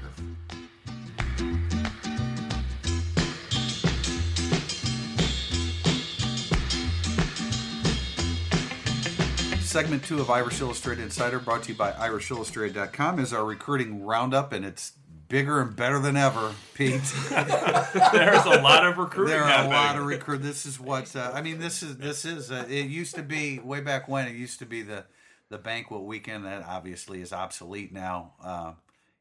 Segment 9.73 10.03
two 10.03 10.21
of 10.21 10.29
Irish 10.29 10.61
Illustrated 10.61 11.01
Insider, 11.01 11.39
brought 11.39 11.63
to 11.63 11.71
you 11.71 11.75
by 11.75 11.91
IrishIllustrated.com, 11.93 13.17
is 13.17 13.33
our 13.33 13.43
recruiting 13.43 14.05
roundup, 14.05 14.53
and 14.53 14.63
it's 14.63 14.91
bigger 15.33 15.61
and 15.61 15.75
better 15.75 15.97
than 15.97 16.15
ever, 16.15 16.53
Pete. 16.75 17.01
There's 17.31 18.45
a 18.45 18.61
lot 18.61 18.85
of 18.85 18.99
recruiting. 18.99 19.33
there 19.33 19.43
are 19.43 19.65
a 19.65 19.67
lot 19.67 19.97
of 19.97 20.05
recruit. 20.05 20.43
This 20.43 20.67
is 20.67 20.79
what 20.79 21.15
uh, 21.15 21.31
I 21.33 21.41
mean. 21.41 21.57
This 21.59 21.81
is 21.81 21.97
this 21.97 22.23
is. 22.23 22.51
Uh, 22.51 22.65
it 22.69 22.85
used 22.85 23.15
to 23.15 23.23
be 23.23 23.57
way 23.57 23.81
back 23.81 24.07
when. 24.07 24.27
It 24.27 24.35
used 24.35 24.59
to 24.59 24.65
be 24.67 24.83
the 24.83 25.05
the 25.49 25.57
banquet 25.57 26.03
weekend. 26.03 26.45
That 26.45 26.63
obviously 26.63 27.19
is 27.19 27.33
obsolete 27.33 27.91
now. 27.91 28.33
Uh, 28.43 28.73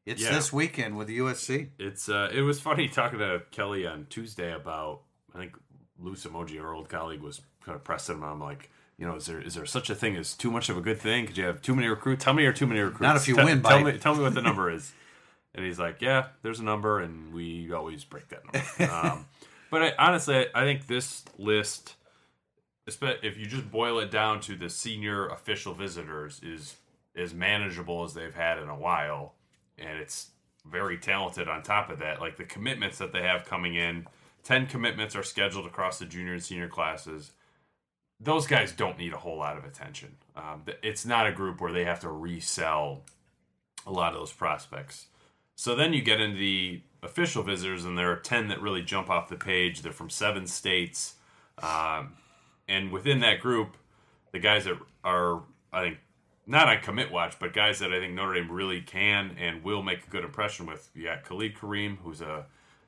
it's 0.05 0.21
Yeah. 0.21 0.33
this 0.33 0.53
weekend 0.53 0.97
with 0.97 1.07
USC. 1.09 1.69
It's 1.79 2.07
uh, 2.07 2.29
it 2.31 2.41
was 2.41 2.59
funny 2.61 2.87
talking 2.87 3.17
to 3.17 3.41
Kelly 3.49 3.87
on 3.87 4.05
Tuesday 4.11 4.53
about 4.53 5.01
I 5.33 5.39
think 5.39 5.57
Lou 5.99 6.13
Somogyi, 6.15 6.61
our 6.61 6.75
old 6.75 6.89
colleague, 6.89 7.21
was 7.21 7.41
kind 7.65 7.75
of 7.75 7.83
pressing 7.83 8.17
him. 8.17 8.23
I'm 8.23 8.39
like, 8.39 8.69
you 8.99 9.07
know, 9.07 9.15
is 9.15 9.25
there 9.25 9.41
is 9.41 9.55
there 9.55 9.65
such 9.65 9.89
a 9.89 9.95
thing 9.95 10.15
as 10.15 10.35
too 10.35 10.51
much 10.51 10.69
of 10.69 10.77
a 10.77 10.81
good 10.81 10.99
thing? 11.01 11.25
Could 11.25 11.37
you 11.39 11.45
have 11.45 11.63
too 11.63 11.73
many 11.75 11.87
recruits? 11.87 12.23
How 12.23 12.33
many 12.33 12.45
are 12.45 12.53
too 12.53 12.67
many 12.67 12.81
recruits? 12.81 13.01
Not 13.01 13.15
if 13.15 13.27
you 13.27 13.35
Tell- 13.35 13.45
win 13.45 13.63
Tell 13.63 13.81
me, 13.81 13.97
tell 13.97 14.13
me 14.15 14.21
what 14.21 14.35
the 14.35 14.41
number 14.43 14.69
is. 14.69 14.91
And 15.55 15.65
he's 15.65 15.79
like, 15.79 16.01
yeah, 16.01 16.27
there's 16.41 16.59
a 16.59 16.63
number, 16.63 16.99
and 16.99 17.33
we 17.33 17.71
always 17.71 18.03
break 18.03 18.27
that 18.29 18.43
number. 18.45 18.93
um, 18.93 19.25
but 19.71 19.83
I, 19.83 19.93
honestly, 19.99 20.47
I 20.53 20.63
think 20.63 20.87
this 20.87 21.23
list, 21.37 21.95
if 22.87 23.37
you 23.37 23.45
just 23.45 23.71
boil 23.71 23.99
it 23.99 24.09
down 24.09 24.39
to 24.41 24.55
the 24.55 24.69
senior 24.69 25.27
official 25.27 25.73
visitors, 25.73 26.41
is 26.43 26.75
as 27.15 27.33
manageable 27.33 28.03
as 28.03 28.13
they've 28.13 28.33
had 28.33 28.57
in 28.57 28.67
a 28.67 28.77
while, 28.77 29.35
and 29.77 29.99
it's 29.99 30.31
very 30.65 30.97
talented 30.97 31.47
on 31.47 31.61
top 31.61 31.89
of 31.89 31.99
that. 31.99 32.19
Like 32.19 32.37
the 32.37 32.45
commitments 32.45 32.97
that 32.97 33.13
they 33.13 33.21
have 33.21 33.45
coming 33.45 33.75
in, 33.75 34.07
ten 34.43 34.65
commitments 34.65 35.15
are 35.15 35.23
scheduled 35.23 35.65
across 35.65 35.99
the 35.99 36.05
junior 36.05 36.33
and 36.33 36.43
senior 36.43 36.67
classes. 36.67 37.31
Those 38.19 38.47
guys 38.47 38.71
don't 38.71 38.97
need 38.97 39.13
a 39.13 39.17
whole 39.17 39.37
lot 39.37 39.57
of 39.57 39.65
attention. 39.65 40.15
Um, 40.35 40.63
it's 40.81 41.05
not 41.05 41.27
a 41.27 41.31
group 41.31 41.59
where 41.59 41.73
they 41.73 41.83
have 41.83 41.99
to 42.01 42.09
resell 42.09 43.01
a 43.85 43.91
lot 43.91 44.13
of 44.13 44.19
those 44.19 44.31
prospects. 44.31 45.07
So 45.55 45.75
then 45.75 45.93
you 45.93 46.01
get 46.01 46.19
into 46.19 46.37
the 46.37 46.81
official 47.01 47.43
visitors, 47.43 47.85
and 47.85 47.97
there 47.97 48.11
are 48.11 48.17
10 48.17 48.47
that 48.47 48.61
really 48.61 48.81
jump 48.81 49.09
off 49.09 49.29
the 49.29 49.35
page. 49.35 49.81
They're 49.81 49.91
from 49.91 50.09
seven 50.09 50.47
states. 50.47 51.15
Um, 51.61 52.13
and 52.67 52.91
within 52.91 53.19
that 53.19 53.39
group, 53.39 53.77
the 54.31 54.39
guys 54.39 54.65
that 54.65 54.77
are, 55.03 55.43
I 55.71 55.83
think, 55.83 55.97
not 56.45 56.67
on 56.67 56.79
commit 56.81 57.11
watch, 57.11 57.39
but 57.39 57.53
guys 57.53 57.79
that 57.79 57.93
I 57.93 57.99
think 57.99 58.13
Notre 58.13 58.33
Dame 58.33 58.51
really 58.51 58.81
can 58.81 59.35
and 59.39 59.63
will 59.63 59.81
make 59.81 60.05
a 60.05 60.09
good 60.09 60.23
impression 60.23 60.65
with. 60.65 60.89
You 60.93 61.05
got 61.05 61.23
Khalid 61.23 61.55
Kareem, 61.55 61.99
who's 61.99 62.21
a 62.21 62.45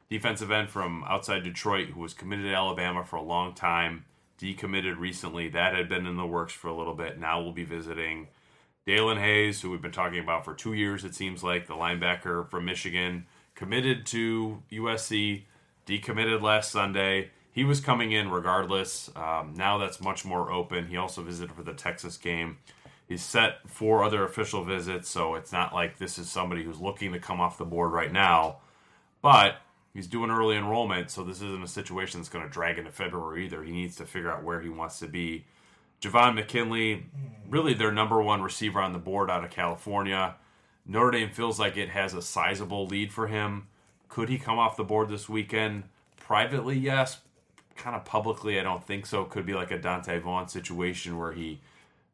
defensive 0.10 0.52
end 0.52 0.70
from 0.70 1.04
outside 1.08 1.44
Detroit, 1.44 1.90
who 1.90 2.02
was 2.02 2.14
committed 2.14 2.46
to 2.46 2.54
Alabama 2.54 3.04
for 3.04 3.16
a 3.16 3.22
long 3.22 3.54
time, 3.54 4.06
decommitted 4.40 4.98
recently. 4.98 5.48
That 5.48 5.74
had 5.74 5.88
been 5.88 6.06
in 6.06 6.18
the 6.18 6.26
works 6.26 6.54
for 6.54 6.68
a 6.68 6.76
little 6.76 6.96
bit. 6.96 7.20
Now 7.20 7.42
we'll 7.42 7.54
be 7.54 7.64
visiting 7.64 8.28
Daelin 8.88 9.20
Hayes, 9.20 9.62
who 9.62 9.72
we've 9.72 9.82
been 9.82 9.92
talking 9.92 10.20
about 10.20 10.46
for 10.46 10.54
two 10.54 10.74
years, 10.74 11.04
it 11.04 11.16
seems 11.16 11.44
like, 11.44 11.66
the 11.66 11.74
linebacker 11.74 12.48
from 12.50 12.66
Michigan, 12.66 13.26
committed 13.56 14.06
to 14.08 14.62
USC, 14.72 15.44
decommitted 15.88 16.42
last 16.42 16.72
Sunday. 16.72 17.32
He 17.52 17.64
was 17.64 17.80
coming 17.80 18.12
in 18.12 18.30
regardless. 18.30 19.10
Um, 19.16 19.54
now 19.56 19.80
that's 19.80 20.00
much 20.02 20.24
more 20.24 20.52
open. 20.52 20.88
He 20.88 20.98
also 20.98 21.24
visited 21.24 21.56
for 21.56 21.64
the 21.64 21.74
Texas 21.74 22.18
game. 22.18 22.58
He's 23.08 23.24
set 23.24 23.68
four 23.68 24.04
other 24.04 24.24
official 24.24 24.64
visits, 24.64 25.10
so 25.10 25.34
it's 25.34 25.52
not 25.52 25.74
like 25.74 25.98
this 25.98 26.20
is 26.20 26.30
somebody 26.30 26.64
who's 26.64 26.80
looking 26.80 27.12
to 27.14 27.20
come 27.20 27.40
off 27.40 27.58
the 27.58 27.66
board 27.66 27.92
right 27.92 28.12
now. 28.12 28.58
But 29.22 29.58
he's 29.96 30.08
doing 30.08 30.30
early 30.30 30.58
enrollment, 30.58 31.10
so 31.10 31.24
this 31.24 31.38
isn't 31.38 31.64
a 31.64 31.68
situation 31.68 32.20
that's 32.20 32.30
going 32.30 32.46
to 32.46 32.52
drag 32.52 32.78
into 32.78 32.92
February 32.92 33.46
either. 33.46 33.64
He 33.64 33.72
needs 33.72 33.96
to 33.96 34.06
figure 34.06 34.32
out 34.32 34.44
where 34.44 34.62
he 34.62 34.70
wants 34.70 35.00
to 35.00 35.08
be 35.08 35.46
Javon 36.02 36.36
McKinley, 36.36 37.06
really 37.50 37.74
their 37.74 37.92
number 37.92 38.22
one 38.22 38.42
receiver 38.42 38.80
on 38.80 38.94
the 38.94 39.00
board 39.00 39.30
out 39.30 39.44
of 39.44 39.50
California. 39.50 40.36
Notre 40.86 41.12
Dame 41.12 41.30
feels 41.30 41.60
like 41.60 41.78
it 41.78 41.90
has 41.90 42.14
a 42.14 42.22
sizable 42.22 42.86
lead 42.86 43.12
for 43.12 43.28
him. 43.28 43.68
Could 44.08 44.30
he 44.30 44.38
come 44.38 44.60
off 44.60 44.78
the 44.78 44.84
board 44.84 45.10
this 45.10 45.28
weekend? 45.28 45.84
Privately, 46.18 46.78
yes. 46.78 47.22
Kind 47.76 47.96
of 47.96 48.06
publicly, 48.06 48.60
I 48.60 48.64
don't 48.64 48.86
think 48.86 49.06
so. 49.06 49.26
Could 49.26 49.46
be 49.46 49.54
like 49.54 49.72
a 49.72 49.80
Donte 49.80 50.22
Vaughn 50.22 50.48
situation 50.48 51.18
where 51.18 51.34
he 51.34 51.60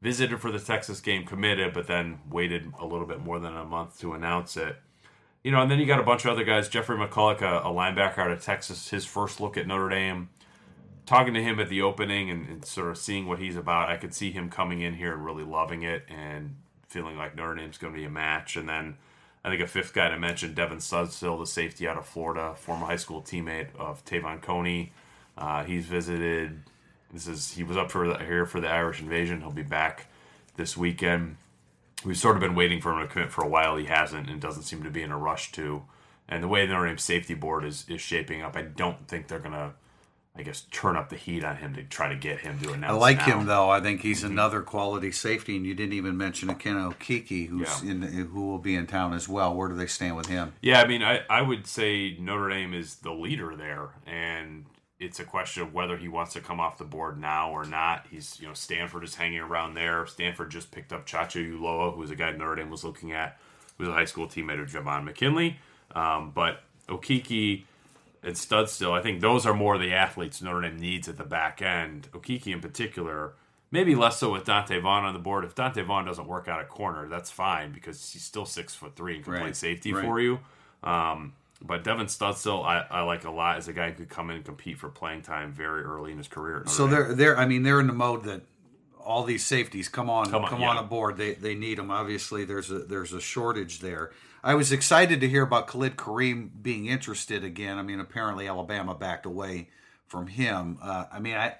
visited 0.02 0.40
for 0.40 0.52
the 0.52 0.60
Texas 0.60 1.00
game, 1.00 1.26
committed, 1.26 1.74
but 1.74 1.88
then 1.88 2.20
waited 2.30 2.74
a 2.80 2.86
little 2.86 3.06
bit 3.06 3.20
more 3.20 3.40
than 3.40 3.56
a 3.56 3.66
month 3.66 4.00
to 4.00 4.14
announce 4.14 4.58
it. 4.58 4.78
You 5.44 5.52
know, 5.52 5.62
and 5.62 5.70
then 5.70 5.80
you 5.80 5.86
got 5.86 6.00
a 6.00 6.04
bunch 6.04 6.26
of 6.26 6.32
other 6.32 6.44
guys. 6.44 6.70
Jeffrey 6.70 6.98
McCulloch, 6.98 7.42
a, 7.42 7.68
a 7.68 7.72
linebacker 7.72 8.20
out 8.20 8.32
of 8.32 8.42
Texas, 8.44 8.90
his 8.90 9.06
first 9.06 9.40
look 9.40 9.58
at 9.58 9.68
Notre 9.68 9.90
Dame. 9.90 10.30
Talking 11.06 11.34
to 11.34 11.44
him 11.44 11.60
at 11.60 11.70
the 11.70 11.82
opening 11.82 12.30
and, 12.30 12.48
and 12.48 12.66
sort 12.66 12.90
of 12.90 12.98
seeing 12.98 13.28
what 13.28 13.40
he's 13.40 13.56
about, 13.56 13.90
I 13.90 13.98
could 13.98 14.14
see 14.14 14.32
him 14.32 14.50
coming 14.50 14.82
in 14.82 14.94
here 14.94 15.14
and 15.14 15.26
really 15.26 15.44
loving 15.44 15.84
it 15.84 16.06
and 16.08 16.56
feeling 16.88 17.18
like 17.18 17.36
Notre 17.36 17.56
Dame's 17.56 17.78
going 17.78 17.94
to 17.94 18.00
be 18.00 18.06
a 18.06 18.10
match. 18.10 18.56
And 18.56 18.70
then 18.70 18.98
I 19.44 19.50
think 19.50 19.62
a 19.62 19.68
fifth 19.68 19.94
guy 19.94 20.10
to 20.10 20.18
mention, 20.18 20.54
Devin 20.54 20.78
Studstill, 20.78 21.40
the 21.40 21.48
safety 21.48 21.88
out 21.88 21.98
of 21.98 22.06
Florida, 22.06 22.54
former 22.56 22.86
high 22.86 22.96
school 22.98 23.22
teammate 23.22 23.76
of 23.78 24.06
Te'von 24.06 24.42
Coney. 24.42 24.92
Uh, 25.38 25.64
he's 25.64 25.86
visited. 25.86 26.62
This 27.12 27.28
is 27.28 27.52
he 27.54 27.64
was 27.64 27.76
up 27.76 27.92
for 27.92 28.08
the, 28.08 28.18
here 28.20 28.46
for 28.46 28.62
the 28.62 28.70
Irish 28.70 29.02
Invasion. 29.02 29.42
He'll 29.42 29.52
be 29.52 29.64
back 29.64 30.08
this 30.56 30.78
weekend. 30.78 31.38
We've 32.06 32.18
sort 32.18 32.36
of 32.36 32.42
been 32.42 32.56
waiting 32.56 32.82
for 32.82 32.94
him 32.94 33.08
to 33.08 33.12
commit 33.12 33.32
for 33.32 33.44
a 33.44 33.48
while. 33.48 33.76
He 33.78 33.86
hasn't, 33.86 34.30
and 34.30 34.40
doesn't 34.40 34.64
seem 34.64 34.84
to 34.84 34.90
be 34.90 35.02
in 35.02 35.12
a 35.12 35.18
rush 35.18 35.52
to. 35.54 35.84
And 36.28 36.44
the 36.44 36.48
way 36.48 36.66
the 36.66 36.74
Notre 36.74 36.88
Dame 36.88 36.98
safety 36.98 37.34
board 37.34 37.66
is 37.66 37.86
is 37.90 38.02
shaping 38.02 38.42
up, 38.42 38.56
I 38.56 38.62
don't 38.62 39.08
think 39.08 39.28
they're 39.28 39.40
gonna, 39.40 39.74
I 40.34 40.44
guess, 40.44 40.62
turn 40.72 40.96
up 40.96 41.10
the 41.10 41.18
heat 41.18 41.44
on 41.44 41.58
him 41.58 41.76
to 41.76 41.84
try 41.84 42.08
to 42.08 42.16
get 42.16 42.40
him 42.40 42.58
to 42.60 42.72
announce. 42.72 42.92
I 42.92 42.96
like 42.96 43.22
him 43.22 43.48
though. 43.48 43.70
I 43.70 43.82
think 43.82 44.02
he's 44.02 44.24
another 44.24 44.62
quality 44.62 45.12
safety, 45.12 45.58
and 45.58 45.66
you 45.66 45.74
didn't 45.74 45.94
even 45.94 46.18
mention 46.18 46.48
Akena 46.48 46.94
Okiki, 46.96 47.48
who's 47.50 47.84
Yeah. 47.84 47.92
in 47.92 48.02
who 48.02 48.48
will 48.48 48.58
be 48.58 48.76
in 48.76 48.88
town 48.88 49.14
as 49.14 49.28
well. 49.28 49.54
Where 49.54 49.68
do 49.68 49.76
they 49.76 49.88
stand 49.88 50.16
with 50.16 50.28
him? 50.28 50.54
Yeah, 50.62 50.82
I 50.82 50.88
mean, 50.88 51.04
I, 51.04 51.22
I 51.30 51.42
would 51.42 51.68
say 51.68 52.16
Notre 52.18 52.50
Dame 52.50 52.74
is 52.74 52.96
the 52.96 53.12
leader 53.12 53.56
there, 53.58 53.90
and 54.08 54.66
it's 55.02 55.20
a 55.20 55.26
question 55.26 55.64
of 55.64 55.74
whether 55.74 55.98
he 55.98 56.08
wants 56.08 56.32
to 56.34 56.40
come 56.40 56.62
off 56.62 56.78
the 56.78 56.86
board 56.86 57.20
now 57.20 57.52
or 57.52 57.66
not. 57.66 58.06
He's, 58.10 58.40
you 58.40 58.48
know, 58.48 58.54
Stanford 58.54 59.04
is 59.04 59.16
hanging 59.16 59.40
around 59.40 59.74
there. 59.74 60.06
Stanford 60.06 60.50
just 60.50 60.72
picked 60.72 60.94
up 60.94 61.06
Chacha 61.06 61.40
Uloa, 61.40 61.94
who's 61.94 62.10
a 62.12 62.16
guy 62.16 62.32
Notre 62.32 62.56
Dame 62.56 62.70
was 62.70 62.84
looking 62.86 63.12
at, 63.12 63.38
who's 63.78 63.88
a 63.90 63.94
high 63.94 64.06
school 64.06 64.28
teammate 64.28 64.62
of 64.62 64.70
Javon 64.72 65.04
McKinley. 65.04 65.60
Um, 65.94 66.32
but 66.34 66.62
Okiki 66.88 67.64
and 68.24 68.36
Studstill, 68.36 68.92
I 68.92 69.02
think 69.02 69.22
those 69.22 69.46
are 69.46 69.54
more 69.54 69.78
the 69.78 69.94
athletes 69.94 70.42
Notre 70.42 70.62
Dame 70.62 70.80
needs 70.80 71.10
at 71.10 71.18
the 71.18 71.24
back 71.24 71.62
end. 71.62 72.08
Okiki 72.12 72.54
in 72.54 72.62
particular, 72.62 73.34
maybe 73.72 73.96
less 73.96 74.20
so 74.20 74.32
with 74.32 74.46
Donte 74.46 74.80
Vaughn 74.82 75.06
on 75.06 75.14
the 75.14 75.20
board. 75.20 75.44
If 75.44 75.56
Donte 75.56 75.84
Vaughn 75.86 76.06
doesn't 76.06 76.28
work 76.28 76.48
out 76.48 76.60
at 76.60 76.70
corner, 76.70 77.08
that's 77.08 77.32
fine 77.32 77.72
because 77.72 78.12
he's 78.12 78.24
still 78.24 78.46
six 78.46 78.76
foot 78.76 78.96
three 78.96 79.16
and 79.16 79.24
can 79.24 79.40
play 79.40 79.54
safety 79.54 79.94
right. 79.94 80.06
for 80.06 80.20
you. 80.20 80.40
Um, 80.84 81.34
but 81.64 81.84
Devin 81.84 82.08
Studstill, 82.08 82.66
I, 82.66 82.86
I 82.90 83.02
like 83.02 83.24
a 83.24 83.32
lot 83.32 83.58
as 83.58 83.68
a 83.68 83.74
guy 83.74 83.90
who 83.90 83.96
could 83.96 84.10
come 84.10 84.30
in 84.30 84.38
and 84.38 84.46
compete 84.46 84.78
for 84.78 84.90
playing 84.90 85.22
time 85.22 85.52
very 85.52 85.84
early 85.84 86.12
in 86.12 86.18
his 86.18 86.28
career. 86.28 86.64
So 86.68 86.88
they're 86.88 87.14
they're. 87.14 87.38
I 87.38 87.46
mean, 87.46 87.64
they're 87.64 87.80
in 87.80 87.88
the 87.88 87.94
mode 87.94 88.24
that 88.24 88.42
all 89.06 89.24
these 89.24 89.46
safeties 89.46 89.90
come 89.90 90.10
on, 90.10 90.30
Come 90.30 90.46
come 90.46 90.64
on, 90.64 90.78
on, 90.78 90.84
aboard. 90.84 91.18
They 91.18 91.34
they 91.34 91.56
need 91.56 91.78
them. 91.78 91.92
Obviously, 91.92 92.46
there's 92.46 92.72
a 92.72 92.80
there's 92.80 93.14
a 93.14 93.22
shortage 93.22 93.80
there. 93.80 94.12
I 94.44 94.56
was 94.56 94.72
excited 94.72 95.22
to 95.22 95.30
hear 95.30 95.44
about 95.44 95.68
Khalid 95.68 95.98
Kareem 95.98 96.50
being 96.62 96.88
interested 96.88 97.44
again. 97.44 97.78
I 97.78 97.84
mean, 97.84 98.00
apparently 98.00 98.48
Alabama 98.48 98.96
backed 98.96 99.26
away 99.26 99.70
from 100.08 100.28
him. 100.28 100.78
Uh, 100.82 101.06
I 101.12 101.20
mean, 101.20 101.36
I 101.36 101.56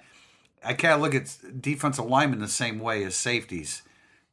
I 0.64 0.74
kind 0.74 0.94
of 0.94 1.00
look 1.00 1.14
at 1.14 1.36
defensive 1.60 2.06
linemen 2.06 2.40
the 2.40 2.48
same 2.48 2.78
way 2.80 3.04
as 3.04 3.14
safeties. 3.14 3.82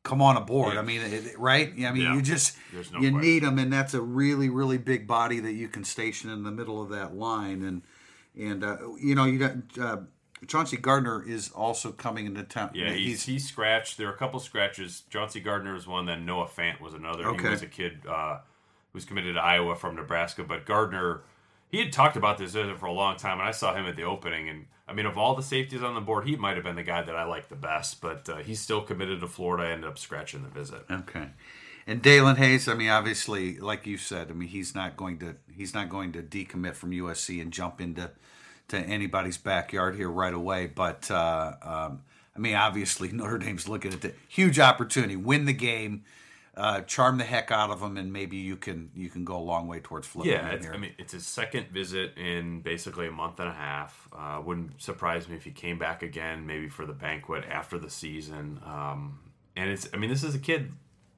Come 0.03 0.21
on 0.21 0.37
aboard. 0.37 0.77
I 0.77 0.81
mean, 0.81 1.01
it, 1.01 1.37
right? 1.37 1.71
I 1.71 1.91
mean, 1.91 2.03
Yeah. 2.03 2.15
you 2.15 2.21
just 2.21 2.57
no 2.73 2.79
you 2.79 3.11
question. 3.11 3.19
need 3.21 3.43
them, 3.43 3.59
and 3.59 3.71
that's 3.71 3.93
a 3.93 4.01
really 4.01 4.49
really 4.49 4.77
big 4.77 5.05
body 5.07 5.39
that 5.41 5.53
you 5.53 5.67
can 5.67 5.83
station 5.83 6.29
in 6.29 6.43
the 6.43 6.51
middle 6.51 6.81
of 6.81 6.89
that 6.89 7.15
line. 7.15 7.61
And 7.63 7.81
and 8.39 8.63
uh, 8.63 8.77
you 8.99 9.13
know, 9.13 9.25
you 9.25 9.37
got 9.39 9.53
uh, 9.79 9.97
Chauncey 10.47 10.77
Gardner 10.77 11.23
is 11.27 11.51
also 11.51 11.91
coming 11.91 12.25
into 12.25 12.43
town. 12.43 12.71
Yeah, 12.73 12.91
he's, 12.91 13.23
he's 13.23 13.47
scratched. 13.47 13.97
There 13.97 14.07
are 14.07 14.13
a 14.13 14.17
couple 14.17 14.39
scratches. 14.39 15.03
Chauncey 15.09 15.39
Gardner 15.39 15.73
was 15.73 15.87
one, 15.87 16.05
then 16.05 16.25
Noah 16.25 16.47
Fant 16.47 16.79
was 16.79 16.93
another. 16.93 17.33
He 17.33 17.47
was 17.47 17.61
a 17.61 17.67
kid 17.67 17.99
uh, 18.07 18.37
who 18.37 18.97
was 18.97 19.05
committed 19.05 19.35
to 19.35 19.41
Iowa 19.41 19.75
from 19.75 19.95
Nebraska. 19.95 20.43
But 20.43 20.65
Gardner, 20.65 21.21
he 21.69 21.79
had 21.79 21.91
talked 21.91 22.15
about 22.15 22.37
this 22.37 22.53
visit 22.53 22.79
for 22.79 22.85
a 22.85 22.93
long 22.93 23.17
time, 23.17 23.39
and 23.39 23.47
I 23.47 23.51
saw 23.51 23.75
him 23.75 23.85
at 23.85 23.95
the 23.95 24.03
opening. 24.03 24.47
And 24.47 24.65
I 24.87 24.93
mean, 24.93 25.05
of 25.05 25.17
all 25.17 25.35
the 25.35 25.43
safeties 25.43 25.83
on 25.83 25.93
the 25.93 26.01
board, 26.01 26.25
he 26.25 26.35
might 26.35 26.55
have 26.55 26.63
been 26.63 26.77
the 26.77 26.83
guy 26.83 27.01
that 27.01 27.15
I 27.15 27.25
liked 27.25 27.49
the 27.49 27.55
best. 27.55 27.99
But 27.99 28.29
uh, 28.29 28.37
he's 28.37 28.61
still 28.61 28.81
committed 28.81 29.19
to 29.19 29.27
Florida. 29.27 29.67
I 29.67 29.71
ended 29.73 29.89
up 29.89 29.97
scratching 29.97 30.43
the 30.43 30.49
visit. 30.49 30.83
okay. 30.89 31.29
And 31.87 32.03
Daelin 32.03 32.37
Hayes, 32.37 32.67
I 32.67 32.75
mean, 32.75 32.89
obviously, 32.89 33.57
like 33.57 33.87
you 33.87 33.97
said, 33.97 34.29
I 34.29 34.33
mean, 34.33 34.49
he's 34.49 34.75
not 34.75 34.95
going 34.95 35.17
to 35.19 35.35
he's 35.51 35.73
not 35.73 35.89
going 35.89 36.11
to 36.11 36.21
decommit 36.21 36.75
from 36.75 36.91
USC 36.91 37.41
and 37.41 37.51
jump 37.51 37.81
into 37.81 38.11
to 38.69 38.77
anybody's 38.77 39.37
backyard 39.37 39.95
here 39.95 40.09
right 40.09 40.33
away. 40.33 40.67
But 40.67 41.09
uh, 41.11 41.53
um, 41.61 42.01
I 42.35 42.39
mean, 42.39 42.55
obviously, 42.55 43.11
Notre 43.13 43.37
Dame's 43.37 43.67
looking 43.67 43.93
at 43.93 44.01
the 44.01 44.13
huge 44.27 44.59
opportunity, 44.59 45.15
win 45.15 45.45
the 45.45 45.53
game, 45.53 46.03
uh, 46.55 46.81
charm 46.81 47.17
the 47.17 47.23
heck 47.23 47.51
out 47.51 47.69
of 47.69 47.79
them, 47.79 47.97
and 47.97 48.11
maybe 48.11 48.37
you 48.37 48.55
can 48.55 48.91
you 48.95 49.09
can 49.09 49.23
go 49.23 49.37
a 49.37 49.43
long 49.43 49.67
way 49.67 49.79
towards 49.79 50.07
flipping. 50.07 50.31
Yeah. 50.31 50.57
I 50.73 50.77
mean, 50.77 50.93
it's 50.97 51.13
his 51.13 51.25
second 51.25 51.67
visit 51.67 52.17
in 52.17 52.61
basically 52.61 53.07
a 53.07 53.11
month 53.11 53.39
and 53.39 53.49
a 53.49 53.53
half. 53.53 54.07
Uh, 54.11 54.41
wouldn't 54.43 54.81
surprise 54.81 55.27
me 55.27 55.35
if 55.35 55.43
he 55.43 55.51
came 55.51 55.77
back 55.77 56.03
again, 56.03 56.45
maybe 56.45 56.67
for 56.67 56.85
the 56.85 56.93
banquet 56.93 57.45
after 57.49 57.77
the 57.77 57.89
season. 57.89 58.59
Um, 58.65 59.19
and 59.55 59.69
it's, 59.69 59.87
I 59.93 59.97
mean, 59.97 60.09
this 60.09 60.23
is 60.23 60.35
a 60.35 60.39
kid. 60.39 60.71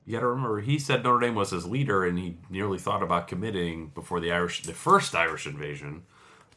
You 0.06 0.14
got 0.14 0.22
to 0.22 0.28
remember, 0.28 0.62
he 0.62 0.80
said 0.80 1.04
Notre 1.04 1.20
Dame 1.20 1.36
was 1.36 1.52
his 1.52 1.66
leader, 1.66 2.04
and 2.04 2.18
he 2.18 2.38
nearly 2.50 2.80
thought 2.80 3.04
about 3.04 3.28
committing 3.28 3.90
before 3.90 4.20
the 4.20 4.32
Irish, 4.32 4.64
the 4.64 4.74
first 4.74 5.14
Irish 5.14 5.46
invasion, 5.46 6.04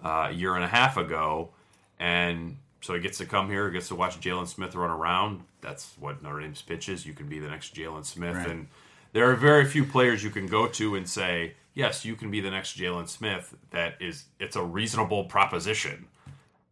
uh, 0.02 0.28
a 0.30 0.33
year 0.33 0.54
and 0.54 0.64
a 0.64 0.68
half 0.68 0.96
ago. 0.96 1.50
And 1.98 2.57
so 2.80 2.94
he 2.94 3.00
gets 3.00 3.18
to 3.18 3.26
come 3.26 3.48
here, 3.50 3.70
gets 3.70 3.88
to 3.88 3.94
watch 3.94 4.20
Jaylon 4.20 4.46
Smith 4.48 4.74
run 4.74 4.90
around. 4.90 5.42
That's 5.61 5.94
what 5.98 6.22
Notre 6.22 6.40
Dame's 6.40 6.62
pitch 6.62 6.88
is. 6.88 7.07
You 7.07 7.12
can 7.14 7.28
be 7.28 7.38
the 7.38 7.48
next 7.48 7.74
Jaylon 7.74 8.04
Smith, 8.04 8.37
Right. 8.37 8.48
and 8.48 8.68
there 9.12 9.30
are 9.30 9.35
very 9.35 9.64
few 9.64 9.85
players 9.85 10.22
you 10.24 10.30
can 10.30 10.46
go 10.46 10.66
to 10.68 10.94
and 10.96 11.09
say, 11.09 11.54
"Yes, 11.72 12.04
you 12.04 12.16
can 12.16 12.30
be 12.30 12.40
the 12.40 12.50
next 12.50 12.76
Jaylon 12.76 13.09
Smith." 13.09 13.54
That 13.70 13.94
is, 14.00 14.24
it's 14.38 14.57
a 14.57 14.62
reasonable 14.62 15.24
proposition. 15.24 16.07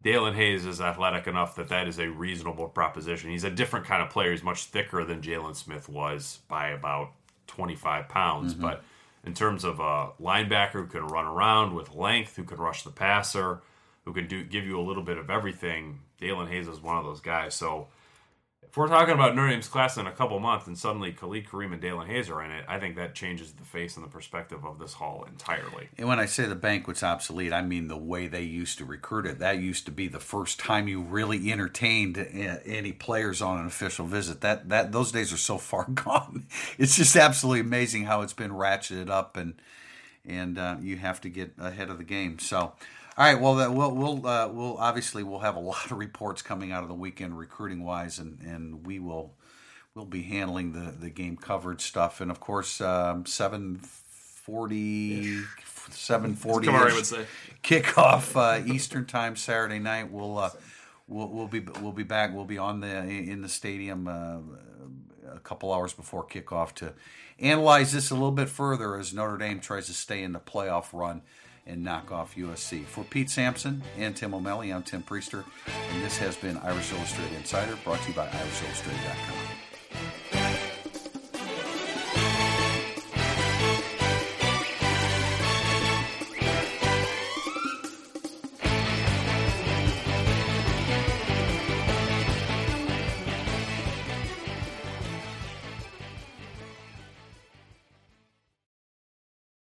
Daelin 0.03 0.35
Hayes 0.35 0.65
is 0.65 0.81
athletic 0.81 1.27
enough 1.27 1.55
that 1.55 1.69
that 1.69 1.87
is 1.87 1.97
a 1.97 2.09
reasonable 2.09 2.67
proposition. 2.67 3.29
He's 3.31 3.45
a 3.45 3.49
different 3.49 3.85
kind 3.85 4.03
of 4.03 4.09
player. 4.09 4.31
He's 4.31 4.43
much 4.43 4.65
thicker 4.65 5.05
than 5.05 5.21
Jaylon 5.21 5.55
Smith 5.55 5.87
was 5.87 6.39
by 6.49 6.67
about 6.69 7.11
25 7.47 8.09
pounds. 8.09 8.53
But 8.53 8.83
in 9.23 9.33
terms 9.33 9.63
of 9.63 9.79
a 9.79 10.11
linebacker 10.21 10.73
who 10.73 10.87
can 10.87 11.07
run 11.07 11.25
around 11.25 11.73
with 11.73 11.95
length, 11.95 12.35
who 12.35 12.43
can 12.43 12.57
rush 12.57 12.83
the 12.83 12.91
passer, 12.91 13.61
who 14.05 14.13
can 14.13 14.27
do 14.27 14.43
give 14.43 14.65
you 14.65 14.79
a 14.79 14.81
little 14.81 15.03
bit 15.03 15.17
of 15.17 15.29
everything, 15.29 15.99
Daelin 16.21 16.49
Hayes 16.49 16.67
is 16.67 16.81
one 16.81 16.97
of 16.97 17.05
those 17.05 17.21
guys. 17.21 17.55
So 17.55 17.87
if 18.73 18.77
we're 18.77 18.87
talking 18.87 19.13
about 19.13 19.35
Notre 19.35 19.51
Dame's 19.51 19.67
class 19.67 19.97
in 19.97 20.07
a 20.07 20.11
couple 20.11 20.39
months 20.39 20.65
and 20.65 20.75
suddenly 20.75 21.11
Khalid 21.11 21.45
Kareem 21.45 21.73
and 21.73 21.79
Daelin 21.79 22.07
Hayes 22.07 22.27
are 22.31 22.41
in 22.41 22.49
it, 22.49 22.65
I 22.67 22.79
think 22.79 22.95
that 22.95 23.13
changes 23.13 23.51
the 23.51 23.63
face 23.63 23.97
and 23.97 24.03
the 24.03 24.09
perspective 24.09 24.65
of 24.65 24.79
this 24.79 24.93
hall 24.93 25.25
entirely. 25.29 25.89
And 25.95 26.07
when 26.07 26.19
I 26.19 26.25
say 26.25 26.47
the 26.47 26.55
banquet's 26.55 27.03
obsolete, 27.03 27.53
I 27.53 27.61
mean 27.61 27.87
the 27.87 27.95
way 27.95 28.25
they 28.25 28.41
used 28.41 28.79
to 28.79 28.85
recruit 28.85 29.27
it. 29.27 29.37
That 29.37 29.59
used 29.59 29.85
to 29.85 29.91
be 29.91 30.07
the 30.07 30.19
first 30.19 30.59
time 30.59 30.87
you 30.87 31.03
really 31.03 31.51
entertained 31.51 32.17
any 32.17 32.93
players 32.93 33.43
on 33.43 33.59
an 33.59 33.67
official 33.67 34.07
visit. 34.07 34.41
That 34.41 34.69
that 34.69 34.91
those 34.91 35.11
days 35.11 35.31
are 35.31 35.37
so 35.37 35.59
far 35.59 35.85
gone. 35.93 36.47
It's 36.79 36.95
just 36.95 37.15
absolutely 37.15 37.59
amazing 37.59 38.05
how 38.05 38.23
it's 38.23 38.33
been 38.33 38.49
ratcheted 38.49 39.11
up, 39.11 39.37
and 39.37 39.53
and 40.25 40.57
uh, 40.57 40.77
you 40.81 40.97
have 40.97 41.21
to 41.21 41.29
get 41.29 41.53
ahead 41.59 41.91
of 41.91 41.99
the 41.99 42.03
game. 42.03 42.39
So. 42.39 42.73
All 43.17 43.25
right. 43.25 43.39
Well, 43.39 43.55
that- 43.55 43.73
we'll 43.73 43.91
we'll 43.91 44.25
uh, 44.27 44.47
we'll 44.49 44.77
obviously 44.77 45.23
we'll 45.23 45.39
have 45.39 45.55
a 45.55 45.59
lot 45.71 45.91
of 45.91 45.97
reports 45.97 46.41
coming 46.41 46.71
out 46.71 46.83
of 46.83 46.89
the 46.89 46.95
weekend 46.95 47.37
recruiting 47.37 47.83
wise, 47.83 48.19
and 48.19 48.39
and 48.41 48.85
we 48.85 48.99
will 48.99 49.33
we'll 49.95 50.05
be 50.05 50.23
handling 50.23 50.73
the 50.73 50.91
the 50.91 51.09
game 51.09 51.37
coverage 51.37 51.81
stuff, 51.81 52.21
and 52.21 52.31
of 52.31 52.39
course 52.39 52.81
um, 52.81 53.25
seven 53.25 53.79
forty 53.79 55.41
seven 55.91 56.35
forty 56.35 56.67
Kamari 56.67 56.93
would 56.95 57.05
say. 57.05 57.25
kickoff 57.63 58.35
uh, 58.35 58.65
Eastern 58.73 59.05
time 59.05 59.35
Saturday 59.35 59.79
night. 59.79 60.11
We'll 60.11 60.37
uh, 60.39 60.49
we'll 61.07 61.27
we'll 61.29 61.47
be 61.47 61.59
we'll 61.81 61.91
be 61.91 62.03
back. 62.03 62.33
We'll 62.33 62.45
be 62.45 62.57
on 62.57 62.79
the 62.79 62.97
in 62.97 63.41
the 63.41 63.49
stadium 63.49 64.07
uh, 64.07 64.37
a 65.31 65.39
couple 65.39 65.71
hours 65.71 65.93
before 65.93 66.25
kickoff 66.25 66.73
to 66.75 66.93
analyze 67.39 67.91
this 67.91 68.09
a 68.09 68.13
little 68.13 68.31
bit 68.31 68.49
further 68.49 68.97
as 68.97 69.13
Notre 69.13 69.37
Dame 69.37 69.59
tries 69.59 69.85
to 69.87 69.93
stay 69.93 70.23
in 70.23 70.33
the 70.33 70.39
playoff 70.39 70.93
run 70.93 71.21
and 71.65 71.83
knock 71.83 72.11
off 72.11 72.35
USC. 72.35 72.85
For 72.85 73.03
Pete 73.03 73.29
Sampson 73.29 73.83
and 73.97 74.15
Tim 74.15 74.33
O'Malley, 74.33 74.71
I'm 74.71 74.83
Tim 74.83 75.03
Prister, 75.03 75.45
and 75.91 76.03
this 76.03 76.17
has 76.17 76.35
been 76.35 76.57
Irish 76.57 76.91
Illustrated 76.91 77.37
Insider, 77.37 77.77
brought 77.83 78.01
to 78.01 78.09
you 78.09 78.15
by 78.15 78.27
IrishIllustrated.com. 78.27 79.62